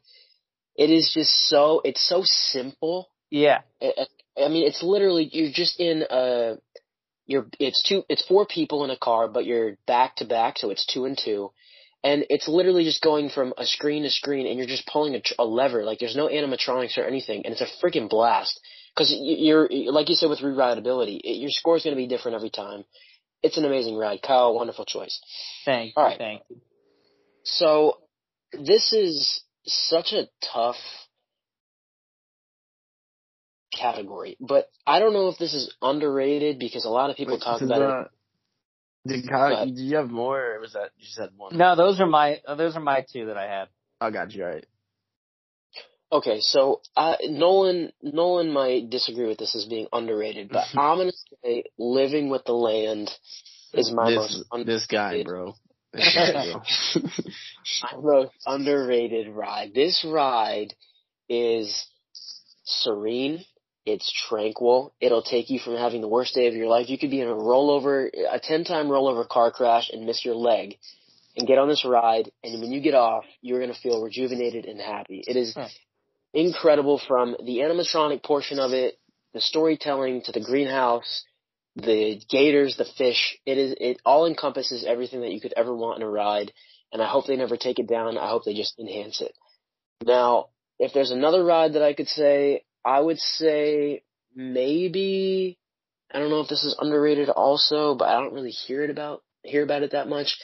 It 0.76 0.90
is 0.90 1.12
just 1.14 1.30
so, 1.48 1.80
it's 1.84 2.06
so 2.06 2.22
simple. 2.24 3.10
Yeah. 3.30 3.60
I, 3.80 4.06
I 4.36 4.48
mean, 4.48 4.66
it's 4.66 4.82
literally, 4.82 5.28
you're 5.30 5.52
just 5.52 5.78
in 5.78 6.04
a, 6.08 6.56
you're, 7.26 7.46
it's 7.60 7.82
two, 7.86 8.02
it's 8.08 8.26
four 8.26 8.46
people 8.46 8.84
in 8.84 8.90
a 8.90 8.96
car, 8.96 9.28
but 9.28 9.44
you're 9.44 9.76
back 9.86 10.16
to 10.16 10.24
back, 10.24 10.58
so 10.58 10.70
it's 10.70 10.86
two 10.86 11.04
and 11.04 11.18
two. 11.22 11.52
And 12.04 12.24
it's 12.30 12.48
literally 12.48 12.84
just 12.84 13.00
going 13.02 13.28
from 13.28 13.54
a 13.56 13.64
screen 13.64 14.02
to 14.02 14.10
screen 14.10 14.46
and 14.46 14.58
you're 14.58 14.66
just 14.66 14.86
pulling 14.88 15.14
a, 15.14 15.20
a 15.38 15.44
lever. 15.44 15.84
Like 15.84 16.00
there's 16.00 16.16
no 16.16 16.28
animatronics 16.28 16.98
or 16.98 17.04
anything. 17.04 17.42
And 17.44 17.52
it's 17.54 17.60
a 17.60 17.84
freaking 17.84 18.08
blast. 18.08 18.58
Cause 18.96 19.14
you're, 19.16 19.68
like 19.70 20.08
you 20.08 20.16
said 20.16 20.28
with 20.28 20.42
re-rideability, 20.42 21.20
your 21.22 21.50
score 21.50 21.76
is 21.76 21.84
going 21.84 21.94
to 21.96 22.00
be 22.00 22.08
different 22.08 22.34
every 22.34 22.50
time. 22.50 22.84
It's 23.42 23.56
an 23.56 23.64
amazing 23.64 23.96
ride. 23.96 24.20
Kyle, 24.20 24.54
wonderful 24.54 24.84
choice. 24.84 25.20
Thank 25.64 25.94
All 25.96 26.04
you. 26.04 26.08
right. 26.10 26.18
Thank 26.18 26.42
you. 26.50 26.60
So 27.44 27.98
this 28.52 28.92
is 28.92 29.42
such 29.64 30.12
a 30.12 30.28
tough 30.52 30.76
category, 33.76 34.36
but 34.40 34.66
I 34.86 34.98
don't 34.98 35.12
know 35.12 35.28
if 35.28 35.38
this 35.38 35.54
is 35.54 35.74
underrated 35.80 36.58
because 36.58 36.84
a 36.84 36.90
lot 36.90 37.10
of 37.10 37.16
people 37.16 37.34
Wait, 37.34 37.42
talk 37.42 37.62
about 37.62 37.78
the- 37.78 38.00
it. 38.02 38.08
Did 39.06 39.28
Kyle, 39.28 39.66
did 39.66 39.78
you 39.78 39.96
have 39.96 40.10
more, 40.10 40.54
or 40.54 40.60
was 40.60 40.74
that 40.74 40.90
you 40.96 41.04
just 41.04 41.18
had 41.18 41.30
one? 41.36 41.56
No, 41.56 41.74
those 41.74 41.98
are 42.00 42.06
my, 42.06 42.40
those 42.46 42.76
are 42.76 42.80
my 42.80 43.04
two 43.12 43.26
that 43.26 43.36
I 43.36 43.46
had. 43.46 43.68
I 44.00 44.10
got 44.10 44.32
you. 44.32 44.44
All 44.44 44.50
right. 44.50 44.66
Okay, 46.12 46.40
so 46.40 46.82
uh, 46.94 47.16
Nolan 47.24 47.90
Nolan 48.02 48.52
might 48.52 48.90
disagree 48.90 49.26
with 49.26 49.38
this 49.38 49.56
as 49.56 49.64
being 49.64 49.86
underrated, 49.92 50.50
but 50.50 50.64
I'm 50.74 50.98
gonna 50.98 51.12
say 51.42 51.64
Living 51.78 52.28
with 52.28 52.44
the 52.44 52.52
Land 52.52 53.10
is 53.72 53.90
my 53.90 54.10
this 54.10 54.16
most 54.16 54.44
un- 54.52 54.66
this 54.66 54.86
guy, 54.86 55.22
bro. 55.24 55.54
This 55.94 56.14
guy, 56.14 56.52
bro. 56.52 57.02
my 57.82 58.00
most 58.00 58.32
underrated 58.46 59.28
ride. 59.28 59.72
This 59.74 60.06
ride 60.10 60.74
is 61.28 61.86
serene. 62.64 63.44
It's 63.84 64.12
tranquil. 64.28 64.94
It'll 65.00 65.22
take 65.22 65.50
you 65.50 65.58
from 65.58 65.76
having 65.76 66.00
the 66.00 66.08
worst 66.08 66.34
day 66.34 66.46
of 66.46 66.54
your 66.54 66.68
life. 66.68 66.88
You 66.88 66.98
could 66.98 67.10
be 67.10 67.20
in 67.20 67.28
a 67.28 67.34
rollover, 67.34 68.08
a 68.30 68.38
10 68.38 68.64
time 68.64 68.86
rollover 68.86 69.28
car 69.28 69.50
crash 69.50 69.90
and 69.92 70.06
miss 70.06 70.24
your 70.24 70.36
leg 70.36 70.76
and 71.36 71.46
get 71.48 71.58
on 71.58 71.68
this 71.68 71.84
ride. 71.84 72.30
And 72.44 72.60
when 72.60 72.70
you 72.70 72.80
get 72.80 72.94
off, 72.94 73.24
you're 73.40 73.58
going 73.58 73.72
to 73.72 73.80
feel 73.80 74.02
rejuvenated 74.02 74.66
and 74.66 74.80
happy. 74.80 75.24
It 75.26 75.36
is 75.36 75.54
Huh. 75.54 75.68
incredible 76.32 76.98
from 76.98 77.36
the 77.44 77.58
animatronic 77.58 78.22
portion 78.22 78.58
of 78.58 78.72
it, 78.72 78.98
the 79.34 79.40
storytelling 79.40 80.22
to 80.22 80.32
the 80.32 80.40
greenhouse, 80.40 81.24
the 81.74 82.20
gators, 82.28 82.76
the 82.76 82.84
fish. 82.84 83.38
It 83.46 83.58
is, 83.58 83.74
it 83.80 84.00
all 84.04 84.26
encompasses 84.26 84.84
everything 84.84 85.22
that 85.22 85.32
you 85.32 85.40
could 85.40 85.54
ever 85.56 85.74
want 85.74 86.00
in 86.00 86.06
a 86.06 86.10
ride. 86.10 86.52
And 86.92 87.02
I 87.02 87.08
hope 87.08 87.26
they 87.26 87.36
never 87.36 87.56
take 87.56 87.78
it 87.78 87.88
down. 87.88 88.18
I 88.18 88.28
hope 88.28 88.44
they 88.44 88.54
just 88.54 88.78
enhance 88.78 89.20
it. 89.20 89.32
Now, 90.04 90.50
if 90.78 90.92
there's 90.92 91.10
another 91.10 91.42
ride 91.44 91.72
that 91.72 91.82
I 91.82 91.94
could 91.94 92.08
say, 92.08 92.64
I 92.84 93.00
would 93.00 93.18
say 93.18 94.02
maybe 94.34 95.58
I 96.12 96.18
don't 96.18 96.30
know 96.30 96.40
if 96.40 96.48
this 96.48 96.64
is 96.64 96.76
underrated 96.78 97.28
also, 97.30 97.94
but 97.94 98.08
I 98.08 98.20
don't 98.20 98.34
really 98.34 98.50
hear 98.50 98.82
it 98.84 98.90
about 98.90 99.22
hear 99.42 99.62
about 99.62 99.82
it 99.82 99.92
that 99.92 100.08
much. 100.08 100.36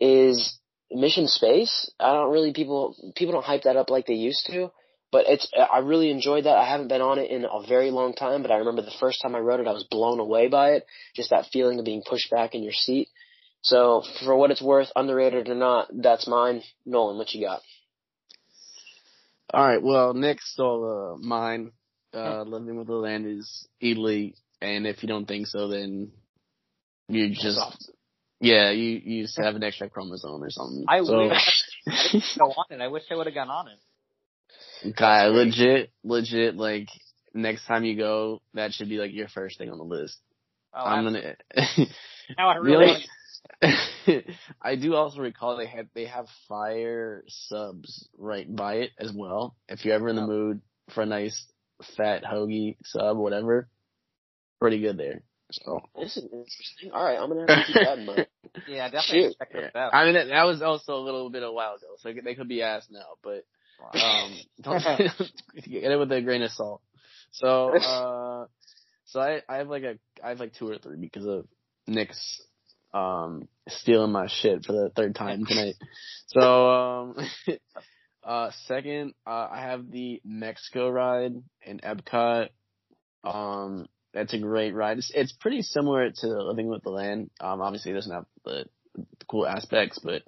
Is 0.00 0.58
Mission 0.90 1.26
Space? 1.26 1.90
I 1.98 2.12
don't 2.12 2.32
really 2.32 2.52
people 2.52 3.12
people 3.16 3.32
don't 3.32 3.44
hype 3.44 3.62
that 3.62 3.76
up 3.76 3.90
like 3.90 4.06
they 4.06 4.14
used 4.14 4.46
to, 4.46 4.70
but 5.10 5.24
it's 5.26 5.50
I 5.56 5.78
really 5.78 6.10
enjoyed 6.10 6.44
that. 6.44 6.56
I 6.56 6.68
haven't 6.68 6.88
been 6.88 7.00
on 7.00 7.18
it 7.18 7.30
in 7.30 7.44
a 7.44 7.66
very 7.66 7.90
long 7.90 8.14
time, 8.14 8.42
but 8.42 8.50
I 8.50 8.56
remember 8.56 8.82
the 8.82 8.92
first 9.00 9.20
time 9.22 9.34
I 9.34 9.40
rode 9.40 9.60
it, 9.60 9.66
I 9.66 9.72
was 9.72 9.86
blown 9.90 10.20
away 10.20 10.48
by 10.48 10.72
it. 10.72 10.86
Just 11.14 11.30
that 11.30 11.46
feeling 11.52 11.78
of 11.78 11.84
being 11.84 12.02
pushed 12.08 12.30
back 12.30 12.54
in 12.54 12.62
your 12.62 12.72
seat. 12.72 13.08
So 13.62 14.02
for 14.24 14.36
what 14.36 14.50
it's 14.50 14.62
worth, 14.62 14.88
underrated 14.94 15.48
or 15.48 15.54
not, 15.54 15.88
that's 15.92 16.28
mine. 16.28 16.62
Nolan, 16.86 17.18
what 17.18 17.34
you 17.34 17.44
got? 17.44 17.60
All 19.52 19.66
right. 19.66 19.82
Well, 19.82 20.14
next, 20.14 20.54
so 20.54 20.84
uh, 20.84 21.16
mine, 21.18 21.72
uh, 22.14 22.42
living 22.42 22.76
with 22.76 22.86
the 22.86 22.94
land 22.94 23.26
is 23.26 23.66
elite, 23.80 24.36
and 24.60 24.86
if 24.86 25.02
you 25.02 25.08
don't 25.08 25.26
think 25.26 25.46
so, 25.46 25.68
then 25.68 26.10
you 27.08 27.30
just 27.30 27.90
yeah, 28.40 28.70
you 28.70 29.00
you 29.04 29.22
just 29.24 29.38
have 29.38 29.56
an 29.56 29.64
extra 29.64 29.88
chromosome 29.88 30.42
or 30.42 30.50
something. 30.50 30.84
I 30.88 31.02
so, 31.02 31.28
wish 31.28 31.64
go 32.38 32.46
on 32.46 32.66
it. 32.70 32.80
I 32.80 32.88
wish 32.88 33.04
I 33.10 33.16
would 33.16 33.26
have 33.26 33.34
gone 33.34 33.50
on 33.50 33.68
it. 33.68 34.94
Kai, 34.96 35.26
legit, 35.26 35.90
legit, 36.04 36.56
like 36.56 36.88
next 37.34 37.66
time 37.66 37.84
you 37.84 37.96
go, 37.96 38.40
that 38.54 38.72
should 38.72 38.88
be 38.88 38.98
like 38.98 39.12
your 39.12 39.28
first 39.28 39.58
thing 39.58 39.70
on 39.70 39.78
the 39.78 39.84
list. 39.84 40.18
Oh, 40.72 40.84
I'm 40.84 41.04
gonna. 41.04 41.36
now 42.38 42.48
I 42.50 42.56
really, 42.56 42.86
really? 43.62 44.24
I 44.62 44.76
do 44.76 44.94
also 44.94 45.20
recall 45.20 45.56
they 45.56 45.66
had 45.66 45.88
they 45.94 46.06
have 46.06 46.26
fire 46.48 47.24
subs 47.26 48.08
right 48.16 48.54
by 48.54 48.74
it 48.76 48.90
as 48.98 49.12
well. 49.12 49.56
If 49.68 49.84
you're 49.84 49.94
ever 49.94 50.08
in 50.08 50.16
the 50.16 50.22
Oh. 50.22 50.26
mood 50.26 50.60
for 50.94 51.02
a 51.02 51.06
nice 51.06 51.44
fat 51.96 52.24
hoagie 52.24 52.76
sub, 52.84 53.16
whatever, 53.16 53.68
pretty 54.60 54.80
good 54.80 54.96
there. 54.98 55.22
So 55.50 55.80
This 55.98 56.16
is 56.16 56.24
interesting. 56.24 56.90
All 56.92 57.04
right, 57.04 57.18
I'm 57.18 57.28
gonna 57.28 57.46
have 57.48 57.66
to 57.66 57.72
keep 57.72 57.82
that 57.82 57.98
in 57.98 58.06
mind. 58.06 58.26
yeah, 58.68 58.90
definitely 58.90 59.28
Shoot. 59.28 59.36
check 59.38 59.48
yeah. 59.54 59.60
those 59.62 59.70
out. 59.74 59.94
I 59.94 60.04
mean 60.04 60.14
that, 60.14 60.28
that 60.28 60.44
was 60.44 60.60
also 60.60 60.96
a 60.96 61.04
little 61.04 61.30
bit 61.30 61.42
a 61.42 61.50
while 61.50 61.74
ago, 61.74 61.86
so 61.98 62.12
they 62.12 62.34
could 62.34 62.48
be 62.48 62.62
asked 62.62 62.90
now, 62.90 63.16
but 63.22 63.44
um, 63.98 64.36
don't 64.60 64.82
get 65.54 65.90
it 65.92 65.98
with 65.98 66.12
a 66.12 66.20
grain 66.20 66.42
of 66.42 66.50
salt. 66.50 66.82
So 67.32 67.76
uh, 67.76 68.46
so 69.06 69.20
I 69.20 69.42
I 69.48 69.56
have 69.56 69.68
like 69.68 69.84
a 69.84 69.98
I 70.22 70.30
have 70.30 70.40
like 70.40 70.54
two 70.54 70.68
or 70.68 70.78
three 70.78 70.96
because 70.96 71.26
of 71.26 71.46
Nick's 71.86 72.42
um 72.92 73.48
stealing 73.68 74.12
my 74.12 74.26
shit 74.28 74.64
for 74.64 74.72
the 74.72 74.90
third 74.94 75.14
time 75.14 75.44
tonight. 75.46 75.74
So 76.30 76.68
um 76.70 77.16
uh 78.28 78.50
second 78.66 79.14
uh 79.26 79.48
I 79.50 79.62
have 79.62 79.90
the 79.90 80.20
Mexico 80.24 80.90
ride 80.90 81.32
in 81.62 81.80
Epcot. 81.80 82.50
Um 83.24 83.86
that's 84.12 84.34
a 84.34 84.38
great 84.38 84.74
ride. 84.74 84.98
It's, 84.98 85.10
it's 85.14 85.32
pretty 85.32 85.62
similar 85.62 86.10
to 86.10 86.26
Living 86.26 86.68
with 86.68 86.82
the 86.82 86.90
Land. 86.90 87.30
Um 87.40 87.62
obviously 87.62 87.92
it 87.92 87.94
doesn't 87.94 88.12
have 88.12 88.26
the, 88.44 88.66
the 88.94 89.24
cool 89.28 89.46
aspects, 89.46 89.98
but 89.98 90.22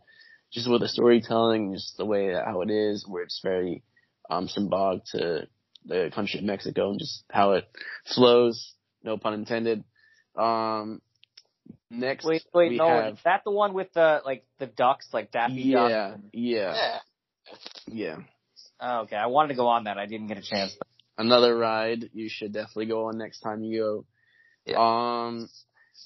just 0.50 0.68
with 0.68 0.80
the 0.80 0.88
storytelling, 0.88 1.74
just 1.74 1.96
the 1.98 2.06
way 2.06 2.32
that 2.32 2.46
how 2.46 2.62
it 2.62 2.70
is, 2.70 3.04
where 3.06 3.22
it's 3.22 3.40
very 3.42 3.82
um 4.30 4.48
symbolic 4.48 5.04
to 5.12 5.46
the 5.84 6.10
country 6.14 6.40
of 6.40 6.46
Mexico 6.46 6.90
and 6.90 6.98
just 6.98 7.24
how 7.30 7.52
it 7.52 7.68
flows, 8.14 8.72
no 9.04 9.18
pun 9.18 9.34
intended. 9.34 9.84
Um 10.36 11.02
next 11.90 12.24
Wait, 12.24 12.44
wait, 12.54 12.70
we 12.70 12.78
no, 12.78 12.88
have 12.88 13.12
is 13.12 13.18
that 13.24 13.42
the 13.44 13.50
one 13.50 13.74
with 13.74 13.92
the 13.92 14.22
like 14.24 14.46
the 14.58 14.66
ducks, 14.66 15.06
like 15.12 15.32
Daffy 15.32 15.72
Duck? 15.72 15.90
yeah, 15.90 16.16
yeah, 16.32 16.98
Yeah. 17.86 18.16
yeah. 18.16 18.16
Oh, 18.80 19.00
okay, 19.02 19.16
I 19.16 19.26
wanted 19.26 19.48
to 19.48 19.54
go 19.54 19.68
on 19.68 19.84
that. 19.84 19.98
I 19.98 20.06
didn't 20.06 20.28
get 20.28 20.38
a 20.38 20.42
chance. 20.42 20.76
another 21.18 21.56
ride 21.56 22.10
you 22.14 22.28
should 22.30 22.52
definitely 22.52 22.86
go 22.86 23.06
on 23.06 23.18
next 23.18 23.40
time 23.40 23.62
you 23.62 24.04
go. 24.66 24.80
Um, 24.80 25.48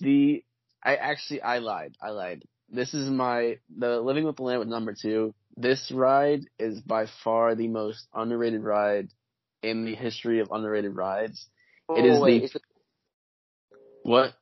the 0.01 0.45
I 0.83 0.97
actually 0.97 1.43
I 1.43 1.59
lied. 1.59 1.97
I 2.03 2.11
lied. 2.11 2.45
This 2.69 2.95
is 2.95 3.09
my 3.09 3.59
the 3.77 4.01
Living 4.01 4.25
with 4.25 4.37
the 4.37 4.43
Land 4.43 4.61
with 4.61 4.69
number 4.69 4.95
two. 5.01 5.35
This 5.57 5.91
ride 5.93 6.43
is 6.59 6.81
by 6.81 7.07
far 7.23 7.55
the 7.55 7.69
most 7.69 8.09
underrated 8.15 8.63
ride 8.65 9.09
in 9.63 9.85
the 9.85 9.95
history 9.95 10.41
of 10.41 10.49
underrated 10.51 10.97
rides. 10.97 11.47
Oh, 11.89 11.97
It 11.97 12.07
is 12.07 12.21
wait, 12.21 12.41
the- 12.41 12.45
is, 12.47 12.55
it, 12.55 12.63
What? 14.03 14.35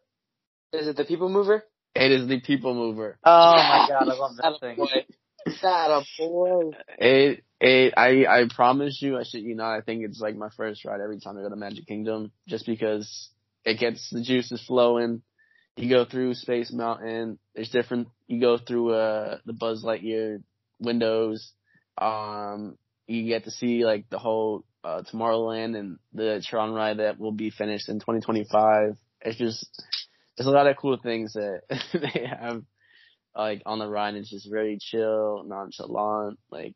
is 0.73 0.89
it 0.89 0.97
the 0.97 1.05
People 1.05 1.29
Mover? 1.29 1.65
It 1.95 2.13
is 2.13 2.27
the 2.29 2.41
People 2.41 2.75
Mover. 2.75 3.19
Oh 3.25 3.63
my 3.69 3.87
god, 3.87 4.09
I 4.09 4.15
love 4.15 4.37
that 4.37 4.61
thing. 4.61 4.79
That 5.61 5.91
a 5.91 6.03
boy. 6.19 6.71
It 6.99 7.45
it 7.61 7.95
I 7.97 8.27
I 8.27 8.45
promise 8.55 9.01
you 9.01 9.19
I 9.19 9.25
shit 9.25 9.43
you 9.43 9.55
not 9.55 9.77
I 9.77 9.81
think 9.81 10.05
it's 10.05 10.21
like 10.21 10.37
my 10.37 10.49
first 10.57 10.85
ride 10.85 11.01
every 11.01 11.21
time 11.21 11.39
I 11.39 11.43
go 11.43 11.49
to 11.49 11.57
Magic 11.57 11.87
Kingdom 11.87 12.33
just 12.49 12.67
because 12.67 13.31
it 13.65 13.79
gets 13.79 14.11
the 14.11 14.23
juices 14.23 14.65
flowing. 14.67 15.23
You 15.77 15.89
go 15.89 16.05
through 16.05 16.35
Space 16.35 16.73
Mountain. 16.73 17.39
There's 17.55 17.71
different. 17.71 18.09
You 18.27 18.41
go 18.41 18.59
through 18.59 18.93
uh 18.93 19.39
the 19.47 19.53
Buzz 19.53 19.85
Lightyear 19.85 20.43
windows. 20.81 21.53
Um, 21.99 22.77
you 23.07 23.27
get 23.27 23.45
to 23.45 23.51
see 23.51 23.85
like 23.85 24.09
the 24.11 24.19
whole 24.19 24.65
uh 24.85 25.03
Tomorrowland 25.13 25.79
and 25.79 25.99
the 26.13 26.43
Tron 26.47 26.73
ride 26.73 26.99
that 26.99 27.19
will 27.19 27.33
be 27.33 27.51
finished 27.51 27.89
in 27.89 28.01
2025. 28.01 28.97
It's 29.23 29.39
just 29.39 29.85
there's 30.37 30.47
a 30.47 30.51
lot 30.51 30.67
of 30.67 30.77
cool 30.77 30.99
things 31.03 31.35
that 31.35 31.63
they 31.93 32.27
have 32.27 32.63
like 33.37 33.63
on 33.67 33.79
the 33.79 33.89
ride. 33.89 34.15
It's 34.15 34.31
just 34.31 34.51
very 34.51 34.79
chill, 34.81 35.45
nonchalant. 35.47 36.39
Like 36.51 36.75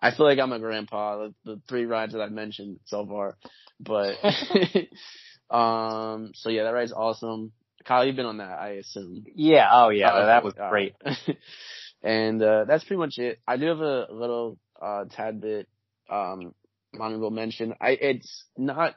I 0.00 0.14
feel 0.14 0.26
like 0.26 0.38
I'm 0.38 0.52
a 0.52 0.58
grandpa. 0.58 1.18
The, 1.18 1.34
the 1.44 1.60
three 1.68 1.86
rides 1.86 2.12
that 2.12 2.20
I've 2.20 2.32
mentioned 2.32 2.80
so 2.84 3.06
far, 3.06 3.36
but 3.80 4.16
um, 5.54 6.32
so 6.34 6.50
yeah, 6.50 6.64
that 6.64 6.74
ride's 6.74 6.92
awesome. 6.92 7.52
Kyle, 7.84 8.04
you've 8.04 8.16
been 8.16 8.26
on 8.26 8.38
that, 8.38 8.58
I 8.58 8.70
assume. 8.80 9.24
Yeah, 9.34 9.68
oh 9.70 9.90
yeah, 9.90 10.10
Oh, 10.12 10.26
that 10.26 10.44
was 10.44 10.54
all 10.60 10.70
great. 10.70 10.94
and 12.02 12.42
uh, 12.42 12.64
that's 12.64 12.84
pretty 12.84 12.98
much 12.98 13.18
it. 13.18 13.38
I 13.46 13.56
do 13.56 13.66
have 13.66 13.80
a 13.80 14.08
little 14.10 14.58
uh, 14.80 15.04
tad 15.10 15.40
bit 15.40 15.68
um, 16.10 16.52
honorable 16.98 17.30
mention. 17.30 17.74
I 17.80 17.90
it's 17.90 18.44
not 18.56 18.96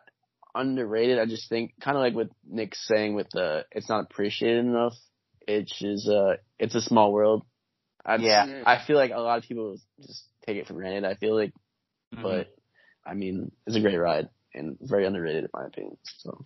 underrated. 0.56 1.20
I 1.20 1.26
just 1.26 1.50
think 1.50 1.74
kind 1.82 1.98
of 1.98 2.02
like 2.02 2.16
what 2.16 2.30
Nick's 2.48 2.86
saying 2.88 3.14
with 3.14 3.30
the 3.32 3.66
it's 3.72 3.90
not 3.90 4.06
appreciated 4.10 4.66
enough. 4.66 4.94
It's 5.50 5.80
just 5.80 6.08
uh, 6.08 6.36
it's 6.60 6.76
a 6.76 6.82
small 6.82 7.12
world. 7.12 7.44
I 8.06 8.18
Yeah. 8.18 8.64
I 8.66 8.86
feel 8.86 8.98
like 8.98 9.12
a 9.12 9.20
lot 9.20 9.40
of 9.40 9.44
people 9.46 9.78
just 10.00 10.24
take 10.46 10.58
it 10.58 10.68
for 10.68 10.74
granted. 10.74 11.06
I 11.06 11.16
feel 11.16 11.36
like, 11.36 11.54
Mm-hmm. 12.14 12.24
but 12.24 12.48
I 13.06 13.14
mean, 13.14 13.52
it's 13.68 13.76
a 13.76 13.82
great 13.82 13.96
ride 13.96 14.30
and 14.56 14.78
very 14.82 15.06
underrated 15.06 15.44
in 15.44 15.50
my 15.54 15.66
opinion. 15.66 15.98
So. 16.18 16.44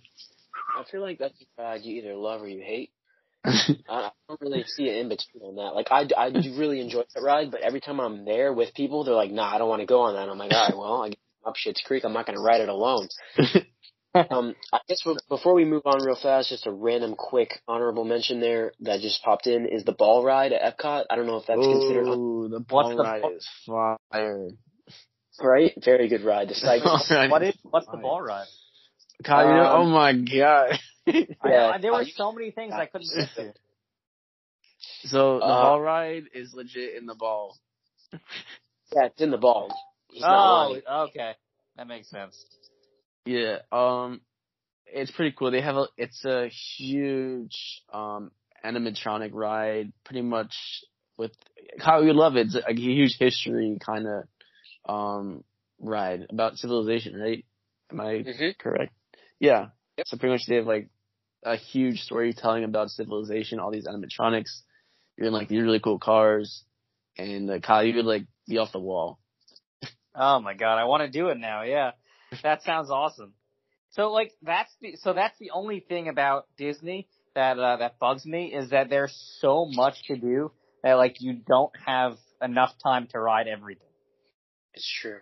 I 0.78 0.84
feel 0.90 1.02
like 1.02 1.20
that's 1.20 1.40
a 1.42 1.62
ride 1.62 1.84
you 1.84 1.96
either 2.02 2.16
love 2.16 2.42
or 2.42 2.50
you 2.50 2.62
hate. 2.62 2.92
I, 3.46 3.78
I 3.88 4.12
don't 4.28 4.42
really 4.42 4.66
see 4.66 4.90
an 4.90 4.96
in 4.96 5.10
between 5.10 5.44
on 5.44 5.56
that. 5.56 5.74
Like 5.74 5.88
I, 5.92 6.08
I 6.18 6.32
do 6.32 6.58
really 6.58 6.82
enjoy 6.82 7.04
that 7.14 7.22
ride, 7.22 7.52
but 7.52 7.62
every 7.62 7.80
time 7.80 8.00
I'm 8.00 8.26
there 8.26 8.52
with 8.52 8.74
people, 8.74 9.04
they're 9.04 9.16
like, 9.16 9.32
"Nah, 9.32 9.54
I 9.54 9.58
don't 9.58 9.70
want 9.70 9.82
to 9.82 9.86
go 9.86 10.02
on 10.02 10.16
that." 10.16 10.30
I'm 10.30 10.38
like, 10.38 10.52
"All 10.52 10.68
right, 10.68 10.78
well, 10.78 11.04
I 11.04 11.10
guess 11.10 11.20
I'm 11.46 11.50
up 11.50 11.56
Shit's 11.56 11.82
Creek. 11.86 12.04
I'm 12.04 12.14
not 12.14 12.26
going 12.26 12.38
to 12.38 12.44
ride 12.44 12.62
it 12.62 12.70
alone." 12.70 13.08
um, 14.16 14.56
I 14.72 14.80
guess 14.88 15.02
before 15.30 15.54
we 15.54 15.66
move 15.66 15.84
on 15.86 16.04
real 16.04 16.16
fast, 16.22 16.50
just 16.50 16.68
a 16.68 16.72
random 16.72 17.16
quick 17.16 17.60
honorable 17.68 18.04
mention 18.06 18.40
there 18.40 18.72
that 18.82 19.02
just 19.02 19.24
popped 19.24 19.48
in 19.48 19.66
is 19.66 19.84
the 19.86 19.92
ball 19.94 20.24
ride 20.24 20.54
at 20.54 20.78
Epcot. 20.78 21.06
I 21.10 21.16
don't 21.16 21.26
know 21.26 21.38
if 21.38 21.48
that's 21.48 21.60
considered 21.60 22.08
un- 22.08 22.18
Ooh, 22.20 22.48
the 22.50 22.60
ball 22.60 22.96
the 22.96 23.04
ride 23.04 23.22
ball- 23.22 23.32
is 23.36 23.48
fire. 23.66 24.50
right. 25.42 25.74
Very 25.84 26.08
good 26.10 26.22
ride. 26.24 26.50
The 26.50 26.56
cycle. 26.56 26.86
Ball 26.86 27.06
ride 27.18 27.32
What 27.32 27.44
is 27.44 27.56
what's 27.64 27.88
the 27.88 27.98
ball 27.98 28.22
ride? 28.22 28.48
Kyle, 29.24 29.48
Um, 29.76 29.82
oh 29.82 29.90
my 29.90 30.14
god. 30.14 30.80
Yeah. 31.08 31.72
I, 31.74 31.78
there 31.80 31.92
were 31.92 32.06
so 32.06 32.32
many 32.32 32.52
things 32.52 32.74
I 32.74 32.86
couldn't 32.86 33.10
get 33.16 33.30
to. 33.36 33.54
so 35.06 35.40
the 35.40 35.46
Uh, 35.46 35.62
ball 35.62 35.82
ride 35.82 36.26
is 36.34 36.54
legit 36.54 36.96
in 36.96 37.06
the 37.06 37.16
ball. 37.16 37.58
Yeah, 38.12 39.06
it's 39.06 39.22
in 39.22 39.32
the 39.32 39.38
ball. 39.38 39.70
He's 40.12 40.24
Oh, 40.26 40.78
okay, 41.10 41.34
that 41.78 41.88
makes 41.88 42.10
sense. 42.10 42.46
Yeah. 43.26 43.58
Um, 43.72 44.22
it's 44.86 45.12
pretty 45.12 45.36
cool. 45.38 45.52
They 45.52 45.62
have 45.62 45.76
a, 45.76 45.88
it's 45.98 46.24
a 46.26 46.50
huge, 46.50 47.84
um, 47.92 48.32
animatronic 48.66 49.32
ride, 49.34 49.92
pretty 50.06 50.22
much 50.22 50.54
with, 51.18 51.32
Kyle, 51.80 52.04
you 52.04 52.14
love 52.14 52.36
it. 52.36 52.48
It's 52.48 52.56
a, 52.56 52.74
huge 52.74 53.18
history 53.20 53.78
kind 53.84 54.06
of, 54.08 54.24
um, 54.94 55.44
ride 55.80 56.28
about 56.30 56.58
civilization, 56.58 57.16
right? 57.20 57.46
Am 57.92 58.00
I 58.00 58.24
Mhm. 58.24 58.58
correct? 58.58 58.94
Yeah. 59.40 59.70
Yep. 59.98 60.08
So 60.08 60.18
pretty 60.18 60.34
much 60.34 60.46
they 60.48 60.56
have 60.56 60.68
like 60.68 60.90
a 61.44 61.56
huge 61.56 62.00
storytelling 62.02 62.64
about 62.64 62.90
civilization, 62.90 63.60
all 63.60 63.72
these 63.72 63.88
animatronics. 63.88 64.62
You're 65.18 65.28
in 65.28 65.34
like 65.34 65.50
these 65.50 65.62
really 65.62 65.80
cool 65.80 66.00
cars, 66.00 66.64
and 67.18 67.50
uh, 67.50 67.60
Kyle, 67.60 67.84
you 67.84 67.94
could 67.94 68.06
like 68.06 68.26
be 68.48 68.58
off 68.58 68.72
the 68.72 68.80
wall. 68.80 69.20
Oh 70.16 70.40
my 70.40 70.54
god, 70.54 70.78
I 70.80 70.86
want 70.86 71.02
to 71.04 71.10
do 71.10 71.30
it 71.30 71.38
now. 71.38 71.64
Yeah, 71.64 71.92
that 72.44 72.64
sounds 72.64 72.90
awesome. 72.90 73.34
So 73.92 74.12
like 74.12 74.32
that's 74.42 74.72
the 74.82 74.96
so 74.96 75.14
that's 75.14 75.38
the 75.40 75.52
only 75.52 75.80
thing 75.80 76.08
about 76.08 76.48
Disney 76.58 77.08
that 77.36 77.60
uh, 77.60 77.78
that 77.78 78.00
bugs 78.00 78.26
me 78.26 78.54
is 78.54 78.72
that 78.72 78.90
there's 78.90 79.16
so 79.40 79.66
much 79.66 80.04
to 80.08 80.16
do 80.16 80.52
that 80.84 80.94
like 80.94 81.22
you 81.22 81.34
don't 81.34 81.72
have 81.86 82.18
enough 82.42 82.72
time 82.84 83.08
to 83.12 83.20
ride 83.20 83.48
everything. 83.48 83.88
It's 84.74 84.92
true. 85.02 85.20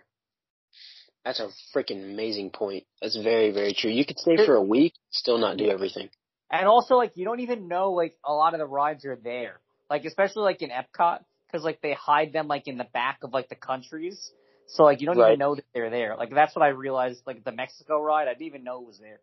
That's 1.24 1.40
a 1.40 1.50
freaking 1.74 2.02
amazing 2.02 2.50
point. 2.50 2.84
That's 3.00 3.16
very, 3.16 3.52
very 3.52 3.74
true. 3.74 3.90
You 3.90 4.04
could 4.04 4.18
stay 4.18 4.44
for 4.44 4.56
a 4.56 4.62
week, 4.62 4.94
still 5.10 5.38
not 5.38 5.56
do 5.56 5.68
everything. 5.68 6.08
And 6.50 6.66
also 6.66 6.96
like 6.96 7.12
you 7.16 7.24
don't 7.24 7.40
even 7.40 7.68
know 7.68 7.92
like 7.92 8.16
a 8.24 8.32
lot 8.32 8.54
of 8.54 8.58
the 8.58 8.66
rides 8.66 9.04
are 9.04 9.16
there. 9.16 9.60
Like 9.88 10.04
especially 10.04 10.42
like 10.42 10.62
in 10.62 10.70
Epcot 10.70 11.20
because 11.46 11.64
like 11.64 11.80
they 11.82 11.92
hide 11.92 12.32
them 12.32 12.48
like 12.48 12.66
in 12.66 12.78
the 12.78 12.88
back 12.92 13.18
of 13.22 13.32
like 13.32 13.48
the 13.48 13.54
countries. 13.54 14.32
So 14.66 14.84
like 14.84 15.00
you 15.00 15.06
don't 15.06 15.18
Right. 15.18 15.28
even 15.30 15.38
know 15.38 15.54
that 15.54 15.64
they're 15.74 15.90
there. 15.90 16.16
Like 16.16 16.30
that's 16.30 16.54
what 16.56 16.62
I 16.62 16.68
realized 16.68 17.22
like 17.26 17.44
the 17.44 17.52
Mexico 17.52 18.00
ride 18.00 18.28
I 18.28 18.32
didn't 18.32 18.46
even 18.46 18.64
know 18.64 18.80
it 18.80 18.86
was 18.86 18.98
there 18.98 19.20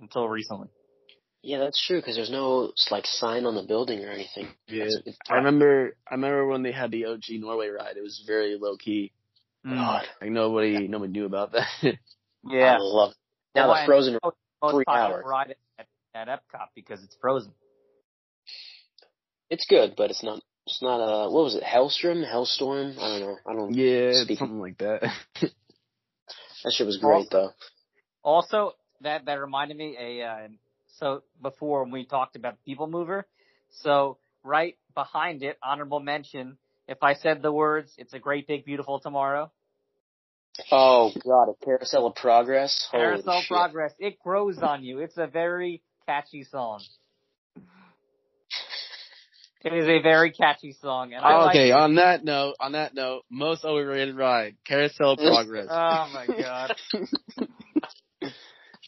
until 0.00 0.28
recently. 0.28 0.68
Yeah, 1.42 1.58
that's 1.58 1.84
true 1.86 1.98
because 2.00 2.16
there's 2.16 2.30
no 2.30 2.72
like 2.90 3.06
sign 3.06 3.44
on 3.44 3.54
the 3.54 3.62
building 3.64 4.02
or 4.04 4.10
anything. 4.10 4.48
Yeah. 4.66 4.86
I 5.28 5.34
remember, 5.36 5.94
I 6.10 6.14
remember 6.14 6.46
when 6.46 6.62
they 6.62 6.72
had 6.72 6.90
the 6.90 7.04
OG 7.04 7.24
Norway 7.32 7.68
ride. 7.68 7.96
It 7.98 8.02
was 8.02 8.24
very 8.26 8.56
low 8.58 8.76
key. 8.78 9.12
Mm. 9.66 9.74
God, 9.76 10.04
Like 10.22 10.30
nobody, 10.30 10.88
nobody 10.88 11.12
knew 11.12 11.26
about 11.26 11.52
that. 11.52 11.68
Yeah. 12.46 12.74
I 12.74 12.78
love 12.78 13.10
it. 13.12 13.16
Now 13.54 13.68
Well, 13.70 13.80
the 13.80 13.86
Frozen. 13.86 14.18
most 14.22 14.74
Three 14.74 14.84
popular 14.84 15.16
hours. 15.18 15.24
ride 15.26 15.54
at, 15.78 15.86
at 16.14 16.28
Epcot 16.28 16.66
because 16.74 17.02
it's 17.02 17.16
frozen. 17.20 17.52
It's 19.50 19.66
good, 19.68 19.94
but 19.96 20.10
it's 20.10 20.22
not. 20.22 20.40
It's 20.66 20.80
not 20.82 20.96
a. 20.96 21.30
What 21.30 21.44
was 21.44 21.54
it? 21.56 21.62
Hellstrom, 21.62 22.24
Hellstorm. 22.24 22.98
I 22.98 23.08
don't 23.08 23.20
know. 23.20 23.36
I 23.46 23.52
don't. 23.54 23.74
yeah, 23.74 24.12
Speaking- 24.22 24.36
something 24.36 24.60
like 24.60 24.78
that. 24.78 25.02
That 26.64 26.72
shit 26.72 26.86
was 26.86 26.96
great 26.96 27.28
though. 27.30 27.50
Also, 28.22 28.72
that 29.02 29.26
that 29.26 29.38
reminded 29.38 29.76
me 29.76 29.96
a 30.00 30.22
uh, 30.26 30.48
so 30.98 31.22
before 31.42 31.82
when 31.82 31.92
we 31.92 32.06
talked 32.06 32.36
about 32.36 32.56
People 32.64 32.86
Mover, 32.86 33.26
so 33.82 34.16
right 34.42 34.74
behind 34.94 35.42
it, 35.42 35.58
honorable 35.62 36.00
mention. 36.00 36.56
If 36.88 37.02
I 37.02 37.14
said 37.14 37.42
the 37.42 37.52
words, 37.52 37.92
"It's 37.98 38.14
a 38.14 38.18
great 38.18 38.46
big 38.46 38.64
beautiful 38.64 38.98
tomorrow," 38.98 39.52
Oh 40.70 41.12
god, 41.22 41.50
a 41.50 41.64
carousel 41.64 42.06
of 42.06 42.14
progress. 42.14 42.88
Holy 42.90 43.02
Carousel 43.02 43.40
shit. 43.42 43.48
Progress, 43.48 43.92
it 43.98 44.18
grows 44.20 44.58
on 44.62 44.82
you. 44.84 45.00
It's 45.00 45.18
a 45.18 45.26
very 45.26 45.82
catchy 46.06 46.44
song. 46.44 46.80
It 49.64 49.72
is 49.72 49.86
a 49.86 50.02
very 50.02 50.30
catchy 50.30 50.72
song, 50.72 51.14
and 51.14 51.24
I 51.24 51.38
like 51.38 51.56
okay, 51.56 51.70
on 51.70 51.94
that 51.94 52.22
note, 52.22 52.56
on 52.60 52.72
that 52.72 52.94
note, 52.94 53.22
most 53.30 53.64
overrated 53.64 54.14
ride, 54.14 54.56
Carousel 54.66 55.16
Progress. 55.16 55.68
Oh 55.70 56.10
my 56.12 56.26
god. 56.26 56.76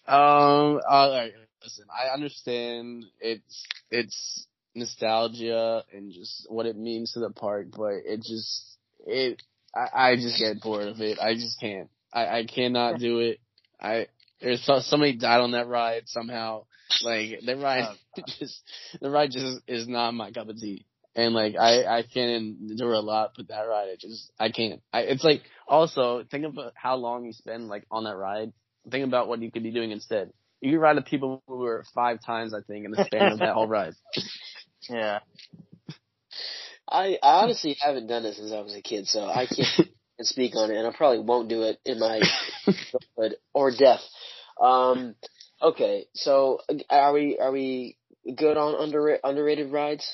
um, 0.06 0.80
alright, 0.86 1.32
listen, 1.62 1.86
I 1.90 2.12
understand 2.12 3.06
it's, 3.20 3.66
it's 3.90 4.46
nostalgia 4.74 5.82
and 5.94 6.12
just 6.12 6.46
what 6.50 6.66
it 6.66 6.76
means 6.76 7.12
to 7.12 7.20
the 7.20 7.30
park, 7.30 7.68
but 7.74 7.94
it 8.04 8.18
just, 8.18 8.76
it, 9.06 9.42
I, 9.74 10.10
I 10.10 10.16
just 10.16 10.38
get 10.38 10.60
bored 10.60 10.88
of 10.88 11.00
it. 11.00 11.18
I 11.18 11.32
just 11.34 11.58
can't. 11.58 11.88
I, 12.12 12.40
I 12.40 12.44
cannot 12.44 12.98
do 12.98 13.20
it. 13.20 13.40
I, 13.80 14.08
there's 14.42 14.62
so, 14.62 14.80
somebody 14.80 15.16
died 15.16 15.40
on 15.40 15.52
that 15.52 15.68
ride 15.68 16.02
somehow. 16.04 16.64
Like, 17.03 17.41
the 17.45 17.57
ride 17.57 17.97
just, 18.39 18.62
the 19.01 19.11
ride 19.11 19.30
just 19.30 19.61
is 19.66 19.89
not 19.89 20.12
my 20.12 20.30
cup 20.30 20.49
of 20.49 20.57
tea. 20.57 20.87
And 21.14 21.34
like, 21.34 21.57
I, 21.57 21.84
I 21.84 22.03
can 22.03 22.28
endure 22.70 22.93
a 22.93 23.01
lot, 23.01 23.32
but 23.37 23.49
that 23.49 23.62
ride, 23.62 23.89
it 23.89 24.01
just, 24.01 24.30
I 24.39 24.51
can't. 24.51 24.80
I, 24.93 25.01
it's 25.01 25.24
like, 25.24 25.43
also, 25.66 26.24
think 26.30 26.45
about 26.45 26.72
how 26.74 26.97
long 26.97 27.24
you 27.24 27.32
spend 27.32 27.68
like 27.68 27.84
on 27.91 28.05
that 28.05 28.16
ride. 28.16 28.53
Think 28.91 29.05
about 29.05 29.26
what 29.26 29.43
you 29.43 29.51
could 29.51 29.62
be 29.62 29.72
doing 29.72 29.91
instead. 29.91 30.32
You 30.61 30.72
could 30.72 30.80
ride 30.80 30.99
a 30.99 31.03
people 31.03 31.43
mover 31.49 31.84
five 31.95 32.22
times, 32.24 32.55
I 32.55 32.61
think, 32.61 32.84
in 32.84 32.93
the 32.93 33.05
span 33.05 33.32
of 33.32 33.39
that 33.41 33.55
whole 33.55 33.66
ride. 33.66 33.95
Yeah. 34.89 35.18
I, 36.89 37.18
I 37.22 37.43
honestly 37.43 37.76
haven't 37.80 38.07
done 38.07 38.24
it 38.24 38.34
since 38.34 38.53
I 38.53 38.61
was 38.61 38.74
a 38.74 38.82
kid, 38.82 39.09
so 39.09 39.24
I 39.24 39.47
can't 39.47 39.89
speak 40.20 40.55
on 40.55 40.70
it, 40.70 40.76
and 40.76 40.87
I 40.87 40.97
probably 40.97 41.20
won't 41.20 41.49
do 41.49 41.62
it 41.62 41.78
in 41.84 41.99
my 41.99 42.20
childhood 42.64 43.39
or 43.53 43.72
death. 43.72 44.03
Um, 44.61 45.16
okay, 45.62 46.07
so 46.14 46.61
are 46.90 47.12
we 47.12 47.38
are 47.38 47.52
we 47.52 47.96
good 48.34 48.57
on 48.57 48.74
under 48.74 49.18
underrated 49.22 49.72
rides? 49.72 50.09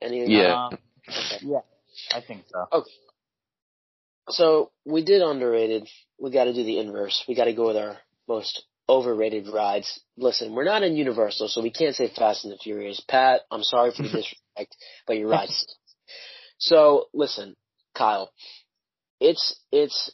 Any? 0.00 0.24
Yeah. 0.26 0.66
Um, 0.66 0.78
Okay. 1.08 1.38
yeah, 1.40 1.60
I 2.12 2.20
think 2.20 2.44
so. 2.52 2.66
Okay. 2.70 2.90
So 4.28 4.70
we 4.84 5.02
did 5.02 5.22
underrated. 5.22 5.88
We 6.18 6.30
got 6.30 6.44
to 6.44 6.52
do 6.52 6.64
the 6.64 6.78
inverse. 6.78 7.24
We 7.26 7.34
got 7.34 7.46
to 7.46 7.54
go 7.54 7.68
with 7.68 7.76
our 7.76 7.96
most 8.28 8.62
overrated 8.88 9.48
rides. 9.48 10.00
Listen, 10.16 10.54
we're 10.54 10.64
not 10.64 10.82
in 10.82 10.96
Universal, 10.96 11.48
so 11.48 11.62
we 11.62 11.70
can't 11.70 11.94
say 11.94 12.08
Fast 12.14 12.44
and 12.44 12.52
the 12.52 12.58
Furious. 12.58 13.00
Pat, 13.08 13.42
I'm 13.50 13.62
sorry 13.62 13.90
for 13.90 14.02
the 14.02 14.08
disrespect, 14.08 14.76
but 15.06 15.16
you're 15.16 15.28
right. 15.28 15.50
So 16.58 17.06
listen, 17.14 17.56
Kyle, 17.94 18.32
it's 19.20 19.58
it's 19.72 20.10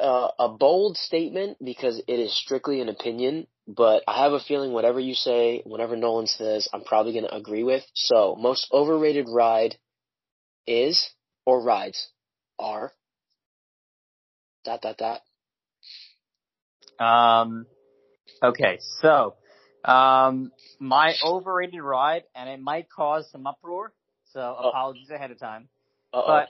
uh, 0.00 0.30
a 0.38 0.48
bold 0.48 0.96
statement 0.96 1.58
because 1.64 2.02
it 2.06 2.18
is 2.18 2.36
strictly 2.36 2.80
an 2.80 2.88
opinion. 2.88 3.46
But 3.66 4.02
I 4.06 4.22
have 4.24 4.32
a 4.32 4.40
feeling 4.40 4.72
whatever 4.72 5.00
you 5.00 5.14
say, 5.14 5.62
whatever 5.64 5.96
Nolan 5.96 6.26
says, 6.26 6.68
I'm 6.72 6.84
probably 6.84 7.12
going 7.12 7.24
to 7.24 7.34
agree 7.34 7.62
with. 7.62 7.82
So 7.94 8.36
most 8.38 8.68
overrated 8.72 9.26
ride 9.28 9.76
is 10.66 11.10
or 11.46 11.62
rides 11.62 12.08
are 12.58 12.92
dot 14.64 14.82
dot 14.82 14.98
dot. 14.98 15.20
Um, 16.98 17.66
okay, 18.42 18.78
so 19.00 19.34
um, 19.84 20.52
my 20.78 21.14
overrated 21.24 21.80
ride, 21.80 22.24
and 22.34 22.48
it 22.48 22.60
might 22.60 22.88
cause 22.88 23.28
some 23.30 23.46
uproar, 23.46 23.92
so 24.32 24.40
apologies 24.40 25.10
ahead 25.10 25.30
of 25.30 25.38
time. 25.38 25.68
Uh-oh. 26.12 26.26
But 26.26 26.48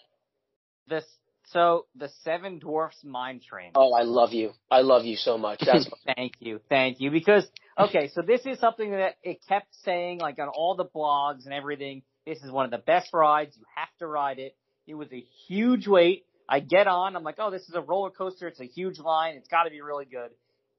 this, 0.87 1.05
so 1.53 1.87
the 1.97 2.09
Seven 2.23 2.59
Dwarfs 2.59 3.03
Mine 3.05 3.41
Train. 3.47 3.73
Oh, 3.75 3.93
I 3.93 4.03
love 4.03 4.33
you. 4.33 4.53
I 4.71 4.81
love 4.81 5.05
you 5.05 5.17
so 5.17 5.39
much. 5.39 5.61
That's 5.65 5.89
Thank 6.17 6.35
you, 6.41 6.61
thank 6.69 7.01
you. 7.01 7.11
Because 7.11 7.47
okay, 7.79 8.11
so 8.15 8.23
this 8.23 8.45
is 8.47 8.59
something 8.59 8.91
that 8.91 9.17
it 9.23 9.41
kept 9.49 9.69
saying, 9.85 10.21
like 10.21 10.39
on 10.39 10.49
all 10.49 10.75
the 10.75 10.85
blogs 10.85 11.45
and 11.45 11.55
everything. 11.55 12.03
This 12.27 12.43
is 12.43 12.51
one 12.51 12.65
of 12.65 12.71
the 12.71 12.79
best 12.79 13.13
rides. 13.13 13.57
You 13.57 13.65
have 13.77 13.89
to 13.99 14.07
ride 14.07 14.39
it. 14.39 14.57
It 14.87 14.95
was 14.95 15.09
a 15.13 15.25
huge 15.47 15.87
wait. 15.87 16.25
I 16.49 16.61
get 16.61 16.87
on. 16.87 17.17
I'm 17.17 17.23
like, 17.23 17.37
oh, 17.39 17.51
this 17.51 17.63
is 17.69 17.75
a 17.75 17.81
roller 17.81 18.11
coaster. 18.11 18.49
It's 18.49 18.61
a 18.61 18.67
huge 18.67 18.99
line. 18.99 19.35
It's 19.37 19.49
got 19.49 19.65
to 19.65 19.71
be 19.71 19.81
really 19.81 20.05
good. 20.05 20.31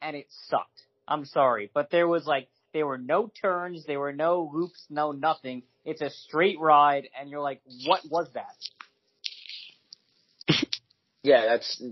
And 0.02 0.16
it 0.16 0.28
sucked. 0.48 0.82
I'm 1.08 1.26
sorry, 1.26 1.70
but 1.74 1.92
there 1.92 2.08
was 2.08 2.26
like 2.26 2.50
there 2.74 2.86
were 2.86 2.98
no 2.98 3.32
turns, 3.42 3.86
there 3.86 4.00
were 4.00 4.12
no 4.12 4.52
loops, 4.54 4.86
no 4.90 5.12
nothing. 5.12 5.64
It's 5.86 6.02
a 6.02 6.10
straight 6.10 6.60
ride, 6.60 7.08
and 7.18 7.30
you're 7.30 7.42
like, 7.42 7.62
what 7.86 8.02
was 8.10 8.28
that? 8.34 8.56
Yeah. 11.26 11.46
That's. 11.46 11.84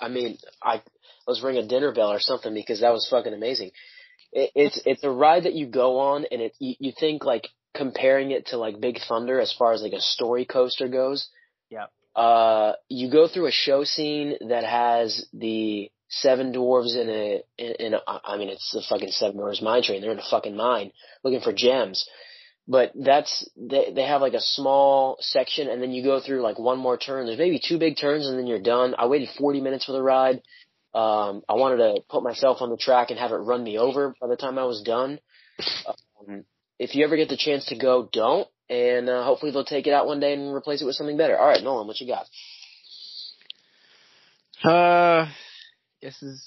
I 0.00 0.08
mean, 0.08 0.38
I 0.62 0.82
let's 1.26 1.42
ring 1.42 1.56
a 1.56 1.66
dinner 1.66 1.92
bell 1.92 2.12
or 2.12 2.20
something 2.20 2.54
because 2.54 2.80
that 2.80 2.92
was 2.92 3.06
fucking 3.10 3.34
amazing. 3.34 3.72
It, 4.32 4.50
it's 4.54 4.80
it's 4.86 5.04
a 5.04 5.10
ride 5.10 5.44
that 5.44 5.54
you 5.54 5.66
go 5.66 5.98
on, 5.98 6.24
and 6.30 6.40
it 6.40 6.54
you, 6.58 6.74
you 6.78 6.92
think 6.98 7.24
like 7.24 7.48
comparing 7.74 8.30
it 8.30 8.46
to 8.46 8.56
like 8.56 8.80
Big 8.80 8.98
Thunder 9.08 9.40
as 9.40 9.52
far 9.52 9.72
as 9.72 9.82
like 9.82 9.92
a 9.92 10.00
story 10.00 10.44
coaster 10.44 10.88
goes. 10.88 11.28
Yep. 11.70 11.90
Uh, 12.16 12.72
you 12.88 13.10
go 13.10 13.28
through 13.28 13.46
a 13.46 13.52
show 13.52 13.84
scene 13.84 14.34
that 14.48 14.64
has 14.64 15.26
the 15.32 15.90
seven 16.08 16.52
dwarves 16.52 16.96
in 16.96 17.08
a 17.08 17.42
in, 17.58 17.86
in 17.86 17.94
a, 17.94 18.00
I 18.06 18.38
mean 18.38 18.48
it's 18.48 18.72
the 18.72 18.82
fucking 18.88 19.10
seven 19.10 19.36
dwarves 19.36 19.62
mine 19.62 19.82
train. 19.82 20.00
They're 20.00 20.12
in 20.12 20.18
a 20.18 20.30
fucking 20.30 20.56
mine 20.56 20.92
looking 21.22 21.40
for 21.40 21.52
gems. 21.52 22.08
But 22.70 22.92
that's 22.94 23.48
they 23.56 23.92
they 23.94 24.02
have 24.04 24.20
like 24.20 24.34
a 24.34 24.40
small 24.40 25.16
section 25.20 25.68
and 25.68 25.80
then 25.80 25.90
you 25.90 26.02
go 26.02 26.20
through 26.20 26.42
like 26.42 26.58
one 26.58 26.78
more 26.78 26.98
turn. 26.98 27.24
There's 27.24 27.38
maybe 27.38 27.60
two 27.66 27.78
big 27.78 27.96
turns 27.96 28.26
and 28.26 28.38
then 28.38 28.46
you're 28.46 28.60
done. 28.60 28.94
I 28.98 29.06
waited 29.06 29.30
40 29.38 29.62
minutes 29.62 29.86
for 29.86 29.92
the 29.92 30.02
ride. 30.02 30.42
Um, 30.94 31.42
I 31.48 31.54
wanted 31.54 31.78
to 31.78 32.00
put 32.10 32.22
myself 32.22 32.58
on 32.60 32.68
the 32.68 32.76
track 32.76 33.08
and 33.10 33.18
have 33.18 33.32
it 33.32 33.36
run 33.36 33.64
me 33.64 33.78
over 33.78 34.14
by 34.20 34.26
the 34.26 34.36
time 34.36 34.58
I 34.58 34.64
was 34.64 34.82
done. 34.82 35.18
Um, 36.28 36.44
if 36.78 36.94
you 36.94 37.04
ever 37.04 37.16
get 37.16 37.30
the 37.30 37.38
chance 37.38 37.66
to 37.66 37.78
go, 37.78 38.08
don't. 38.12 38.46
And 38.68 39.08
uh, 39.08 39.24
hopefully 39.24 39.50
they'll 39.50 39.64
take 39.64 39.86
it 39.86 39.94
out 39.94 40.06
one 40.06 40.20
day 40.20 40.34
and 40.34 40.54
replace 40.54 40.82
it 40.82 40.84
with 40.84 40.94
something 40.94 41.16
better. 41.16 41.38
All 41.38 41.48
right, 41.48 41.62
Nolan, 41.62 41.86
what 41.86 42.00
you 42.00 42.06
got? 42.06 42.26
Uh, 44.62 45.30
this 46.02 46.22
is 46.22 46.44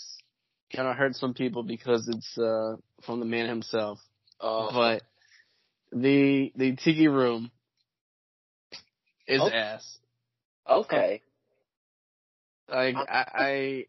gonna 0.75 0.93
hurt 0.93 1.15
some 1.15 1.33
people 1.33 1.63
because 1.63 2.07
it's 2.07 2.37
uh 2.37 2.75
from 3.05 3.19
the 3.19 3.25
man 3.25 3.47
himself. 3.49 3.99
Uh, 4.39 4.71
But 4.71 5.03
the 5.91 6.51
the 6.55 6.75
tiki 6.75 7.07
room 7.07 7.51
is 9.27 9.41
Oh. 9.41 9.47
ass. 9.47 9.99
okay. 10.67 11.21
Like 12.69 12.95
uh, 12.95 13.03
I, 13.09 13.25
I 13.33 13.85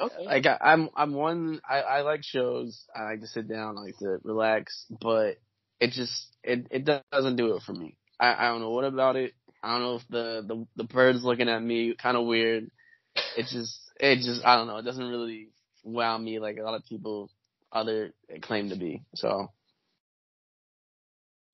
Okay. 0.00 0.24
like 0.26 0.46
I, 0.46 0.58
I'm 0.60 0.90
I'm 0.96 1.12
one 1.14 1.60
I, 1.68 1.80
I 1.80 2.00
like 2.02 2.24
shows. 2.24 2.84
I 2.94 3.04
like 3.04 3.20
to 3.20 3.26
sit 3.26 3.48
down, 3.48 3.78
I 3.78 3.82
like 3.82 3.98
to 3.98 4.18
relax, 4.24 4.86
but 5.00 5.36
it 5.80 5.92
just 5.92 6.28
it 6.42 6.66
it 6.70 6.88
doesn't 7.12 7.36
do 7.36 7.54
it 7.54 7.62
for 7.62 7.72
me. 7.72 7.96
I, 8.20 8.34
I 8.46 8.48
don't 8.48 8.60
know 8.60 8.70
what 8.70 8.84
about 8.84 9.16
it. 9.16 9.34
I 9.62 9.72
don't 9.72 9.82
know 9.82 9.94
if 9.96 10.08
the 10.08 10.44
the 10.46 10.66
the 10.76 10.84
bird's 10.84 11.24
looking 11.24 11.48
at 11.48 11.62
me 11.62 11.94
kind 12.00 12.16
of 12.16 12.26
weird. 12.26 12.70
It 13.36 13.46
just 13.46 13.80
it 14.00 14.16
just 14.16 14.44
I 14.44 14.56
don't 14.56 14.66
know. 14.66 14.78
It 14.78 14.84
doesn't 14.84 15.08
really 15.08 15.50
wow 15.84 16.18
me 16.18 16.38
like 16.40 16.58
a 16.58 16.62
lot 16.62 16.74
of 16.74 16.84
people 16.86 17.30
other 17.72 18.12
claim 18.42 18.70
to 18.70 18.76
be. 18.76 19.02
So 19.14 19.52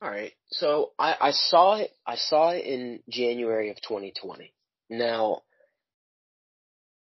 All 0.05 0.11
right. 0.11 0.33
So 0.49 0.91
I, 0.99 1.17
I 1.19 1.31
saw 1.31 1.77
it. 1.77 1.91
I 2.07 2.17
saw 2.17 2.51
it 2.51 2.67
in 2.67 3.01
January 3.09 3.71
of 3.71 3.77
2020. 3.81 4.53
Now, 4.91 5.41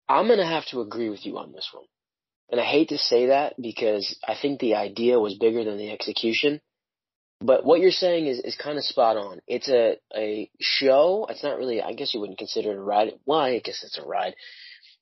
I'm 0.06 0.28
gonna 0.28 0.46
have 0.46 0.66
to 0.66 0.82
agree 0.82 1.08
with 1.08 1.24
you 1.24 1.38
on 1.38 1.52
this 1.52 1.70
one, 1.72 1.86
and 2.50 2.60
I 2.60 2.64
hate 2.64 2.90
to 2.90 2.98
say 2.98 3.26
that 3.28 3.54
because 3.58 4.18
I 4.28 4.34
think 4.40 4.60
the 4.60 4.74
idea 4.74 5.18
was 5.18 5.38
bigger 5.38 5.64
than 5.64 5.78
the 5.78 5.90
execution. 5.90 6.60
But 7.40 7.64
what 7.64 7.80
you're 7.80 7.92
saying 7.92 8.26
is 8.26 8.40
is 8.40 8.56
kind 8.56 8.76
of 8.76 8.84
spot 8.84 9.16
on. 9.16 9.40
It's 9.46 9.70
a 9.70 9.96
a 10.14 10.50
show. 10.60 11.26
It's 11.30 11.42
not 11.42 11.56
really. 11.56 11.80
I 11.80 11.94
guess 11.94 12.12
you 12.12 12.20
wouldn't 12.20 12.38
consider 12.38 12.72
it 12.72 12.76
a 12.76 12.82
ride. 12.82 13.14
Why? 13.24 13.54
I 13.54 13.60
guess 13.60 13.82
it's 13.84 13.98
a 13.98 14.06
ride, 14.06 14.34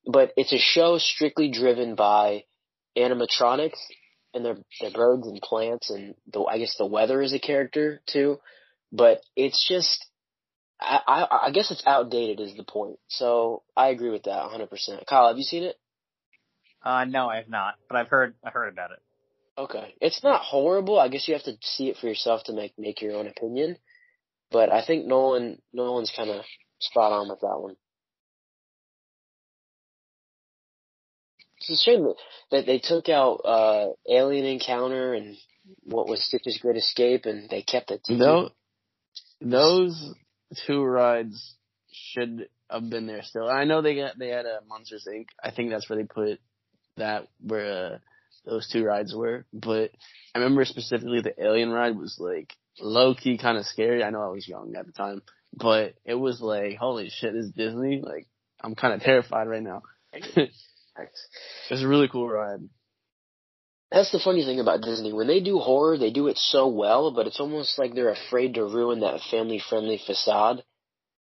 but 0.06 0.30
it's 0.36 0.52
a 0.52 0.58
show 0.58 0.98
strictly 0.98 1.50
driven 1.50 1.96
by 1.96 2.44
animatronics 2.96 3.80
and 4.34 4.44
their 4.44 4.56
their 4.80 4.90
birds 4.90 5.26
and 5.26 5.40
plants 5.40 5.90
and 5.90 6.14
the 6.32 6.42
I 6.42 6.58
guess 6.58 6.76
the 6.76 6.86
weather 6.86 7.20
is 7.22 7.32
a 7.32 7.38
character 7.38 8.00
too, 8.06 8.38
but 8.92 9.22
it's 9.36 9.66
just 9.68 10.06
I 10.80 11.00
I, 11.06 11.46
I 11.46 11.50
guess 11.50 11.70
it's 11.70 11.86
outdated 11.86 12.40
is 12.40 12.56
the 12.56 12.64
point. 12.64 12.98
So 13.08 13.62
I 13.76 13.88
agree 13.88 14.10
with 14.10 14.24
that 14.24 14.50
100%. 14.50 15.06
Kyle, 15.06 15.28
have 15.28 15.38
you 15.38 15.44
seen 15.44 15.64
it? 15.64 15.76
Uh, 16.82 17.04
no, 17.04 17.28
I 17.28 17.36
have 17.36 17.48
not, 17.48 17.74
but 17.88 17.96
I've 17.96 18.08
heard 18.08 18.34
I 18.44 18.50
heard 18.50 18.72
about 18.72 18.92
it. 18.92 19.02
Okay, 19.58 19.94
it's 20.00 20.22
not 20.22 20.40
horrible. 20.40 20.98
I 20.98 21.08
guess 21.08 21.28
you 21.28 21.34
have 21.34 21.44
to 21.44 21.56
see 21.60 21.88
it 21.90 21.98
for 21.98 22.06
yourself 22.06 22.44
to 22.44 22.52
make 22.52 22.78
make 22.78 23.02
your 23.02 23.16
own 23.16 23.26
opinion. 23.26 23.76
But 24.50 24.72
I 24.72 24.84
think 24.84 25.06
Nolan 25.06 25.60
Nolan's 25.72 26.12
kind 26.14 26.30
of 26.30 26.44
spot 26.80 27.12
on 27.12 27.28
with 27.28 27.40
that 27.40 27.60
one. 27.60 27.76
It's 31.60 31.70
a 31.70 31.76
shame 31.76 32.04
that, 32.04 32.14
that 32.50 32.66
they 32.66 32.78
took 32.78 33.08
out 33.08 33.40
uh 33.44 33.88
Alien 34.08 34.46
Encounter 34.46 35.14
and 35.14 35.36
what 35.84 36.08
was 36.08 36.24
Stitch's 36.24 36.58
Great 36.58 36.76
Escape, 36.76 37.26
and 37.26 37.48
they 37.50 37.62
kept 37.62 37.90
it. 37.90 38.02
no, 38.08 38.50
those 39.40 40.14
two 40.66 40.82
rides 40.82 41.56
should 41.92 42.48
have 42.70 42.88
been 42.88 43.06
there 43.06 43.22
still. 43.22 43.48
I 43.48 43.64
know 43.64 43.82
they 43.82 43.96
got 43.96 44.18
they 44.18 44.28
had 44.28 44.46
a 44.46 44.60
Monsters 44.68 45.06
Inc. 45.10 45.26
I 45.42 45.50
think 45.50 45.70
that's 45.70 45.88
where 45.88 45.98
they 45.98 46.04
put 46.04 46.40
that 46.96 47.28
where 47.40 47.94
uh, 47.94 47.98
those 48.44 48.68
two 48.68 48.84
rides 48.84 49.14
were. 49.14 49.46
But 49.52 49.90
I 50.34 50.38
remember 50.38 50.64
specifically 50.64 51.20
the 51.20 51.42
Alien 51.42 51.70
ride 51.70 51.96
was 51.96 52.16
like 52.18 52.54
low 52.80 53.14
key 53.14 53.38
kind 53.38 53.58
of 53.58 53.66
scary. 53.66 54.02
I 54.02 54.10
know 54.10 54.22
I 54.22 54.28
was 54.28 54.48
young 54.48 54.74
at 54.76 54.86
the 54.86 54.92
time, 54.92 55.22
but 55.52 55.94
it 56.04 56.14
was 56.14 56.40
like 56.40 56.76
holy 56.76 57.10
shit, 57.10 57.32
this 57.32 57.46
is 57.46 57.52
Disney. 57.52 58.00
Like 58.02 58.26
I'm 58.62 58.74
kind 58.74 58.94
of 58.94 59.00
terrified 59.00 59.48
right 59.48 59.62
now. 59.62 59.82
it 61.08 61.72
was 61.72 61.82
a 61.82 61.88
really 61.88 62.08
cool 62.08 62.28
ride. 62.28 62.60
That's 63.90 64.12
the 64.12 64.20
funny 64.20 64.44
thing 64.44 64.60
about 64.60 64.82
Disney. 64.82 65.12
When 65.12 65.26
they 65.26 65.40
do 65.40 65.58
horror, 65.58 65.98
they 65.98 66.10
do 66.10 66.28
it 66.28 66.38
so 66.38 66.68
well, 66.68 67.12
but 67.12 67.26
it's 67.26 67.40
almost 67.40 67.78
like 67.78 67.92
they're 67.92 68.12
afraid 68.12 68.54
to 68.54 68.64
ruin 68.64 69.00
that 69.00 69.20
family 69.30 69.60
friendly 69.68 70.00
facade. 70.04 70.62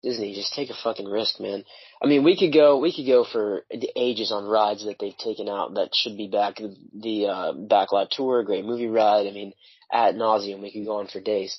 Disney, 0.02 0.34
just 0.34 0.52
take 0.52 0.68
a 0.68 0.74
fucking 0.74 1.06
risk, 1.06 1.38
man. 1.40 1.64
I 2.02 2.08
mean, 2.08 2.24
we 2.24 2.36
could 2.36 2.52
go, 2.52 2.78
we 2.78 2.94
could 2.94 3.06
go 3.06 3.24
for 3.24 3.64
ages 3.94 4.32
on 4.32 4.44
rides 4.44 4.84
that 4.84 4.96
they've 4.98 5.16
taken 5.16 5.48
out 5.48 5.74
that 5.74 5.94
should 5.94 6.16
be 6.16 6.28
back. 6.28 6.56
The, 6.56 6.76
the 6.92 7.26
uh, 7.26 7.52
Backlot 7.52 8.10
Tour, 8.10 8.42
great 8.42 8.64
movie 8.64 8.88
ride. 8.88 9.28
I 9.28 9.30
mean, 9.30 9.52
at 9.92 10.16
nauseum, 10.16 10.60
we 10.60 10.72
could 10.72 10.84
go 10.84 10.96
on 10.96 11.06
for 11.06 11.20
days. 11.20 11.56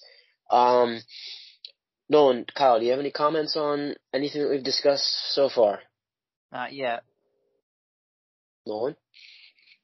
Um, 0.51 1.01
Nolan, 2.09 2.45
Kyle, 2.53 2.79
do 2.79 2.85
you 2.85 2.91
have 2.91 2.99
any 2.99 3.11
comments 3.11 3.55
on 3.55 3.95
anything 4.13 4.43
that 4.43 4.49
we've 4.49 4.63
discussed 4.63 5.33
so 5.33 5.49
far? 5.49 5.79
Not 6.51 6.73
yet. 6.73 7.03
Nolan? 8.65 8.95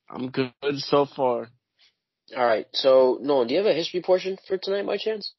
I'm 0.10 0.30
good 0.30 0.52
so 0.78 1.06
far. 1.06 1.50
Alright, 2.36 2.68
so 2.74 3.18
Nolan, 3.22 3.48
do 3.48 3.54
you 3.56 3.60
have 3.60 3.68
a 3.70 3.74
history 3.74 4.02
portion 4.02 4.38
for 4.48 4.58
tonight 4.58 4.86
by 4.86 4.98
chance? 4.98 5.34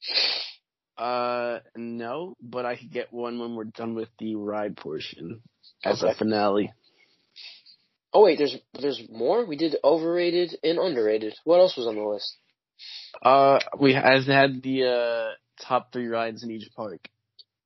Uh, 0.97 1.59
no, 1.75 2.35
but 2.41 2.65
I 2.65 2.75
could 2.75 2.91
get 2.91 3.13
one 3.13 3.39
when 3.39 3.55
we're 3.55 3.63
done 3.63 3.95
with 3.95 4.09
the 4.19 4.35
ride 4.35 4.75
portion 4.77 5.41
as 5.83 6.03
Okay. 6.03 6.11
a 6.11 6.15
finale. 6.15 6.73
Oh 8.13 8.23
wait, 8.23 8.37
there's 8.37 8.57
there's 8.73 9.01
more. 9.09 9.45
We 9.45 9.55
did 9.55 9.77
overrated 9.83 10.57
and 10.63 10.77
underrated. 10.79 11.33
What 11.45 11.59
else 11.59 11.77
was 11.77 11.87
on 11.87 11.95
the 11.95 12.03
list? 12.03 12.35
Uh, 13.21 13.59
we 13.79 13.93
has 13.93 14.27
had 14.27 14.61
the 14.61 14.85
uh 14.85 15.65
top 15.65 15.93
three 15.93 16.07
rides 16.07 16.43
in 16.43 16.51
each 16.51 16.69
park. 16.75 17.07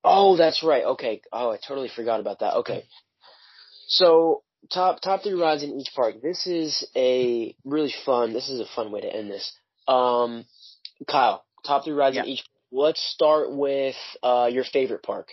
Oh, 0.04 0.38
that's 0.38 0.64
right. 0.64 0.84
Okay. 0.84 1.22
Oh, 1.34 1.50
I 1.52 1.58
totally 1.58 1.90
forgot 1.94 2.20
about 2.20 2.40
that. 2.40 2.54
Okay. 2.58 2.86
So 3.88 4.44
top 4.72 5.02
top 5.02 5.24
three 5.24 5.34
rides 5.34 5.64
in 5.64 5.72
each 5.80 5.92
park. 5.96 6.22
This 6.22 6.48
is 6.48 6.88
a 6.96 7.56
really 7.64 7.94
fun. 8.06 8.34
This 8.34 8.50
is 8.50 8.60
a 8.60 8.66
fun 8.76 8.92
way 8.92 9.02
to 9.02 9.14
end 9.14 9.30
this. 9.30 9.52
Um, 9.88 10.46
Kyle, 11.08 11.44
top 11.66 11.84
three 11.84 11.94
rides 11.94 12.16
Yeah. 12.16 12.24
in 12.24 12.30
each. 12.30 12.44
Let's 12.72 13.02
start 13.14 13.52
with 13.52 13.96
uh 14.24 14.50
your 14.52 14.64
favorite 14.64 15.04
park. 15.04 15.30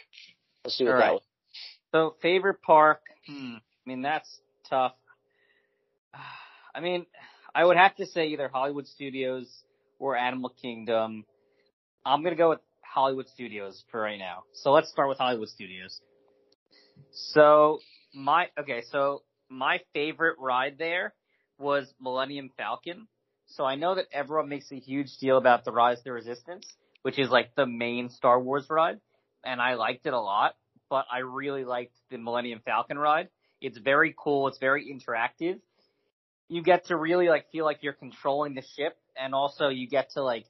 Let's 0.65 0.77
do 0.79 0.87
it 0.87 0.91
All 0.91 0.97
that 0.97 1.01
right. 1.01 1.13
way. 1.15 1.21
So 1.93 2.17
favorite 2.23 2.63
park? 2.63 3.01
Hmm. 3.27 3.55
I 3.57 3.89
mean, 3.89 4.03
that's 4.03 4.41
tough. 4.69 4.95
I 6.75 6.81
mean, 6.81 7.07
I 7.55 7.65
would 7.65 7.77
have 7.77 7.97
to 7.97 8.07
say 8.07 8.29
either 8.29 8.49
Hollywood 8.49 8.87
Studios 8.87 9.47
or 9.99 10.17
Animal 10.17 10.51
Kingdom. 10.61 11.25
I'm 12.05 12.23
gonna 12.23 12.37
go 12.37 12.51
with 12.51 12.61
Hollywood 12.83 13.29
Studios 13.29 13.83
for 13.91 14.01
right 14.01 14.19
now. 14.19 14.45
So 14.53 14.73
let's 14.73 14.91
start 14.91 15.09
with 15.09 15.19
Hollywood 15.19 15.49
Studios. 15.49 16.01
So 17.13 17.81
my 18.15 18.49
okay, 18.59 18.83
so 18.91 19.23
my 19.49 19.81
favorite 19.93 20.37
ride 20.39 20.77
there 20.79 21.15
was 21.59 21.93
Millennium 22.01 22.51
Falcon. 22.57 23.07
So 23.47 23.65
I 23.65 23.75
know 23.75 23.95
that 23.95 24.07
everyone 24.13 24.49
makes 24.49 24.71
a 24.73 24.79
huge 24.79 25.19
deal 25.19 25.37
about 25.37 25.65
the 25.65 25.73
Rise 25.73 25.99
of 25.99 26.05
the 26.05 26.13
Resistance, 26.13 26.67
which 27.03 27.19
is 27.19 27.29
like 27.29 27.55
the 27.55 27.67
main 27.67 28.09
Star 28.09 28.41
Wars 28.41 28.67
ride, 28.71 28.99
and 29.45 29.61
I 29.61 29.75
liked 29.75 30.07
it 30.07 30.13
a 30.13 30.21
lot. 30.21 30.55
But 30.89 31.07
I 31.11 31.19
really 31.19 31.65
liked 31.65 31.95
the 32.11 32.19
Millennium 32.19 32.61
Falcon 32.65 32.99
ride. 32.99 33.29
It's 33.61 33.79
very 33.79 34.15
cool. 34.17 34.49
It's 34.49 34.59
very 34.59 34.93
interactive. 34.93 35.61
You 36.49 36.63
get 36.63 36.87
to 36.87 36.97
really 36.97 37.29
like 37.29 37.51
feel 37.51 37.65
like 37.65 37.79
you're 37.83 37.95
controlling 37.95 38.55
the 38.55 38.63
ship, 38.77 38.97
and 39.17 39.35
also 39.35 39.69
you 39.69 39.89
get 39.89 40.11
to 40.11 40.23
like 40.23 40.45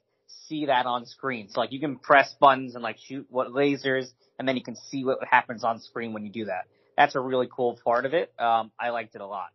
see 0.47 0.65
that 0.65 0.85
on 0.85 1.05
screen. 1.05 1.49
So 1.49 1.61
like 1.61 1.71
you 1.71 1.79
can 1.79 1.97
press 1.97 2.33
buttons 2.39 2.75
and 2.75 2.83
like 2.83 2.97
shoot 2.97 3.25
what 3.29 3.49
lasers, 3.49 4.07
and 4.37 4.47
then 4.47 4.57
you 4.57 4.63
can 4.63 4.75
see 4.75 5.05
what 5.05 5.19
happens 5.29 5.63
on 5.63 5.79
screen 5.79 6.13
when 6.13 6.25
you 6.25 6.31
do 6.31 6.45
that. 6.45 6.65
That's 6.97 7.15
a 7.15 7.19
really 7.19 7.47
cool 7.53 7.79
part 7.83 8.05
of 8.05 8.13
it. 8.13 8.31
Um, 8.39 8.71
I 8.79 8.89
liked 8.89 9.15
it 9.15 9.21
a 9.21 9.25
lot. 9.25 9.51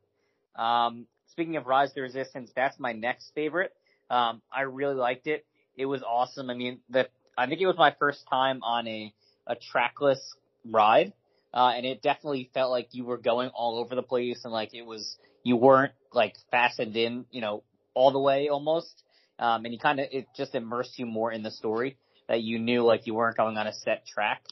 Um, 0.57 1.07
speaking 1.31 1.57
of 1.57 1.67
Rise 1.67 1.93
the 1.95 2.03
Resistance, 2.03 2.51
that's 2.55 2.79
my 2.79 2.93
next 2.93 3.31
favorite. 3.35 3.73
Um, 4.11 4.43
I 4.53 4.63
really 4.63 4.95
liked 4.95 5.27
it. 5.27 5.45
It 5.77 5.87
was 5.87 6.03
awesome. 6.03 6.51
I 6.51 6.55
mean, 6.55 6.81
the 6.91 7.09
I 7.37 7.47
think 7.47 7.61
it 7.61 7.67
was 7.67 7.77
my 7.77 7.95
first 7.99 8.25
time 8.29 8.63
on 8.63 8.89
a 8.89 9.13
a 9.47 9.55
trackless 9.55 10.21
ride, 10.65 11.13
uh, 11.55 11.73
and 11.77 11.87
it 11.87 12.03
definitely 12.03 12.51
felt 12.53 12.71
like 12.71 12.89
you 12.93 13.05
were 13.05 13.19
going 13.19 13.51
all 13.51 13.79
over 13.79 13.95
the 13.95 14.03
place, 14.03 14.41
and 14.45 14.53
like 14.53 14.75
it 14.75 14.83
was 14.83 15.17
you 15.45 15.57
weren't 15.57 15.93
like 16.13 16.35
fastened 16.51 16.97
in, 16.97 17.25
you 17.31 17.41
know, 17.41 17.63
all 17.95 18.11
the 18.11 18.19
way 18.19 18.49
almost. 18.49 19.05
Um, 19.39 19.65
and 19.65 19.73
you 19.73 19.79
kind 19.79 20.01
of 20.01 20.09
it 20.11 20.27
just 20.37 20.55
immersed 20.57 20.99
you 20.99 21.07
more 21.07 21.31
in 21.31 21.43
the 21.45 21.51
story 21.53 21.97
that 22.29 22.43
you 22.43 22.59
knew 22.59 22.83
like 22.83 23.07
you 23.07 23.15
weren't 23.15 23.37
going 23.37 23.57
on 23.57 23.67
a 23.67 23.73
set 23.73 24.05
track. 24.07 24.43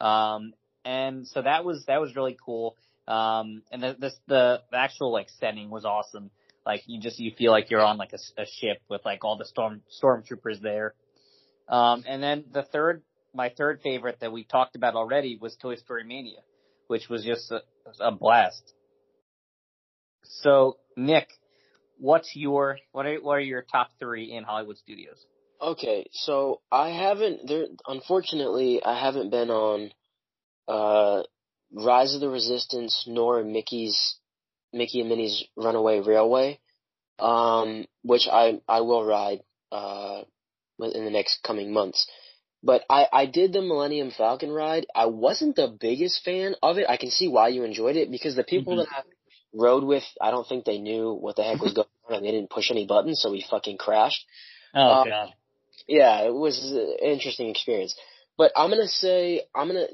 Um, 0.00 0.54
and 0.84 1.26
so 1.26 1.42
that 1.42 1.64
was 1.64 1.84
that 1.86 2.00
was 2.00 2.16
really 2.16 2.36
cool. 2.44 2.76
Um, 3.08 3.62
and 3.72 3.82
the, 3.82 3.96
this 3.98 4.16
the, 4.28 4.62
actual 4.72 5.12
like 5.12 5.28
setting 5.40 5.70
was 5.70 5.84
awesome. 5.84 6.30
Like 6.64 6.82
you 6.86 7.00
just 7.00 7.18
you 7.18 7.32
feel 7.36 7.50
like 7.50 7.70
you're 7.70 7.84
on 7.84 7.98
like 7.98 8.12
a, 8.12 8.42
a 8.42 8.46
ship 8.46 8.78
with 8.88 9.02
like 9.04 9.24
all 9.24 9.36
the 9.36 9.44
storm 9.44 9.82
stormtroopers 10.02 10.60
there. 10.60 10.94
Um, 11.68 12.04
and 12.06 12.22
then 12.22 12.44
the 12.52 12.62
third, 12.62 13.02
my 13.34 13.48
third 13.48 13.80
favorite 13.82 14.18
that 14.20 14.32
we 14.32 14.44
talked 14.44 14.76
about 14.76 14.94
already 14.94 15.38
was 15.40 15.56
Toy 15.56 15.76
Story 15.76 16.04
Mania, 16.04 16.40
which 16.86 17.08
was 17.08 17.24
just 17.24 17.50
a, 17.50 17.62
a 18.00 18.12
blast. 18.12 18.72
So 20.22 20.76
Nick, 20.96 21.28
what's 21.98 22.34
your 22.36 22.78
what 22.92 23.06
are 23.06 23.16
what 23.16 23.34
are 23.34 23.40
your 23.40 23.62
top 23.62 23.90
three 23.98 24.32
in 24.32 24.44
Hollywood 24.44 24.78
studios? 24.78 25.24
Okay, 25.60 26.06
so 26.12 26.60
I 26.70 26.90
haven't 26.90 27.48
there 27.48 27.66
unfortunately 27.86 28.82
I 28.84 28.98
haven't 29.00 29.30
been 29.30 29.50
on 29.50 29.90
uh 30.68 31.22
Rise 31.74 32.14
of 32.14 32.20
the 32.20 32.28
Resistance 32.28 33.04
nor 33.06 33.42
Mickey's 33.42 34.16
Mickey 34.72 35.00
and 35.00 35.08
Minnie's 35.08 35.44
Runaway 35.56 36.00
Railway. 36.00 36.58
Um 37.18 37.86
which 38.02 38.28
I 38.30 38.60
I 38.68 38.80
will 38.82 39.04
ride 39.04 39.40
uh 39.70 40.22
in 40.80 41.04
the 41.04 41.10
next 41.10 41.42
coming 41.42 41.72
months. 41.72 42.06
But 42.62 42.84
I 42.90 43.06
I 43.12 43.26
did 43.26 43.52
the 43.52 43.62
Millennium 43.62 44.10
Falcon 44.10 44.50
ride. 44.50 44.86
I 44.94 45.06
wasn't 45.06 45.56
the 45.56 45.68
biggest 45.68 46.24
fan 46.24 46.54
of 46.62 46.78
it. 46.78 46.86
I 46.88 46.96
can 46.96 47.10
see 47.10 47.28
why 47.28 47.48
you 47.48 47.64
enjoyed 47.64 47.96
it 47.96 48.10
because 48.10 48.34
the 48.36 48.44
people 48.44 48.74
Mhm. 48.74 48.84
that 48.86 48.88
I 48.92 49.02
rode 49.54 49.84
with, 49.84 50.04
I 50.20 50.30
don't 50.30 50.46
think 50.48 50.64
they 50.64 50.78
knew 50.78 51.12
what 51.12 51.36
the 51.36 51.42
heck 51.42 51.60
was 51.60 51.74
going 51.74 51.88
on 52.08 52.14
and 52.16 52.24
they 52.24 52.30
didn't 52.30 52.50
push 52.50 52.70
any 52.70 52.86
buttons, 52.86 53.20
so 53.20 53.30
we 53.30 53.42
fucking 53.42 53.76
crashed. 53.78 54.24
Oh 54.74 55.02
Um, 55.02 55.08
god. 55.08 55.34
Yeah, 55.86 56.20
it 56.22 56.32
was 56.34 56.58
an 56.72 56.96
interesting 57.02 57.48
experience. 57.50 57.94
But 58.38 58.52
I'm 58.56 58.70
gonna 58.70 58.88
say 58.88 59.42
I'm 59.54 59.68
gonna 59.68 59.86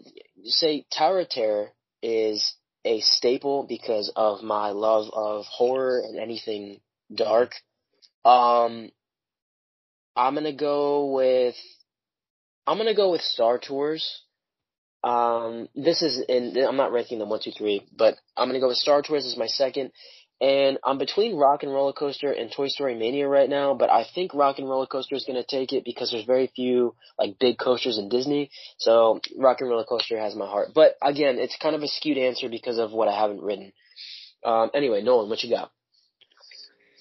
say 0.45 0.87
Tower 0.97 1.21
of 1.21 1.29
Terror 1.29 1.73
is 2.03 2.55
a 2.85 3.01
staple 3.01 3.67
because 3.69 4.13
of 4.15 4.43
my 4.43 4.71
love 4.71 5.11
of 5.13 5.45
horror 5.47 6.01
and 6.01 6.19
anything 6.19 6.81
dark. 7.15 7.53
Um, 8.25 8.91
I'm 10.17 10.35
gonna 10.35 10.53
go 10.53 11.13
with 11.13 11.57
I'm 12.67 12.79
gonna 12.79 12.95
go 12.95 13.11
with 13.11 13.23
Star 13.23 13.59
Tours. 13.59 14.23
Um, 15.03 15.69
this 15.75 16.03
is 16.03 16.21
in 16.29 16.57
I'm 16.67 16.77
not 16.77 16.93
ranking 16.93 17.19
them 17.19 17.29
one, 17.29 17.41
two, 17.43 17.53
three, 17.53 17.87
but 17.97 18.17
I'm 18.37 18.49
gonna 18.49 18.61
go 18.61 18.69
with 18.69 18.77
Star 18.77 19.03
Tours 19.03 19.27
as 19.27 19.37
my 19.37 19.47
second. 19.47 19.91
And 20.41 20.79
I'm 20.85 20.99
between 20.99 21.37
Rock 21.37 21.65
and 21.65 21.73
Roller 21.73 21.93
Coaster 21.93 22.31
and 22.31 22.53
Toy 22.53 22.69
Story 22.69 22.95
Mania 22.95 23.27
right 23.27 23.49
now, 23.49 23.75
but 23.75 23.91
I 23.91 24.07
think 24.15 24.35
Rock 24.35 24.59
and 24.59 24.69
Roller 24.69 24.87
Coaster 24.87 25.17
is 25.17 25.25
going 25.25 25.43
to 25.43 25.47
take 25.47 25.73
it 25.73 25.85
because 25.85 26.13
there's 26.13 26.25
very 26.25 26.53
few 26.55 26.95
like 27.19 27.39
big 27.41 27.59
coasters 27.59 27.99
in 27.99 28.09
Disney. 28.09 28.51
So 28.77 29.21
Rock 29.37 29.61
and 29.61 29.69
Roller 29.69 29.85
Coaster 29.85 30.19
has 30.19 30.37
my 30.37 30.47
heart. 30.47 30.69
But 30.75 30.97
again, 31.03 31.39
it's 31.39 31.57
kind 31.61 31.75
of 31.75 31.83
a 31.83 31.89
skewed 31.89 32.19
answer 32.19 32.49
because 32.49 32.79
of 32.79 32.93
what 32.93 33.09
I 33.09 33.19
haven't 33.21 33.43
ridden. 33.43 33.73
Um, 34.45 34.71
anyway, 34.75 35.03
Nolan, 35.03 35.29
what 35.29 35.43
you 35.43 35.51
got? 35.51 35.73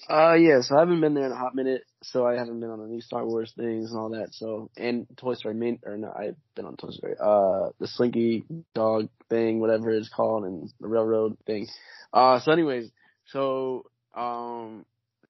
Uh, 0.08 0.34
yeah, 0.34 0.62
so 0.62 0.74
I 0.74 0.80
haven't 0.80 1.02
been 1.02 1.12
there 1.12 1.26
in 1.26 1.32
a 1.32 1.36
hot 1.36 1.54
minute, 1.54 1.82
so 2.02 2.26
I 2.26 2.34
haven't 2.34 2.60
been 2.60 2.70
on 2.70 2.88
any 2.88 3.02
Star 3.02 3.26
Wars 3.26 3.52
things 3.54 3.90
and 3.90 4.00
all 4.00 4.08
that. 4.10 4.28
So, 4.32 4.70
and 4.76 5.06
Toy 5.18 5.34
Story 5.34 5.54
main, 5.54 5.80
or 5.84 5.98
no, 5.98 6.10
I've 6.10 6.36
been 6.56 6.64
on 6.64 6.76
Toy 6.76 6.90
Story, 6.90 7.14
uh, 7.20 7.70
the 7.78 7.86
Slinky 7.86 8.44
Dog 8.74 9.10
thing, 9.28 9.60
whatever 9.60 9.90
it's 9.90 10.08
called, 10.08 10.44
and 10.44 10.70
the 10.80 10.88
Railroad 10.88 11.36
thing. 11.46 11.68
Uh, 12.10 12.40
so 12.40 12.52
anyways, 12.52 12.90
so, 13.28 13.84
um, 14.14 14.84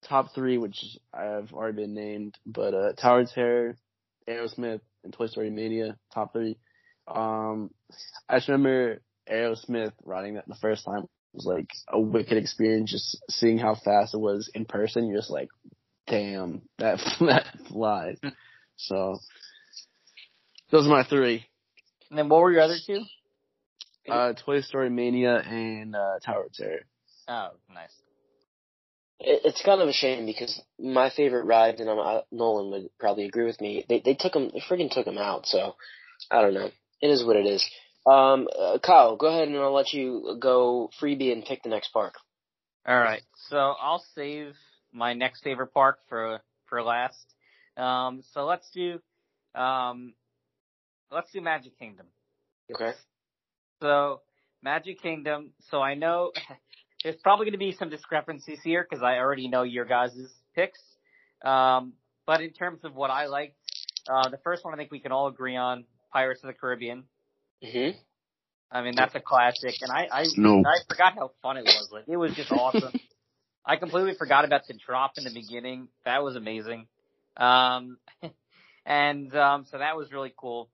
top 0.08 0.34
three, 0.34 0.58
which 0.58 0.84
I've 1.12 1.52
already 1.52 1.82
been 1.82 1.94
named, 1.94 2.36
but, 2.46 2.74
uh, 2.74 2.92
Tower 2.94 3.20
of 3.20 3.30
Terror, 3.30 3.76
Aerosmith, 4.28 4.80
and 5.04 5.12
Toy 5.12 5.26
Story 5.26 5.50
Mania, 5.50 5.96
top 6.12 6.32
three. 6.32 6.56
Um, 7.06 7.70
I 8.28 8.36
just 8.36 8.48
remember 8.48 9.00
Aerosmith 9.30 9.92
riding 10.04 10.34
that 10.34 10.46
the 10.46 10.56
first 10.56 10.84
time 10.84 11.06
was 11.32 11.46
like 11.46 11.70
a 11.88 12.00
wicked 12.00 12.36
experience 12.36 12.90
just 12.90 13.18
seeing 13.30 13.58
how 13.58 13.74
fast 13.74 14.14
it 14.14 14.18
was 14.20 14.50
in 14.54 14.64
person. 14.64 15.06
You're 15.06 15.18
just 15.18 15.30
like, 15.30 15.48
damn, 16.06 16.62
that 16.78 16.98
that 17.20 17.46
flies. 17.68 18.18
so 18.76 19.18
those 20.70 20.86
are 20.86 20.90
my 20.90 21.04
three. 21.04 21.44
And 22.10 22.18
then 22.18 22.28
what 22.28 22.40
were 22.40 22.52
your 22.52 22.62
other 22.62 22.78
two? 22.84 23.02
Uh, 24.08 24.32
Toy 24.32 24.62
Story 24.62 24.88
Mania 24.88 25.36
and 25.36 25.94
uh, 25.94 26.18
Tower 26.24 26.44
of 26.44 26.52
Terror. 26.52 26.80
Oh, 27.28 27.50
nice. 27.72 27.94
It, 29.20 29.42
it's 29.44 29.62
kind 29.62 29.80
of 29.80 29.88
a 29.88 29.92
shame 29.92 30.26
because 30.26 30.60
my 30.78 31.10
favorite 31.10 31.44
ride, 31.44 31.80
and 31.80 31.90
I'm, 31.90 31.98
I, 31.98 32.22
Nolan 32.32 32.70
would 32.70 32.90
probably 32.98 33.26
agree 33.26 33.44
with 33.44 33.60
me. 33.60 33.84
They 33.88 34.00
they 34.00 34.14
took 34.14 34.34
him, 34.34 34.50
they 34.52 34.60
friggin' 34.60 34.90
took 34.90 35.06
him 35.06 35.18
out. 35.18 35.46
So 35.46 35.74
I 36.30 36.40
don't 36.40 36.54
know. 36.54 36.70
It 37.00 37.08
is 37.08 37.24
what 37.24 37.36
it 37.36 37.46
is. 37.46 37.68
Um, 38.06 38.48
uh, 38.58 38.78
Kyle, 38.78 39.16
go 39.16 39.26
ahead 39.26 39.48
and 39.48 39.56
I'll 39.58 39.74
let 39.74 39.92
you 39.92 40.36
go 40.40 40.90
freebie 41.00 41.32
and 41.32 41.44
pick 41.44 41.62
the 41.62 41.68
next 41.68 41.92
park. 41.92 42.14
All 42.86 42.98
right, 42.98 43.22
so 43.50 43.56
I'll 43.58 44.02
save 44.14 44.54
my 44.92 45.12
next 45.12 45.42
favorite 45.42 45.74
park 45.74 45.98
for 46.08 46.40
for 46.66 46.82
last. 46.82 47.34
Um, 47.76 48.22
so 48.32 48.44
let's 48.44 48.68
do, 48.70 48.98
um, 49.54 50.14
let's 51.10 51.30
do 51.32 51.40
Magic 51.40 51.78
Kingdom. 51.78 52.06
Okay. 52.74 52.92
So 53.80 54.22
Magic 54.62 55.00
Kingdom. 55.00 55.52
So 55.70 55.80
I 55.80 55.94
know 55.94 56.32
there's 57.02 57.16
probably 57.16 57.46
going 57.46 57.52
to 57.52 57.58
be 57.58 57.72
some 57.72 57.90
discrepancies 57.90 58.60
here 58.62 58.86
because 58.88 59.02
I 59.02 59.18
already 59.18 59.48
know 59.48 59.62
your 59.62 59.84
guys' 59.84 60.18
picks. 60.54 60.80
Um, 61.44 61.94
but 62.26 62.40
in 62.40 62.50
terms 62.52 62.80
of 62.84 62.94
what 62.94 63.10
I 63.10 63.26
liked, 63.26 63.56
uh, 64.10 64.28
the 64.30 64.38
first 64.38 64.64
one 64.64 64.74
I 64.74 64.76
think 64.76 64.90
we 64.90 65.00
can 65.00 65.12
all 65.12 65.28
agree 65.28 65.56
on: 65.56 65.84
Pirates 66.12 66.42
of 66.42 66.48
the 66.48 66.54
Caribbean. 66.54 67.04
hmm 67.62 67.90
I 68.70 68.82
mean, 68.82 68.94
that's 68.94 69.14
a 69.14 69.20
classic, 69.20 69.76
and 69.80 69.90
I 69.90 70.08
I, 70.12 70.26
No. 70.36 70.60
I 70.60 70.84
forgot 70.86 71.14
how 71.14 71.30
fun 71.40 71.56
it 71.56 71.64
was. 71.64 71.88
Like, 71.90 72.04
it 72.06 72.16
was 72.18 72.34
just 72.34 72.52
awesome. 72.52 72.92
I 73.64 73.76
completely 73.76 74.14
forgot 74.14 74.44
about 74.44 74.66
the 74.66 74.74
drop 74.74 75.16
in 75.16 75.24
the 75.24 75.30
beginning. 75.30 75.88
That 76.04 76.22
was 76.22 76.36
amazing. 76.36 76.86
Um, 77.36 77.98
and 78.86 79.34
um, 79.34 79.66
so 79.70 79.78
that 79.78 79.96
was 79.96 80.12
really 80.12 80.32
cool. 80.36 80.68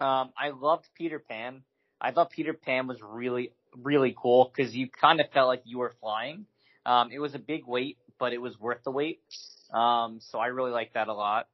Um, 0.00 0.32
I 0.38 0.50
loved 0.50 0.86
Peter 0.96 1.18
Pan. 1.18 1.62
I 2.00 2.12
thought 2.12 2.30
Peter 2.30 2.54
Pan 2.54 2.86
was 2.86 2.98
really 3.02 3.52
really 3.76 4.14
cool 4.16 4.52
because 4.54 4.74
you 4.74 4.88
kind 4.88 5.20
of 5.20 5.30
felt 5.32 5.48
like 5.48 5.62
you 5.64 5.78
were 5.78 5.94
flying. 6.00 6.46
Um, 6.86 7.10
it 7.12 7.18
was 7.18 7.34
a 7.34 7.38
big 7.38 7.66
wait, 7.66 7.98
but 8.18 8.32
it 8.32 8.38
was 8.38 8.58
worth 8.58 8.82
the 8.84 8.90
wait. 8.90 9.20
Um, 9.72 10.20
so 10.30 10.38
I 10.38 10.46
really 10.46 10.70
like 10.70 10.94
that 10.94 11.08
a 11.08 11.14
lot. 11.14 11.48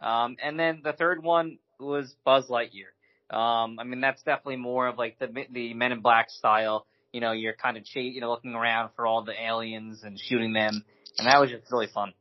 Um, 0.00 0.36
and 0.42 0.58
then 0.58 0.82
the 0.84 0.92
third 0.92 1.22
one 1.22 1.58
was 1.80 2.14
Buzz 2.24 2.48
Lightyear. 2.48 2.92
Um, 3.34 3.78
I 3.78 3.84
mean, 3.84 4.00
that's 4.00 4.22
definitely 4.22 4.56
more 4.56 4.86
of 4.86 4.98
like 4.98 5.18
the, 5.18 5.28
the 5.50 5.74
Men 5.74 5.92
in 5.92 6.00
Black 6.00 6.30
style. 6.30 6.86
You 7.12 7.20
know, 7.20 7.32
you're 7.32 7.54
kind 7.54 7.76
of 7.76 7.84
ch- 7.84 7.96
you 7.96 8.20
know, 8.20 8.30
looking 8.30 8.54
around 8.54 8.90
for 8.94 9.06
all 9.06 9.24
the 9.24 9.32
aliens 9.32 10.02
and 10.02 10.18
shooting 10.20 10.52
them. 10.52 10.84
And 11.18 11.26
that 11.26 11.40
was 11.40 11.50
just 11.50 11.72
really 11.72 11.88
fun. 11.92 12.12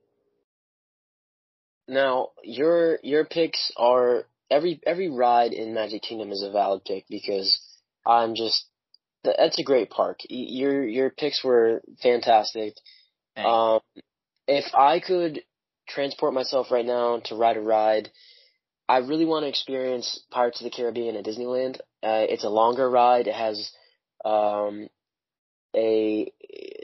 Now, 1.88 2.30
your, 2.44 3.00
your 3.04 3.26
picks 3.26 3.72
are, 3.78 4.24
every, 4.50 4.80
every 4.88 5.10
ride 5.10 5.52
in 5.52 5.74
Magic 5.74 6.02
Kingdom 6.02 6.32
is 6.32 6.42
a 6.42 6.52
valid 6.52 6.86
pick 6.86 7.06
because 7.10 7.60
I'm 8.06 8.36
just, 8.36 8.66
that's 9.38 9.60
a 9.60 9.64
great 9.64 9.90
park. 9.90 10.20
Your, 10.30 10.84
your 10.84 11.10
picks 11.10 11.44
were 11.44 11.82
fantastic. 12.02 12.76
Um, 13.38 13.80
if 14.48 14.66
I 14.74 15.00
could 15.00 15.42
transport 15.88 16.34
myself 16.34 16.72
right 16.72 16.86
now 16.86 17.20
to 17.26 17.36
ride 17.36 17.58
a 17.58 17.62
ride, 17.62 18.10
I 18.88 18.98
really 19.00 19.26
want 19.26 19.44
to 19.44 19.50
experience 19.50 20.24
Pirates 20.32 20.62
of 20.62 20.66
the 20.66 20.70
Caribbean 20.70 21.16
at 21.16 21.26
Disneyland. 21.26 21.78
Uh, 22.04 22.26
it's 22.30 22.44
a 22.44 22.50
longer 22.50 22.90
ride. 22.90 23.28
It 23.28 23.36
has 23.36 23.72
um, 24.24 24.88
a 25.76 26.32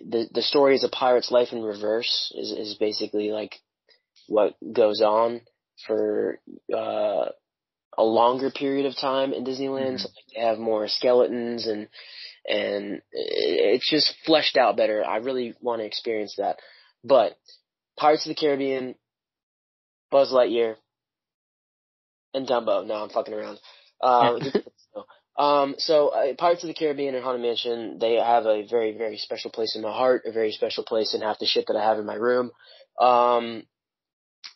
the 0.05 0.27
the 0.33 0.41
story 0.41 0.75
is 0.75 0.83
a 0.83 0.89
pirate's 0.89 1.31
life 1.31 1.49
in 1.51 1.61
reverse 1.61 2.33
is 2.35 2.51
is 2.51 2.75
basically 2.75 3.31
like 3.31 3.55
what 4.27 4.55
goes 4.73 5.01
on 5.01 5.41
for 5.85 6.39
uh, 6.75 7.25
a 7.97 8.03
longer 8.03 8.49
period 8.49 8.85
of 8.85 8.95
time 8.95 9.33
in 9.33 9.43
Disneyland. 9.43 9.95
Mhm. 9.95 9.99
So 9.99 10.09
like, 10.09 10.35
they 10.35 10.41
have 10.41 10.57
more 10.57 10.87
skeletons 10.87 11.67
and 11.67 11.87
and 12.47 13.01
it's 13.11 13.89
just 13.89 14.13
fleshed 14.25 14.57
out 14.57 14.77
better. 14.77 15.05
I 15.05 15.17
really 15.17 15.53
want 15.61 15.81
to 15.81 15.85
experience 15.85 16.35
that. 16.37 16.57
But 17.03 17.37
Pirates 17.97 18.25
of 18.25 18.29
the 18.29 18.35
Caribbean, 18.35 18.95
Buzz 20.09 20.31
Lightyear, 20.31 20.75
and 22.33 22.47
Dumbo. 22.47 22.85
No, 22.85 22.95
I'm 22.95 23.09
fucking 23.09 23.33
around. 23.33 23.59
Um, 24.03 24.39
um, 25.37 25.75
so 25.77 26.07
uh, 26.07 26.33
Pirates 26.35 26.63
of 26.63 26.69
the 26.69 26.73
Caribbean 26.73 27.13
and 27.13 27.23
Haunted 27.23 27.43
Mansion, 27.43 27.99
they 27.99 28.15
have 28.15 28.47
a 28.47 28.65
very, 28.67 28.97
very 28.97 29.17
special 29.17 29.51
place 29.51 29.75
in 29.75 29.83
my 29.83 29.91
heart, 29.91 30.23
a 30.25 30.31
very 30.31 30.51
special 30.51 30.83
place 30.83 31.13
in 31.13 31.21
half 31.21 31.37
the 31.37 31.45
shit 31.45 31.65
that 31.67 31.77
I 31.77 31.87
have 31.87 31.99
in 31.99 32.05
my 32.07 32.15
room. 32.15 32.49
Um, 32.99 33.67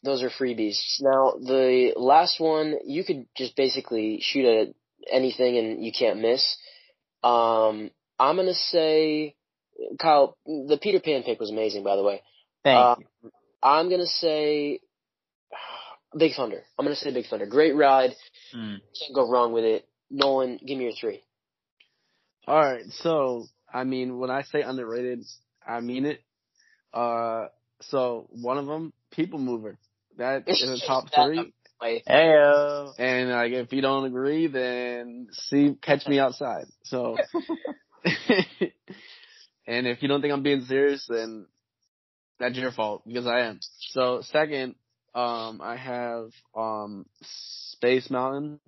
those 0.04 0.24
are 0.24 0.32
freebies. 0.32 0.78
Now, 1.00 1.34
the 1.40 1.94
last 1.96 2.40
one, 2.40 2.76
you 2.86 3.04
could 3.04 3.28
just 3.38 3.56
basically 3.56 4.20
shoot 4.22 4.46
at 4.46 4.68
anything 5.12 5.58
and 5.58 5.86
you 5.86 5.92
can't 5.92 6.22
miss. 6.22 6.58
Um, 7.26 7.90
I'm 8.20 8.36
gonna 8.36 8.54
say, 8.54 9.36
Kyle, 10.00 10.38
the 10.46 10.78
Peter 10.82 11.00
Pan 11.00 11.24
pick 11.24 11.40
was 11.40 11.50
amazing, 11.50 11.84
by 11.84 11.96
the 11.96 12.04
way. 12.04 12.22
Thank 12.64 12.78
uh, 12.78 12.96
you. 13.24 13.32
I'm 13.64 13.90
gonna 13.90 14.06
say 14.06 14.80
Big 16.18 16.36
Thunder. 16.36 16.62
I'm 16.78 16.86
gonna 16.86 16.96
say 16.96 17.12
Big 17.12 17.26
Thunder. 17.26 17.48
Great 17.48 17.76
ride. 17.76 18.12
Mm. 18.56 18.78
Can't 19.00 19.16
go 19.16 19.30
wrong 19.30 19.54
with 19.54 19.64
it. 19.64 19.88
Nolan, 20.12 20.60
give 20.66 20.78
me 20.78 20.86
your 20.86 20.94
three. 20.94 21.24
All 22.48 22.60
right, 22.60 22.86
so 22.90 23.46
I 23.74 23.86
mean, 23.86 24.20
when 24.20 24.30
I 24.30 24.44
say 24.44 24.62
underrated, 24.62 25.26
I 25.66 25.80
mean 25.80 26.06
it. 26.06 26.22
Uh, 26.94 27.48
so 27.82 28.28
one 28.30 28.60
of 28.60 28.68
them, 28.68 28.94
People 29.12 29.40
Mover. 29.40 29.80
That 30.18 30.44
is 30.48 30.62
a 30.62 30.78
top 30.88 31.06
three. 31.14 31.54
Wait, 31.82 32.04
Heyo. 32.08 32.94
And 32.98 33.30
like, 33.30 33.52
if 33.52 33.74
you 33.74 33.82
don't 33.82 34.06
agree, 34.06 34.48
then 34.48 35.28
see, 35.32 35.76
catch 35.82 36.08
me 36.08 36.20
outside. 36.20 36.66
So, 36.84 37.18
and 39.68 39.88
if 39.88 40.02
you 40.02 40.08
don't 40.08 40.22
think 40.22 40.34
I'm 40.34 40.44
being 40.44 40.66
serious, 40.66 41.06
then 41.10 41.48
that's 42.40 42.58
your 42.58 42.72
fault 42.72 43.04
because 43.06 43.28
I 43.28 43.42
am. 43.42 43.60
So 43.92 44.22
second, 44.22 44.76
um, 45.14 45.62
I 45.62 45.76
have 45.78 46.30
um 46.56 47.06
Space 47.22 48.10
Mountain. 48.10 48.60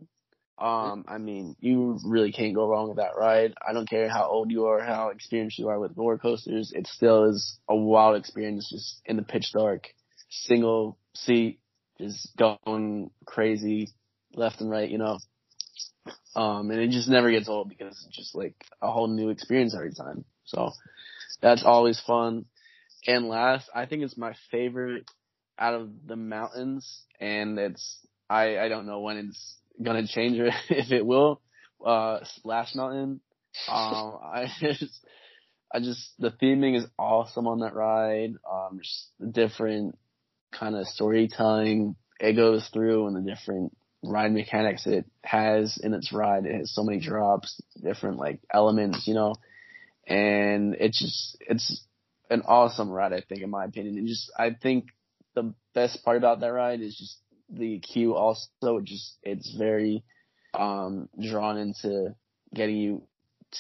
Um, 0.60 1.06
I 1.08 1.20
mean, 1.20 1.56
you 1.60 2.00
really 2.04 2.32
can't 2.32 2.56
go 2.56 2.68
wrong 2.68 2.88
with 2.88 2.98
that 2.98 3.16
ride. 3.16 3.54
I 3.68 3.74
don't 3.74 3.88
care 3.88 4.10
how 4.10 4.28
old 4.28 4.50
you 4.50 4.66
are, 4.66 4.82
how 4.82 5.10
experienced 5.10 5.60
you 5.60 5.68
are 5.68 5.80
with 5.80 5.96
roller 5.96 6.18
coasters. 6.18 6.72
It 6.74 6.88
still 6.88 7.26
is 7.30 7.60
a 7.70 7.76
wild 7.76 8.18
experience 8.18 8.68
just 8.72 9.02
in 9.06 9.18
the 9.18 9.22
pitch 9.22 9.52
dark, 9.54 9.90
single 10.30 10.98
seat, 11.14 11.60
just 11.98 12.36
going 12.38 13.12
crazy 13.26 13.90
left 14.34 14.62
and 14.62 14.70
right, 14.70 14.90
you 14.90 14.98
know. 14.98 15.20
Um, 16.36 16.70
and 16.70 16.80
it 16.80 16.92
just 16.92 17.10
never 17.10 17.32
gets 17.32 17.50
old 17.50 17.70
because 17.70 18.04
it's 18.06 18.16
just 18.16 18.36
like 18.36 18.56
a 18.82 18.92
whole 18.92 19.08
new 19.08 19.30
experience 19.30 19.74
every 19.76 19.94
time. 19.94 20.24
So 20.46 20.72
that's 21.42 21.64
always 21.64 22.00
fun. 22.00 22.46
And 23.08 23.28
last, 23.28 23.70
I 23.74 23.86
think 23.86 24.04
it's 24.04 24.18
my 24.18 24.36
favorite 24.52 25.10
out 25.58 25.74
of 25.74 25.90
the 26.06 26.16
mountains 26.16 27.04
and 27.20 27.58
it's, 27.58 28.06
I, 28.30 28.60
I 28.60 28.70
don't 28.70 28.86
know 28.86 29.00
when 29.00 29.18
it's 29.18 29.56
gonna 29.82 30.08
change 30.08 30.40
or 30.40 30.48
if 30.70 30.92
it 30.92 31.06
will. 31.06 31.42
Uh, 31.84 32.20
Splash 32.24 32.76
Mountain. 32.76 33.22
Um, 33.70 34.18
I 34.24 34.48
just, 34.60 35.00
I 35.74 35.80
just, 35.80 36.12
the 36.20 36.32
theming 36.32 36.78
is 36.78 36.86
awesome 37.00 37.48
on 37.48 37.60
that 37.60 37.74
ride. 37.74 38.36
Um, 38.50 38.80
just 38.82 39.10
different 39.32 39.98
kind 40.52 40.76
of 40.76 40.88
storytelling 40.88 41.96
it 42.20 42.34
goes 42.34 42.68
through 42.74 43.08
and 43.08 43.16
the 43.16 43.30
different 43.30 43.76
ride 44.04 44.32
mechanics 44.32 44.88
it 44.88 45.06
has 45.24 45.78
in 45.82 45.94
its 45.94 46.12
ride. 46.12 46.46
It 46.46 46.56
has 46.56 46.74
so 46.74 46.84
many 46.84 47.00
drops, 47.00 47.62
different 47.82 48.18
like 48.18 48.40
elements, 48.54 49.08
you 49.08 49.14
know, 49.14 49.36
and 50.08 50.76
it's 50.80 51.00
just, 51.00 51.38
it's 51.42 51.84
an 52.30 52.44
awesome 52.48 52.90
ride, 52.90 53.14
I 53.14 53.22
think, 53.22 53.42
in 53.42 53.50
my 53.50 53.66
opinion. 53.66 53.98
And 53.98 54.08
just, 54.08 54.32
I 54.38 54.52
think 54.52 54.88
the 55.36 55.54
best 55.74 56.04
part 56.04 56.18
about 56.18 56.40
that 56.40 56.48
ride 56.48 56.82
is 56.82 56.98
just 56.98 57.20
the 57.50 57.80
queue 57.80 58.16
also 58.16 58.78
it 58.78 58.86
just, 58.86 59.18
it's 59.24 59.56
very, 59.58 60.04
um, 60.54 61.10
drawn 61.22 61.58
into 61.58 62.16
getting 62.54 62.78
you 62.78 63.04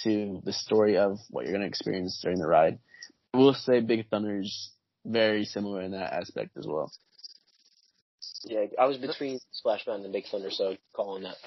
to 0.03 0.41
the 0.43 0.53
story 0.53 0.97
of 0.97 1.17
what 1.29 1.43
you're 1.43 1.53
going 1.53 1.61
to 1.61 1.67
experience 1.67 2.19
during 2.21 2.39
the 2.39 2.47
ride. 2.47 2.79
I 3.33 3.37
will 3.37 3.53
say 3.53 3.81
Big 3.81 4.09
Thunder's 4.09 4.71
very 5.07 5.45
similar 5.45 5.81
in 5.81 5.91
that 5.91 6.13
aspect 6.13 6.57
as 6.57 6.67
well. 6.67 6.91
yeah, 8.43 8.65
I 8.79 8.85
was 8.85 8.97
between 8.97 9.39
Splash 9.51 9.87
Mountain 9.87 10.05
and 10.05 10.13
Big 10.13 10.25
Thunder, 10.29 10.51
so 10.51 10.75
calling 10.93 11.23
that. 11.23 11.37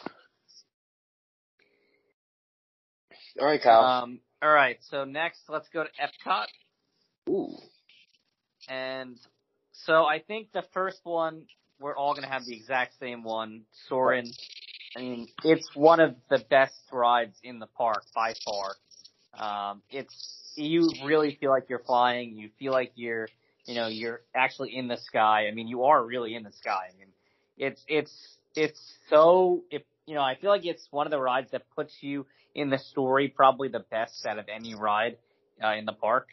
All 3.38 3.46
right, 3.46 3.62
Kyle. 3.62 3.84
Um, 3.84 4.20
all 4.42 4.50
right. 4.50 4.78
So 4.90 5.04
next, 5.04 5.40
let's 5.48 5.68
go 5.68 5.84
to 5.84 5.90
Epcot. 6.00 6.46
Ooh. 7.28 7.56
And 8.68 9.16
so 9.72 10.04
I 10.04 10.18
think 10.18 10.52
the 10.52 10.64
first 10.74 11.00
one, 11.04 11.44
we're 11.78 11.96
all 11.96 12.14
going 12.14 12.24
to 12.24 12.30
have 12.30 12.44
the 12.44 12.54
exact 12.54 12.98
same 12.98 13.22
one, 13.22 13.62
Soarin'. 13.88 14.30
I 14.96 15.00
mean, 15.00 15.28
it's 15.44 15.70
one 15.74 16.00
of 16.00 16.16
the 16.28 16.38
best 16.50 16.74
rides 16.92 17.38
in 17.42 17.58
the 17.61 17.66
park 17.66 18.02
by 18.14 18.34
far. 18.44 19.70
Um, 19.72 19.82
it's, 19.90 20.52
you 20.56 20.90
really 21.04 21.38
feel 21.40 21.50
like 21.50 21.66
you're 21.68 21.84
flying. 21.86 22.36
You 22.36 22.50
feel 22.58 22.72
like 22.72 22.92
you're, 22.96 23.28
you 23.71 23.77
know, 23.77 23.87
you're 23.87 24.21
actually 24.35 24.77
in 24.77 24.89
the 24.89 24.97
sky. 24.97 25.47
I 25.47 25.53
mean, 25.53 25.68
you 25.68 25.85
are 25.85 26.05
really 26.05 26.35
in 26.35 26.43
the 26.43 26.51
sky. 26.51 26.91
I 26.93 26.99
mean, 26.99 27.07
it's, 27.57 27.81
it's, 27.87 28.12
it's 28.57 28.81
so, 29.09 29.62
if, 29.71 29.83
you 30.07 30.16
know, 30.16 30.23
I 30.23 30.35
feel 30.35 30.51
like 30.51 30.66
it's 30.66 30.85
one 30.91 31.07
of 31.07 31.12
the 31.12 31.21
rides 31.21 31.53
that 31.53 31.62
puts 31.77 31.95
you 32.01 32.27
in 32.53 32.68
the 32.68 32.79
story 32.79 33.29
probably 33.29 33.68
the 33.68 33.85
best 33.89 34.27
out 34.27 34.41
of 34.41 34.47
any 34.53 34.75
ride, 34.75 35.18
uh, 35.62 35.75
in 35.75 35.85
the 35.85 35.93
park. 35.93 36.31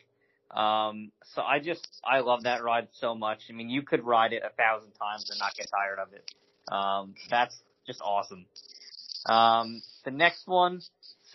Um, 0.50 1.12
so 1.36 1.44
I 1.44 1.60
just, 1.60 1.88
I 2.04 2.22
love 2.22 2.44
that 2.44 2.64
ride 2.64 2.88
so 2.94 3.14
much. 3.14 3.42
I 3.52 3.54
mean, 3.54 3.70
you 3.70 3.84
could 3.84 4.04
ride 4.04 4.34
it 4.34 4.42
a 4.44 4.50
thousand 4.50 4.94
times 4.94 5.30
and 5.30 5.38
not 5.38 5.54
get 5.56 5.68
tired 5.70 6.00
of 6.00 6.14
it. 6.14 6.74
Um, 6.74 7.14
that's 7.30 7.56
just 7.86 8.02
awesome. 8.02 8.48
Um, 9.28 9.84
the 10.06 10.12
next 10.12 10.48
one, 10.48 10.82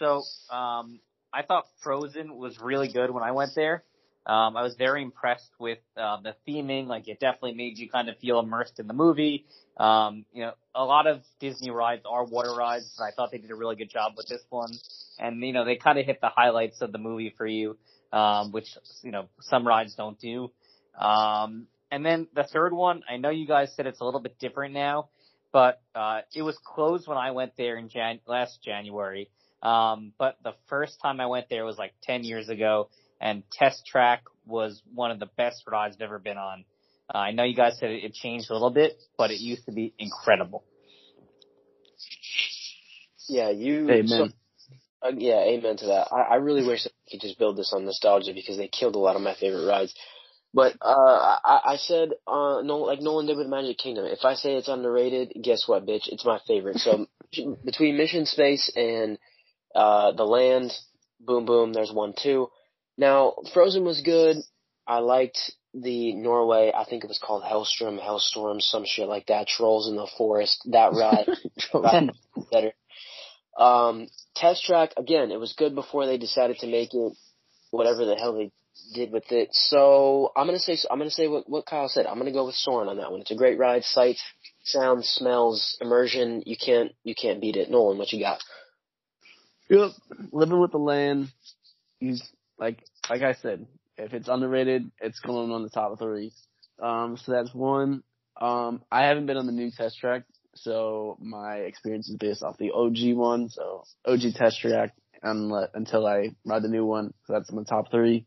so, 0.00 0.24
um, 0.50 0.98
I 1.32 1.42
thought 1.42 1.66
Frozen 1.84 2.34
was 2.34 2.58
really 2.60 2.88
good 2.88 3.12
when 3.12 3.22
I 3.22 3.30
went 3.30 3.52
there. 3.54 3.84
Um, 4.26 4.56
I 4.56 4.62
was 4.62 4.76
very 4.76 5.02
impressed 5.02 5.50
with, 5.58 5.78
uh, 5.96 6.18
the 6.22 6.34
theming. 6.46 6.86
Like 6.86 7.08
it 7.08 7.20
definitely 7.20 7.54
made 7.54 7.78
you 7.78 7.88
kind 7.88 8.08
of 8.08 8.18
feel 8.18 8.38
immersed 8.38 8.78
in 8.78 8.86
the 8.86 8.94
movie. 8.94 9.46
Um, 9.76 10.24
you 10.32 10.42
know, 10.42 10.52
a 10.74 10.84
lot 10.84 11.06
of 11.06 11.22
Disney 11.40 11.70
rides 11.70 12.02
are 12.08 12.24
water 12.24 12.54
rides, 12.54 12.94
and 12.98 13.06
I 13.06 13.10
thought 13.14 13.30
they 13.30 13.38
did 13.38 13.50
a 13.50 13.56
really 13.56 13.76
good 13.76 13.90
job 13.90 14.12
with 14.16 14.28
this 14.28 14.42
one. 14.50 14.70
And, 15.18 15.42
you 15.42 15.52
know, 15.52 15.64
they 15.64 15.76
kind 15.76 15.98
of 15.98 16.06
hit 16.06 16.20
the 16.20 16.28
highlights 16.28 16.80
of 16.82 16.92
the 16.92 16.98
movie 16.98 17.34
for 17.36 17.46
you 17.46 17.76
um, 18.12 18.52
which 18.52 18.66
you 19.02 19.10
know 19.10 19.28
some 19.40 19.66
rides 19.66 19.94
don't 19.94 20.18
do. 20.18 20.50
Um, 20.98 21.66
and 21.90 22.04
then 22.04 22.28
the 22.34 22.44
third 22.44 22.72
one, 22.72 23.02
I 23.08 23.16
know 23.16 23.30
you 23.30 23.46
guys 23.46 23.72
said 23.74 23.86
it's 23.86 24.00
a 24.00 24.04
little 24.04 24.20
bit 24.20 24.38
different 24.38 24.74
now, 24.74 25.08
but 25.52 25.80
uh, 25.94 26.20
it 26.34 26.42
was 26.42 26.56
closed 26.64 27.08
when 27.08 27.18
I 27.18 27.32
went 27.32 27.52
there 27.56 27.76
in 27.76 27.88
Jan- 27.88 28.20
last 28.26 28.62
January. 28.62 29.30
Um, 29.62 30.12
but 30.18 30.36
the 30.42 30.54
first 30.68 31.00
time 31.00 31.20
I 31.20 31.26
went 31.26 31.48
there 31.48 31.64
was 31.64 31.78
like 31.78 31.92
10 32.02 32.24
years 32.24 32.48
ago, 32.48 32.88
and 33.22 33.42
Test 33.52 33.86
Track 33.86 34.24
was 34.44 34.82
one 34.92 35.10
of 35.10 35.20
the 35.20 35.28
best 35.36 35.62
rides 35.66 35.96
I've 35.96 36.02
ever 36.02 36.18
been 36.18 36.36
on. 36.36 36.64
Uh, 37.12 37.18
I 37.18 37.30
know 37.30 37.44
you 37.44 37.54
guys 37.54 37.78
said 37.78 37.90
it, 37.90 38.04
it 38.04 38.14
changed 38.14 38.50
a 38.50 38.52
little 38.52 38.70
bit, 38.70 38.98
but 39.16 39.30
it 39.30 39.40
used 39.40 39.64
to 39.66 39.72
be 39.72 39.94
incredible. 39.98 40.64
Yeah, 43.28 43.50
you. 43.50 43.88
Amen. 43.90 44.08
So, 44.08 44.28
Uh, 45.02 45.12
yeah, 45.16 45.40
amen 45.44 45.76
to 45.78 45.86
that. 45.86 46.08
I, 46.12 46.34
I 46.34 46.34
really 46.36 46.66
wish 46.66 46.84
that 46.84 46.92
we 47.06 47.18
could 47.18 47.26
just 47.26 47.38
build 47.38 47.56
this 47.56 47.72
on 47.72 47.84
nostalgia 47.84 48.32
because 48.34 48.56
they 48.56 48.68
killed 48.68 48.94
a 48.94 48.98
lot 48.98 49.16
of 49.16 49.22
my 49.22 49.34
favorite 49.34 49.66
rides. 49.66 49.94
But 50.54 50.74
uh, 50.82 51.38
I, 51.44 51.60
I 51.64 51.76
said, 51.76 52.10
uh, 52.26 52.60
no, 52.62 52.78
like 52.78 53.00
Nolan 53.00 53.26
did 53.26 53.38
with 53.38 53.46
Magic 53.46 53.78
Kingdom. 53.78 54.04
If 54.04 54.24
I 54.24 54.34
say 54.34 54.54
it's 54.54 54.68
underrated, 54.68 55.32
guess 55.42 55.66
what, 55.66 55.86
bitch? 55.86 56.08
It's 56.08 56.26
my 56.26 56.40
favorite. 56.46 56.78
So 56.78 57.06
between 57.64 57.96
Mission 57.96 58.26
Space 58.26 58.70
and 58.76 59.18
uh, 59.74 60.12
the 60.12 60.24
Land, 60.24 60.72
Boom 61.20 61.46
Boom, 61.46 61.72
there's 61.72 61.92
one 61.92 62.14
too. 62.20 62.48
Now 62.96 63.34
Frozen 63.52 63.84
was 63.84 64.00
good. 64.00 64.36
I 64.86 64.98
liked 64.98 65.38
the 65.74 66.14
Norway. 66.14 66.72
I 66.74 66.84
think 66.84 67.04
it 67.04 67.08
was 67.08 67.18
called 67.18 67.42
Hellstrom, 67.42 68.00
Hellstorm, 68.00 68.60
some 68.60 68.84
shit 68.84 69.08
like 69.08 69.26
that. 69.26 69.46
Trolls 69.46 69.88
in 69.88 69.96
the 69.96 70.08
Forest. 70.18 70.68
That 70.70 70.92
ride, 70.92 71.28
ride 71.74 72.10
better. 72.50 72.72
Um, 73.56 74.08
Test 74.34 74.64
Track 74.64 74.90
again. 74.96 75.30
It 75.30 75.40
was 75.40 75.54
good 75.54 75.74
before 75.74 76.06
they 76.06 76.18
decided 76.18 76.58
to 76.58 76.66
make 76.66 76.94
it 76.94 77.12
whatever 77.70 78.04
the 78.04 78.16
hell 78.16 78.34
they 78.34 78.50
did 78.94 79.12
with 79.12 79.30
it. 79.30 79.48
So 79.52 80.32
I'm 80.36 80.46
gonna 80.46 80.58
say 80.58 80.76
I'm 80.90 80.98
gonna 80.98 81.10
say 81.10 81.28
what 81.28 81.48
what 81.48 81.66
Kyle 81.66 81.88
said. 81.88 82.06
I'm 82.06 82.18
gonna 82.18 82.32
go 82.32 82.46
with 82.46 82.54
Soarin' 82.54 82.88
on 82.88 82.98
that 82.98 83.10
one. 83.10 83.20
It's 83.20 83.30
a 83.30 83.36
great 83.36 83.58
ride, 83.58 83.84
sight, 83.84 84.18
sound, 84.64 85.04
smells, 85.04 85.76
immersion. 85.80 86.42
You 86.46 86.56
can't 86.56 86.92
you 87.04 87.14
can't 87.14 87.40
beat 87.40 87.56
it. 87.56 87.70
Nolan, 87.70 87.98
what 87.98 88.12
you 88.12 88.20
got? 88.20 88.40
Yep, 89.68 89.90
living 90.32 90.60
with 90.60 90.72
the 90.72 90.78
land. 90.78 91.28
He's 91.98 92.22
like 92.62 92.84
like 93.10 93.22
I 93.22 93.34
said, 93.34 93.66
if 93.98 94.14
it's 94.14 94.28
underrated, 94.28 94.90
it's 95.00 95.20
going 95.20 95.50
on 95.50 95.62
the 95.62 95.68
top 95.68 95.98
three. 95.98 96.32
Um, 96.80 97.16
so 97.16 97.32
that's 97.32 97.52
one. 97.52 98.02
Um, 98.40 98.82
I 98.90 99.06
haven't 99.06 99.26
been 99.26 99.36
on 99.36 99.46
the 99.46 99.52
new 99.52 99.70
test 99.70 99.98
track, 99.98 100.22
so 100.54 101.18
my 101.20 101.56
experience 101.56 102.08
is 102.08 102.16
based 102.16 102.42
off 102.42 102.56
the 102.58 102.70
OG 102.70 103.16
one. 103.16 103.48
So 103.48 103.82
OG 104.06 104.34
test 104.36 104.60
track 104.60 104.92
until 105.22 106.06
I 106.06 106.30
ride 106.44 106.62
the 106.62 106.68
new 106.68 106.86
one. 106.86 107.12
So 107.26 107.34
that's 107.34 107.52
my 107.52 107.64
top 107.64 107.90
three. 107.90 108.26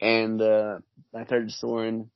And 0.00 0.40
uh, 0.40 0.78
my 1.12 1.24
third 1.24 1.46
is 1.46 1.58
Soarin'. 1.58 2.10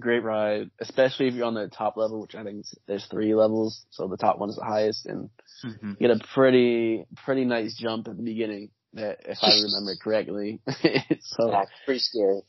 Great 0.00 0.24
ride, 0.24 0.70
especially 0.80 1.28
if 1.28 1.34
you're 1.34 1.46
on 1.46 1.54
the 1.54 1.68
top 1.68 1.96
level, 1.96 2.20
which 2.20 2.34
I 2.34 2.42
think 2.42 2.66
there's 2.88 3.06
three 3.06 3.32
levels. 3.34 3.86
So 3.90 4.08
the 4.08 4.16
top 4.16 4.38
one 4.38 4.50
is 4.50 4.56
the 4.56 4.64
highest, 4.64 5.06
and 5.06 5.30
mm-hmm. 5.64 5.90
you 5.90 6.08
get 6.08 6.10
a 6.10 6.20
pretty 6.34 7.04
pretty 7.24 7.44
nice 7.44 7.76
jump 7.76 8.08
at 8.08 8.16
the 8.16 8.22
beginning. 8.22 8.70
That 8.94 9.18
if 9.26 9.38
I 9.42 9.50
remember 9.62 9.96
correctly, 10.02 10.60
so 11.20 11.50
yeah, 11.50 11.64
pretty 11.84 12.00
scary. 12.00 12.42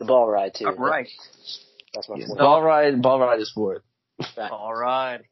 The 0.00 0.04
ball 0.04 0.28
ride 0.28 0.54
too. 0.54 0.66
Right. 0.66 1.08
That's 1.94 2.08
my 2.08 2.16
yeah, 2.18 2.26
ball 2.36 2.62
ride. 2.62 3.00
Ball 3.00 3.20
ride 3.20 3.40
is 3.40 3.52
fourth. 3.54 3.82
Ball 4.36 4.74
ride. 4.74 5.22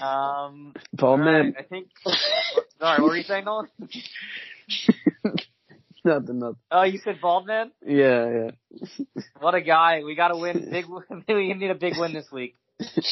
um. 0.00 0.72
Ball 0.92 1.16
man. 1.16 1.46
Right, 1.46 1.54
I 1.58 1.62
think. 1.64 1.88
Sorry, 2.78 3.02
what 3.02 3.10
were 3.10 3.16
you 3.16 3.24
saying, 3.24 3.44
Nolan? 3.44 3.68
nothing, 6.04 6.38
nothing. 6.38 6.56
Oh, 6.70 6.82
you 6.84 6.98
said 7.02 7.20
bald 7.20 7.46
man? 7.46 7.72
Yeah, 7.84 8.30
yeah. 8.30 9.04
what 9.40 9.54
a 9.54 9.60
guy. 9.60 10.02
We 10.04 10.14
gotta 10.14 10.36
win. 10.36 10.68
Big, 10.70 10.86
we 11.28 11.52
need 11.54 11.70
a 11.70 11.74
big 11.74 11.98
win 11.98 12.12
this 12.12 12.30
week. 12.30 12.56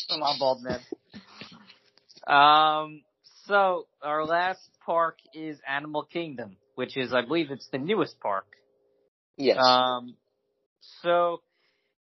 Come 0.08 0.22
on, 0.22 0.38
bald 0.38 0.62
man. 0.62 0.80
Um, 2.26 3.02
so 3.46 3.86
our 4.02 4.24
last 4.24 4.68
park 4.84 5.18
is 5.34 5.58
Animal 5.68 6.04
Kingdom, 6.04 6.56
which 6.74 6.96
is, 6.96 7.12
I 7.12 7.22
believe 7.22 7.50
it's 7.50 7.68
the 7.70 7.78
newest 7.78 8.20
park. 8.20 8.46
Yes. 9.36 9.58
Um, 9.58 10.16
so, 11.02 11.42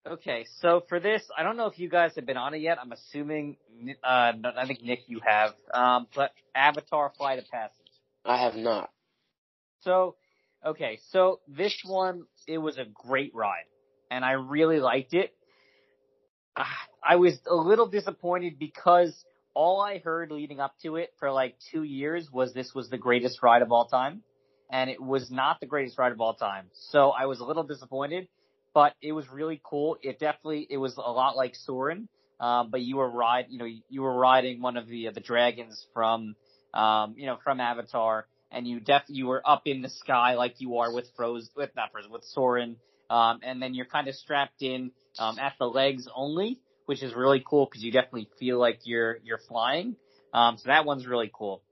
okay, 0.06 0.46
so 0.60 0.82
for 0.88 1.00
this, 1.00 1.22
I 1.36 1.42
don't 1.42 1.56
know 1.56 1.66
if 1.66 1.78
you 1.78 1.88
guys 1.88 2.12
have 2.16 2.26
been 2.26 2.36
on 2.36 2.54
it 2.54 2.58
yet. 2.58 2.78
I'm 2.80 2.92
assuming, 2.92 3.56
uh, 4.02 4.32
I 4.56 4.66
think 4.66 4.82
Nick, 4.82 5.00
you 5.06 5.20
have. 5.24 5.54
Um, 5.72 6.06
but 6.14 6.32
Avatar 6.54 7.12
Flight 7.16 7.38
of 7.38 7.48
Passage. 7.48 7.76
I 8.24 8.42
have 8.42 8.54
not. 8.54 8.90
So, 9.82 10.16
okay, 10.64 10.98
so 11.10 11.40
this 11.48 11.74
one, 11.86 12.24
it 12.46 12.58
was 12.58 12.76
a 12.78 12.84
great 12.92 13.34
ride, 13.34 13.64
and 14.10 14.24
I 14.24 14.32
really 14.32 14.80
liked 14.80 15.14
it. 15.14 15.34
I 17.02 17.16
was 17.16 17.38
a 17.46 17.54
little 17.54 17.86
disappointed 17.86 18.58
because 18.58 19.24
all 19.54 19.80
I 19.80 19.98
heard 19.98 20.30
leading 20.30 20.60
up 20.60 20.74
to 20.82 20.96
it 20.96 21.12
for 21.18 21.30
like 21.30 21.56
two 21.70 21.82
years 21.82 22.30
was 22.30 22.52
this 22.52 22.74
was 22.74 22.88
the 22.88 22.98
greatest 22.98 23.42
ride 23.42 23.62
of 23.62 23.72
all 23.72 23.86
time, 23.86 24.22
and 24.70 24.90
it 24.90 25.02
was 25.02 25.30
not 25.30 25.60
the 25.60 25.66
greatest 25.66 25.98
ride 25.98 26.12
of 26.12 26.20
all 26.20 26.34
time. 26.34 26.66
So 26.72 27.10
I 27.10 27.26
was 27.26 27.40
a 27.40 27.44
little 27.44 27.64
disappointed, 27.64 28.28
but 28.74 28.94
it 29.02 29.12
was 29.12 29.28
really 29.28 29.60
cool. 29.62 29.96
It 30.02 30.18
definitely 30.18 30.66
it 30.70 30.76
was 30.76 30.96
a 30.96 31.00
lot 31.00 31.36
like 31.36 31.54
Soarin', 31.54 32.08
um, 32.38 32.70
but 32.70 32.80
you 32.80 32.96
were 32.96 33.10
ride 33.10 33.46
you 33.48 33.58
know 33.58 33.68
you 33.88 34.02
were 34.02 34.16
riding 34.16 34.60
one 34.60 34.76
of 34.76 34.86
the 34.86 35.08
uh, 35.08 35.12
the 35.12 35.20
dragons 35.20 35.86
from 35.92 36.36
um, 36.74 37.14
you 37.16 37.26
know 37.26 37.38
from 37.42 37.60
Avatar 37.60 38.26
and 38.50 38.66
you 38.66 38.80
def 38.80 39.02
you 39.08 39.26
were 39.26 39.42
up 39.48 39.62
in 39.66 39.82
the 39.82 39.88
sky 39.88 40.34
like 40.34 40.56
you 40.58 40.78
are 40.78 40.92
with 40.92 41.06
Froze 41.16 41.50
with 41.56 41.70
not 41.76 41.92
Froze 41.92 42.08
with 42.08 42.24
Soarin', 42.24 42.76
um, 43.08 43.40
and 43.42 43.60
then 43.62 43.74
you're 43.74 43.86
kind 43.86 44.08
of 44.08 44.14
strapped 44.14 44.62
in 44.62 44.92
um, 45.18 45.38
at 45.38 45.54
the 45.58 45.66
legs 45.66 46.08
only, 46.14 46.60
which 46.90 47.04
is 47.04 47.14
really 47.14 47.40
cool 47.46 47.66
because 47.66 47.84
you 47.84 47.92
definitely 47.92 48.28
feel 48.40 48.58
like 48.58 48.80
you're 48.82 49.18
you're 49.22 49.38
flying. 49.38 49.94
Um, 50.34 50.56
so 50.56 50.64
that 50.66 50.84
one's 50.84 51.06
really 51.06 51.30
cool. 51.32 51.62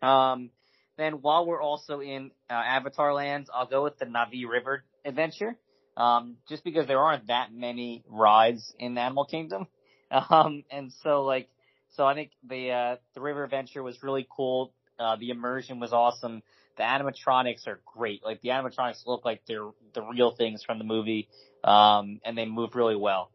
Um, 0.00 0.48
then 0.96 1.20
while 1.20 1.44
we're 1.44 1.60
also 1.60 2.00
in 2.00 2.30
uh, 2.48 2.54
Avatar 2.54 3.12
lands, 3.12 3.50
I'll 3.54 3.66
go 3.66 3.84
with 3.84 3.98
the 3.98 4.06
Na'vi 4.06 4.48
River 4.48 4.84
adventure, 5.04 5.58
um, 5.98 6.36
just 6.48 6.64
because 6.64 6.86
there 6.86 6.98
aren't 6.98 7.26
that 7.26 7.52
many 7.52 8.02
rides 8.08 8.72
in 8.78 8.96
Animal 8.96 9.26
Kingdom, 9.26 9.66
um, 10.10 10.64
and 10.70 10.94
so 11.02 11.24
like 11.24 11.50
so 11.94 12.06
I 12.06 12.14
think 12.14 12.30
the 12.42 12.70
uh, 12.70 12.96
the 13.14 13.20
river 13.20 13.44
adventure 13.44 13.82
was 13.82 14.02
really 14.02 14.26
cool. 14.34 14.72
Uh, 14.98 15.16
the 15.16 15.28
immersion 15.28 15.78
was 15.78 15.92
awesome. 15.92 16.42
The 16.78 16.84
animatronics 16.84 17.66
are 17.66 17.80
great. 17.84 18.24
Like 18.24 18.40
the 18.40 18.48
animatronics 18.48 19.06
look 19.06 19.26
like 19.26 19.42
they're 19.46 19.68
the 19.92 20.00
real 20.00 20.34
things 20.34 20.64
from 20.64 20.78
the 20.78 20.84
movie, 20.84 21.28
um, 21.64 22.22
and 22.24 22.38
they 22.38 22.46
move 22.46 22.74
really 22.74 22.96
well. 22.96 23.30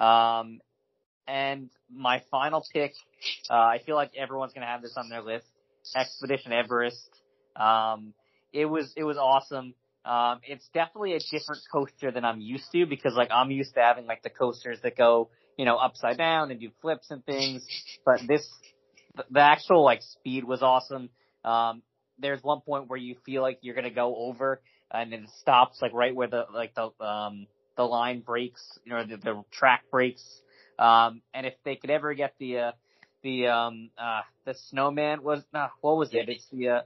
Um, 0.00 0.60
and 1.28 1.70
my 1.92 2.22
final 2.30 2.64
pick, 2.72 2.94
uh, 3.48 3.54
I 3.54 3.80
feel 3.84 3.94
like 3.94 4.12
everyone's 4.16 4.52
gonna 4.52 4.66
have 4.66 4.82
this 4.82 4.96
on 4.96 5.08
their 5.08 5.22
list. 5.22 5.46
Expedition 5.94 6.52
Everest. 6.52 7.08
Um, 7.54 8.14
it 8.52 8.66
was 8.66 8.92
it 8.96 9.04
was 9.04 9.16
awesome. 9.16 9.74
Um, 10.04 10.40
it's 10.44 10.66
definitely 10.72 11.12
a 11.12 11.18
different 11.18 11.62
coaster 11.70 12.10
than 12.10 12.24
I'm 12.24 12.40
used 12.40 12.72
to 12.72 12.86
because 12.86 13.14
like 13.14 13.28
I'm 13.30 13.50
used 13.50 13.74
to 13.74 13.80
having 13.80 14.06
like 14.06 14.22
the 14.22 14.30
coasters 14.30 14.78
that 14.82 14.96
go 14.96 15.28
you 15.56 15.64
know 15.64 15.76
upside 15.76 16.16
down 16.16 16.50
and 16.50 16.58
do 16.58 16.70
flips 16.80 17.10
and 17.10 17.24
things, 17.24 17.66
but 18.04 18.20
this 18.26 18.48
the 19.30 19.40
actual 19.40 19.84
like 19.84 20.02
speed 20.02 20.44
was 20.44 20.62
awesome. 20.62 21.10
Um, 21.44 21.82
there's 22.18 22.42
one 22.42 22.60
point 22.60 22.88
where 22.88 22.98
you 22.98 23.16
feel 23.26 23.42
like 23.42 23.58
you're 23.62 23.74
gonna 23.74 23.90
go 23.90 24.16
over, 24.16 24.60
and 24.90 25.12
it 25.12 25.28
stops 25.40 25.80
like 25.82 25.92
right 25.92 26.14
where 26.14 26.28
the 26.28 26.46
like 26.52 26.74
the 26.74 26.90
um 27.04 27.46
the 27.76 27.82
line 27.82 28.20
breaks, 28.20 28.78
you 28.84 28.92
know, 28.92 29.04
the, 29.04 29.16
the 29.16 29.44
track 29.50 29.84
breaks. 29.90 30.24
Um, 30.78 31.22
and 31.34 31.46
if 31.46 31.54
they 31.64 31.76
could 31.76 31.90
ever 31.90 32.14
get 32.14 32.34
the 32.38 32.58
uh, 32.58 32.72
the 33.22 33.48
um 33.48 33.90
uh 33.98 34.22
the 34.46 34.54
snowman 34.68 35.22
was 35.22 35.42
nah, 35.52 35.68
what 35.80 35.96
was 35.96 36.14
it? 36.14 36.28
It's 36.28 36.46
the 36.50 36.68
uh, 36.68 36.80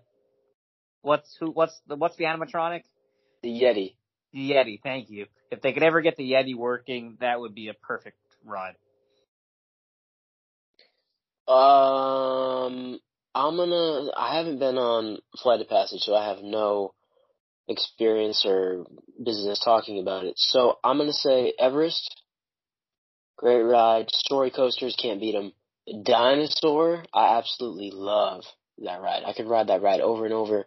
what's 1.03 1.37
who 1.39 1.51
what's 1.51 1.81
the 1.87 1.97
what's 1.97 2.17
the 2.17 2.25
animatronic? 2.25 2.83
The 3.43 3.51
Yeti. 3.51 3.95
The 4.33 4.51
Yeti. 4.51 4.81
Thank 4.83 5.11
you. 5.11 5.27
If 5.51 5.61
they 5.61 5.73
could 5.73 5.83
ever 5.83 6.01
get 6.01 6.17
the 6.17 6.33
Yeti 6.33 6.57
working, 6.57 7.17
that 7.21 7.39
would 7.39 7.55
be 7.55 7.69
a 7.69 7.75
perfect 7.75 8.19
ride. 8.45 8.75
Um, 11.47 12.99
I'm 13.35 13.57
gonna. 13.57 14.11
I 14.17 14.39
haven't 14.39 14.59
been 14.59 14.79
on 14.79 15.19
Flight 15.43 15.61
of 15.61 15.69
Passage, 15.69 16.01
so 16.01 16.15
I 16.15 16.29
have 16.29 16.43
no 16.43 16.95
experience 17.69 18.45
or 18.45 18.87
business 19.23 19.61
talking 19.65 20.01
about 20.01 20.25
it. 20.25 20.35
So 20.37 20.79
I'm 20.85 20.99
gonna 20.99 21.13
say 21.13 21.53
Everest. 21.59 22.23
Great 23.37 23.63
ride. 23.63 24.11
Story 24.11 24.51
coasters 24.51 24.97
can't 25.01 25.21
beat 25.21 25.33
them. 25.33 25.53
Dinosaur, 26.05 27.05
I 27.13 27.37
absolutely 27.39 27.91
love 27.93 28.45
that 28.79 29.01
ride. 29.01 29.23
I 29.25 29.33
could 29.33 29.49
ride 29.49 29.69
that 29.69 29.83
ride 29.83 30.01
over 30.01 30.25
and 30.25 30.33
over, 30.33 30.65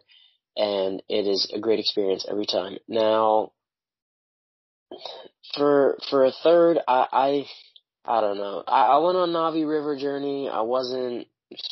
and 0.56 1.02
it 1.08 1.26
is 1.26 1.50
a 1.54 1.58
great 1.58 1.80
experience 1.80 2.26
every 2.28 2.46
time. 2.46 2.78
Now, 2.86 3.52
for 5.54 5.98
for 6.10 6.24
a 6.24 6.32
third, 6.42 6.78
I, 6.86 7.06
I 7.12 7.46
I 8.04 8.20
don't 8.20 8.38
know. 8.38 8.62
I, 8.66 8.86
I 8.86 8.98
went 8.98 9.18
on 9.18 9.30
Na'vi 9.30 9.68
River 9.68 9.96
Journey. 9.96 10.48
I 10.48 10.60
wasn't 10.60 11.26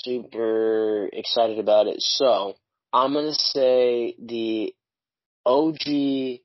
super 0.04 1.08
excited 1.12 1.58
about 1.58 1.86
it. 1.86 1.96
So 2.00 2.56
I'm 2.92 3.12
gonna 3.12 3.34
say 3.34 4.14
the 4.18 4.74
OG 5.46 6.40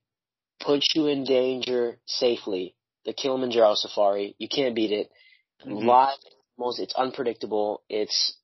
puts 0.64 0.88
you 0.96 1.08
in 1.08 1.26
danger 1.26 1.98
safely. 2.06 2.76
The 3.04 3.14
Kilimanjaro 3.14 3.74
Safari. 3.76 4.36
You 4.38 4.48
can't 4.48 4.76
beat 4.76 4.92
it. 4.92 5.10
Mm-hmm. 5.66 5.88
Live 5.88 6.18
most 6.62 6.80
it's 6.80 6.94
unpredictable. 6.96 7.82
It's 7.90 8.38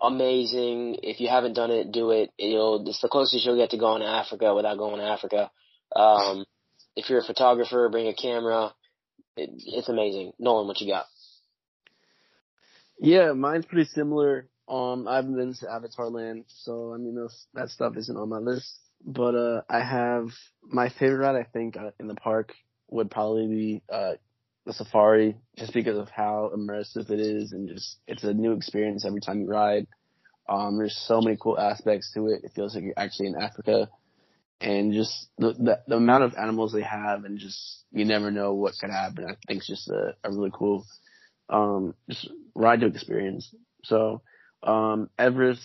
amazing. 0.00 0.98
If 1.02 1.20
you 1.20 1.28
haven't 1.28 1.52
done 1.54 1.70
it, 1.70 1.92
do 1.92 2.10
it. 2.10 2.30
You'll 2.38 2.88
it's 2.88 3.00
the 3.00 3.08
closest 3.08 3.44
you'll 3.44 3.56
get 3.56 3.70
to 3.70 3.78
going 3.78 4.00
to 4.00 4.08
Africa 4.08 4.54
without 4.54 4.78
going 4.78 4.98
to 4.98 5.04
Africa. 5.06 5.50
Um, 5.94 6.44
if 6.96 7.08
you're 7.10 7.20
a 7.20 7.24
photographer, 7.24 7.88
bring 7.90 8.08
a 8.08 8.14
camera. 8.14 8.72
It, 9.36 9.50
it's 9.56 9.88
amazing. 9.88 10.32
Nolan, 10.38 10.66
what 10.66 10.80
you 10.80 10.90
got? 10.90 11.06
Yeah, 12.98 13.32
mine's 13.32 13.66
pretty 13.66 13.88
similar. 13.90 14.48
Um, 14.68 15.06
I 15.08 15.16
haven't 15.16 15.36
been 15.36 15.54
to 15.54 15.70
Avatar 15.70 16.08
Land, 16.08 16.44
so 16.48 16.94
I 16.94 16.98
mean 16.98 17.14
those, 17.14 17.46
that 17.52 17.68
stuff 17.68 17.96
isn't 17.96 18.16
on 18.16 18.28
my 18.28 18.38
list. 18.38 18.78
But 19.04 19.34
uh, 19.34 19.62
I 19.68 19.80
have 19.80 20.28
my 20.62 20.88
favorite 20.88 21.18
ride. 21.26 21.36
I 21.36 21.44
think 21.44 21.76
uh, 21.76 21.90
in 21.98 22.06
the 22.08 22.14
park 22.14 22.52
would 22.90 23.10
probably 23.10 23.48
be 23.48 23.82
uh, 23.92 24.12
the 24.66 24.72
safari, 24.72 25.36
just 25.56 25.72
because 25.74 25.98
of 25.98 26.08
how 26.08 26.50
immersive 26.56 27.10
it 27.10 27.20
is, 27.20 27.52
and 27.52 27.68
just 27.68 27.98
it's 28.06 28.24
a 28.24 28.32
new 28.32 28.52
experience 28.52 29.04
every 29.04 29.20
time 29.20 29.40
you 29.40 29.48
ride. 29.48 29.86
Um, 30.48 30.78
there's 30.78 30.96
so 30.96 31.20
many 31.20 31.36
cool 31.40 31.58
aspects 31.58 32.12
to 32.14 32.28
it. 32.28 32.44
It 32.44 32.52
feels 32.54 32.74
like 32.74 32.84
you're 32.84 32.94
actually 32.96 33.28
in 33.28 33.36
Africa, 33.40 33.88
and 34.60 34.92
just 34.92 35.28
the 35.38 35.52
the, 35.52 35.80
the 35.88 35.96
amount 35.96 36.24
of 36.24 36.34
animals 36.34 36.72
they 36.72 36.82
have, 36.82 37.24
and 37.24 37.38
just 37.38 37.84
you 37.92 38.04
never 38.04 38.30
know 38.30 38.54
what 38.54 38.74
could 38.80 38.90
happen. 38.90 39.24
I 39.24 39.36
think 39.46 39.58
it's 39.58 39.68
just 39.68 39.88
a, 39.88 40.14
a 40.24 40.30
really 40.30 40.52
cool 40.52 40.84
um, 41.48 41.94
just 42.08 42.30
ride 42.54 42.80
to 42.80 42.86
experience. 42.86 43.54
So 43.84 44.22
um, 44.62 45.10
Everest, 45.18 45.62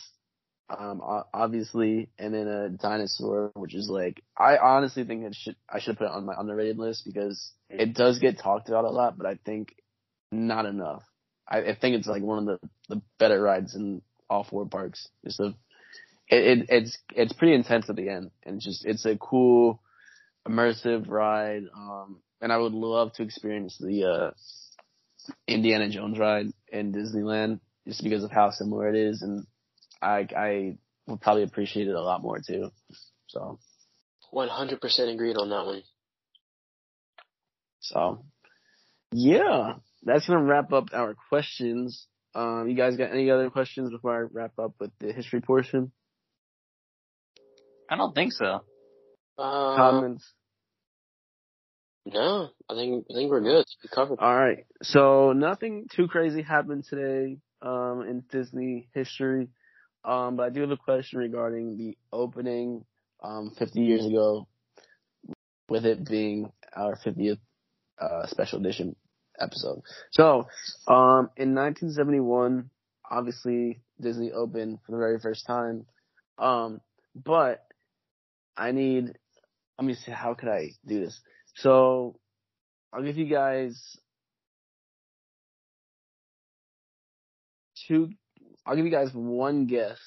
um, 0.70 1.02
obviously, 1.34 2.10
and 2.20 2.34
then 2.34 2.48
a 2.48 2.70
dinosaur, 2.70 3.52
which 3.56 3.74
is 3.74 3.90
like 3.90 4.22
I 4.38 4.58
honestly 4.58 5.06
think 5.06 5.24
it 5.24 5.36
should 5.36 5.56
I 5.70 5.80
should 5.80 5.98
put 5.98 6.06
it 6.06 6.12
on 6.12 6.26
my 6.26 6.36
underrated 6.38 6.78
list 6.78 7.06
because 7.06 7.52
it 7.70 7.94
does 7.94 8.20
get 8.20 8.40
talked 8.40 8.68
about 8.68 8.86
a 8.86 8.90
lot, 8.90 9.18
but 9.18 9.28
I 9.28 9.36
think 9.46 9.76
not 10.32 10.66
enough. 10.66 11.04
I, 11.48 11.60
I 11.60 11.76
think 11.76 11.96
it's 11.96 12.08
like 12.08 12.22
one 12.22 12.40
of 12.40 12.46
the 12.46 12.70
the 12.96 13.02
better 13.18 13.42
rides 13.42 13.76
in 13.76 14.02
all 14.30 14.44
four 14.44 14.66
parks. 14.66 15.08
Just 15.24 15.40
a 15.40 15.54
it, 16.30 16.60
it 16.60 16.66
it's 16.70 16.98
it's 17.16 17.34
pretty 17.34 17.54
intense 17.54 17.90
at 17.90 17.96
the 17.96 18.10
end, 18.10 18.32
and 18.44 18.60
just 18.60 18.86
it's 18.86 19.06
a 19.06 19.18
cool 19.18 19.82
immersive 20.48 21.10
ride. 21.10 21.64
Um, 21.76 22.20
and 22.42 22.52
I 22.52 22.58
would 22.58 22.74
love 22.74 23.14
to 23.14 23.24
experience 23.24 23.78
the 23.80 24.04
uh, 24.04 24.32
Indiana 25.48 25.90
Jones 25.90 26.20
ride 26.20 26.48
in 26.72 26.92
Disneyland 26.92 27.62
just 27.88 28.04
because 28.04 28.24
of 28.24 28.32
how 28.32 28.52
similar 28.52 28.90
it 28.90 28.96
is, 28.96 29.22
and 29.22 29.48
I 30.02 30.28
I 30.36 30.78
would 31.08 31.22
probably 31.22 31.44
appreciate 31.44 31.88
it 31.88 31.96
a 31.96 32.02
lot 32.02 32.22
more 32.22 32.40
too. 32.40 32.72
So, 33.28 33.60
one 34.32 34.50
hundred 34.50 34.82
percent 34.82 35.10
agreed 35.10 35.38
on 35.38 35.50
that 35.50 35.66
one. 35.66 35.84
So, 37.80 38.26
yeah, 39.12 39.74
that's 40.04 40.28
gonna 40.28 40.44
wrap 40.44 40.74
up 40.74 40.90
our 40.94 41.16
questions. 41.30 42.08
Um, 42.36 42.68
you 42.68 42.76
guys 42.76 42.98
got 42.98 43.12
any 43.12 43.32
other 43.32 43.50
questions 43.50 43.90
before 43.90 44.16
I 44.16 44.28
wrap 44.32 44.60
up 44.60 44.74
with 44.80 44.92
the 45.00 45.12
history 45.12 45.42
portion? 45.42 45.92
I 47.90 47.96
don't 47.96 48.14
think 48.14 48.34
so. 48.34 48.64
Uh, 49.38 49.76
Comments. 49.76 50.34
No, 52.06 52.50
I 52.70 52.74
think 52.74 53.06
I 53.10 53.14
think 53.14 53.30
we're 53.32 53.42
good. 53.42 53.66
We 53.84 53.90
covered. 53.94 54.20
All 54.20 54.36
right. 54.36 54.66
So 54.82 55.34
nothing 55.34 55.88
too 55.94 56.08
crazy 56.08 56.42
happened 56.42 56.86
today 56.86 57.38
um, 57.62 58.06
in 58.08 58.24
Disney 58.32 58.88
history, 58.94 59.50
um, 60.08 60.38
but 60.38 60.44
I 60.44 60.50
do 60.50 60.62
have 60.62 60.72
a 60.72 60.78
question 60.78 61.20
regarding 61.20 61.78
the 61.78 61.98
opening 62.14 62.86
um, 63.22 63.52
50 63.60 63.82
years 63.82 64.06
ago, 64.06 64.48
with 65.68 65.86
it 65.86 66.08
being 66.08 66.50
our 66.74 66.96
50th 66.96 67.40
uh, 68.00 68.26
special 68.28 68.60
edition 68.60 68.96
episode. 69.38 69.82
So 70.12 70.48
um, 70.88 71.30
in 71.36 71.54
1971, 71.54 72.70
obviously 73.12 73.82
Disney 74.00 74.32
opened 74.32 74.80
for 74.86 74.94
the 74.94 74.98
very 74.98 75.20
first 75.20 75.46
time, 75.46 75.86
um, 76.38 76.80
but 77.14 77.66
I 78.56 78.72
need. 78.72 79.12
Let 79.78 79.86
me 79.86 79.94
see. 79.94 80.12
How 80.12 80.34
could 80.34 80.50
I 80.50 80.70
do 80.88 81.04
this? 81.04 81.20
So 81.56 82.16
I'll 82.94 83.04
give 83.04 83.18
you 83.18 83.26
guys 83.26 83.98
two. 87.88 88.12
I'll 88.68 88.76
give 88.76 88.86
you 88.86 88.92
guys 88.92 89.12
one 89.14 89.66
guess 89.66 89.98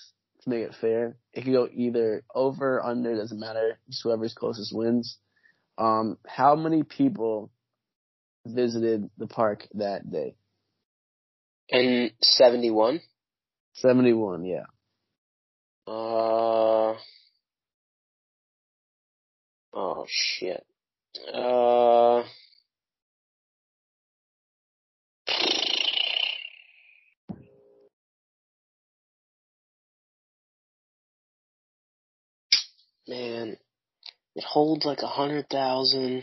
to 0.42 0.50
make 0.50 0.64
it 0.64 0.74
fair. 0.80 1.16
It 1.32 1.44
could 1.44 1.52
go 1.52 1.68
either 1.72 2.22
over, 2.34 2.84
under, 2.84 3.16
doesn't 3.16 3.40
matter. 3.40 3.78
Just 3.88 4.02
whoever's 4.02 4.34
closest 4.34 4.74
wins. 4.74 5.16
Um, 5.78 6.18
how 6.26 6.56
many 6.56 6.82
people 6.82 7.50
visited 8.46 9.08
the 9.16 9.26
park 9.26 9.66
that 9.74 10.10
day? 10.10 10.34
In 11.70 12.10
seventy 12.20 12.70
one. 12.70 13.00
Seventy 13.74 14.12
one, 14.12 14.44
yeah. 14.44 14.64
Uh. 15.86 16.96
Oh 19.72 20.06
shit. 20.06 20.66
Uh, 21.32 22.24
man, 33.10 33.56
it 34.36 34.44
holds 34.44 34.86
like 34.86 35.02
a 35.02 35.08
hundred 35.08 35.50
thousand. 35.50 36.22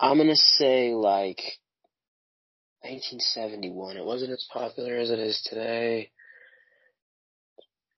I'm 0.00 0.18
gonna 0.18 0.36
say 0.36 0.92
like 0.92 1.40
1971. 2.82 3.96
It 3.96 4.04
wasn't 4.04 4.32
as 4.32 4.46
popular 4.52 4.96
as 4.96 5.10
it 5.10 5.18
is 5.18 5.40
today. 5.48 6.10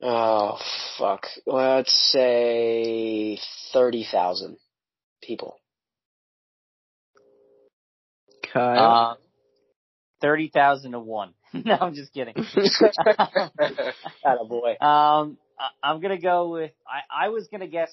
Oh 0.02 0.58
fuck. 0.98 1.26
Let's 1.46 1.92
say 2.12 3.38
thirty 3.72 4.06
thousand 4.10 4.58
people. 5.22 5.56
Kyle. 8.52 8.78
Uh, 8.78 9.14
thirty 10.20 10.48
thousand 10.48 10.92
to 10.92 11.00
one. 11.00 11.32
no, 11.52 11.76
I'm 11.80 11.94
just 11.94 12.12
kidding. 12.12 12.34
a 12.36 12.44
boy. 14.46 14.76
Um, 14.80 15.38
I, 15.60 15.90
I'm 15.90 16.00
gonna 16.00 16.20
go 16.20 16.50
with. 16.50 16.72
I 16.86 17.26
I 17.26 17.28
was 17.28 17.48
gonna 17.48 17.66
guess 17.66 17.92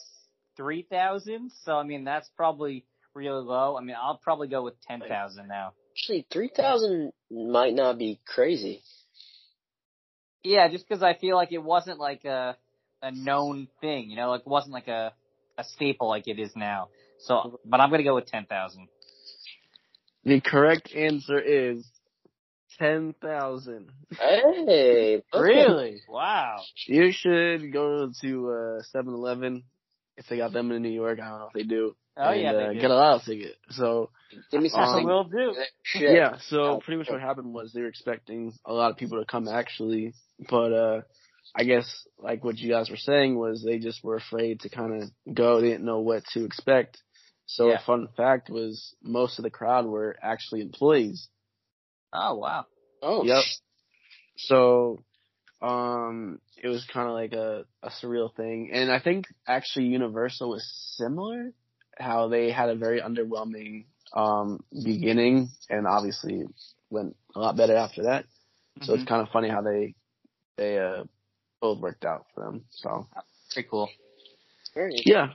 three 0.56 0.84
thousand. 0.90 1.52
So 1.64 1.74
I 1.74 1.84
mean 1.84 2.04
that's 2.04 2.30
probably 2.36 2.86
really 3.14 3.44
low. 3.44 3.78
I 3.78 3.82
mean 3.82 3.96
I'll 4.02 4.18
probably 4.18 4.48
go 4.48 4.64
with 4.64 4.80
ten 4.82 5.02
thousand 5.02 5.48
now. 5.48 5.74
Actually, 5.94 6.26
three 6.32 6.52
thousand 6.56 7.12
might 7.30 7.74
not 7.74 7.98
be 7.98 8.20
crazy. 8.26 8.82
Yeah, 10.44 10.70
just 10.70 10.88
because 10.88 11.04
I 11.04 11.16
feel 11.16 11.36
like 11.36 11.52
it 11.52 11.64
wasn't 11.64 12.00
like 12.00 12.24
a 12.26 12.56
a 13.02 13.12
known 13.12 13.68
thing, 13.82 14.10
you 14.10 14.16
know, 14.16 14.30
like 14.30 14.42
it 14.42 14.48
wasn't 14.48 14.74
like 14.74 14.88
a 14.88 15.14
a 15.58 15.64
staple 15.64 16.08
like 16.08 16.28
it 16.28 16.40
is 16.40 16.56
now. 16.56 16.90
So, 17.20 17.60
but 17.66 17.80
I'm 17.80 17.90
gonna 17.90 18.04
go 18.04 18.16
with 18.16 18.28
ten 18.28 18.46
thousand. 18.46 18.88
The 20.24 20.42
correct 20.42 20.94
answer 20.94 21.40
is 21.40 21.86
ten 22.80 23.14
thousand. 23.22 23.90
Hey, 24.20 25.22
really? 25.34 26.02
Wow. 26.08 26.58
You 26.88 27.12
should 27.12 27.72
go 27.74 28.12
to 28.22 28.50
uh 28.50 28.82
7-Eleven 28.96 29.64
if 30.18 30.28
they 30.28 30.38
got 30.38 30.54
them 30.54 30.72
in 30.72 30.82
New 30.82 30.90
York. 30.90 31.20
I 31.22 31.30
don't 31.30 31.40
know 31.40 31.48
if 31.48 31.54
they 31.54 31.64
do. 31.64 31.96
Oh 32.20 32.30
and, 32.32 32.42
yeah, 32.42 32.52
uh, 32.52 32.74
do. 32.74 32.80
get 32.82 32.92
a 32.92 32.96
lot 32.96 33.16
of 33.18 33.24
ticket. 33.24 33.56
So 33.72 34.10
Give 34.52 34.62
me 34.62 34.70
I 34.74 34.86
something. 34.86 35.06
will 35.06 35.24
do. 35.26 35.56
Shit. 35.84 36.16
yeah, 36.16 36.38
so 36.50 36.62
Oh, 36.64 36.80
pretty 36.84 36.98
much 36.98 37.10
what 37.10 37.22
happened 37.22 37.54
was 37.54 37.72
they 37.74 37.82
were 37.82 37.88
expecting 37.88 38.54
a 38.66 38.74
lot 38.74 38.92
of 38.92 38.98
people 38.98 39.20
to 39.20 39.26
come 39.26 39.48
actually, 39.48 40.14
but 40.50 40.74
uh 40.74 41.02
I 41.56 41.64
guess 41.64 42.06
like 42.20 42.44
what 42.44 42.58
you 42.58 42.70
guys 42.70 42.90
were 42.90 42.98
saying 42.98 43.38
was 43.38 43.64
they 43.64 43.80
just 43.80 44.04
were 44.04 44.18
afraid 44.18 44.62
to 44.62 44.70
kind 44.70 45.02
of 45.04 45.10
go. 45.34 45.62
They 45.62 45.70
didn't 45.70 45.86
know 45.86 46.00
what 46.00 46.24
to 46.34 46.44
expect. 46.44 47.02
So 47.46 47.70
Yeah. 47.70 47.76
a 47.76 47.86
fun 47.86 48.10
fact 48.18 48.50
was 48.50 48.94
most 49.02 49.40
of 49.40 49.44
the 49.44 49.50
crowd 49.50 49.86
were 49.86 50.18
actually 50.22 50.62
employees. 50.62 51.30
Oh 52.14 52.36
wow. 52.36 52.66
Oh, 53.02 53.24
Yep. 53.24 53.44
So, 54.38 55.04
um, 55.62 56.40
it 56.62 56.68
was 56.68 56.86
kind 56.92 57.08
of 57.08 57.14
like 57.14 57.34
a, 57.34 57.66
a 57.84 57.90
surreal 57.90 58.34
thing. 58.36 58.70
And 58.74 58.92
I 58.92 59.00
think 59.00 59.26
actually 59.48 59.86
Universal 59.86 60.50
was 60.50 60.68
similar, 60.98 61.52
how 61.98 62.28
they 62.28 62.52
had 62.52 62.70
a 62.70 62.76
very 62.76 63.02
underwhelming, 63.02 63.86
um, 64.14 64.64
beginning 64.72 65.50
and 65.70 65.88
obviously 65.88 66.44
went 66.90 67.16
a 67.36 67.40
lot 67.40 67.58
better 67.58 67.76
after 67.76 68.04
that. 68.04 68.26
So 68.84 68.94
Mhm. 68.94 68.96
it's 68.96 69.10
kind 69.10 69.22
of 69.22 69.30
funny 69.30 69.50
how 69.50 69.62
they, 69.62 69.96
they, 70.58 70.78
uh, 70.78 71.04
both 71.62 71.80
worked 71.80 72.06
out 72.06 72.26
for 72.34 72.46
them. 72.46 72.66
So, 72.72 73.08
pretty 73.52 73.68
cool. 73.70 73.90
very 74.76 74.94
nice. 74.94 75.04
yeah. 75.06 75.28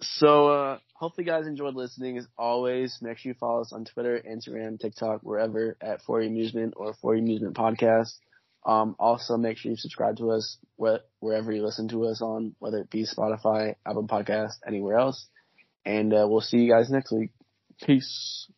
So, 0.00 0.48
uh, 0.48 0.78
hopefully 0.94 1.26
you 1.26 1.32
guys 1.32 1.46
enjoyed 1.46 1.74
listening. 1.74 2.18
As 2.18 2.26
always, 2.36 2.98
make 3.00 3.18
sure 3.18 3.30
you 3.30 3.38
follow 3.38 3.62
us 3.62 3.72
on 3.72 3.84
Twitter, 3.84 4.20
Instagram, 4.28 4.78
TikTok, 4.78 5.22
wherever 5.22 5.76
at 5.80 6.02
For 6.02 6.20
Amusement 6.20 6.74
or 6.76 6.94
For 6.94 7.14
Amusement 7.14 7.56
Podcast. 7.56 8.12
Um, 8.64 8.96
also 8.98 9.36
make 9.36 9.58
sure 9.58 9.70
you 9.70 9.76
subscribe 9.76 10.16
to 10.16 10.32
us 10.32 10.58
wh- 10.80 10.96
wherever 11.20 11.52
you 11.52 11.64
listen 11.64 11.88
to 11.88 12.06
us 12.06 12.20
on, 12.20 12.54
whether 12.58 12.78
it 12.78 12.90
be 12.90 13.06
Spotify, 13.06 13.76
Apple 13.86 14.06
Podcast, 14.06 14.54
anywhere 14.66 14.98
else. 14.98 15.28
And, 15.84 16.12
uh, 16.12 16.26
we'll 16.28 16.40
see 16.40 16.58
you 16.58 16.72
guys 16.72 16.90
next 16.90 17.12
week. 17.12 17.30
Peace. 17.82 18.48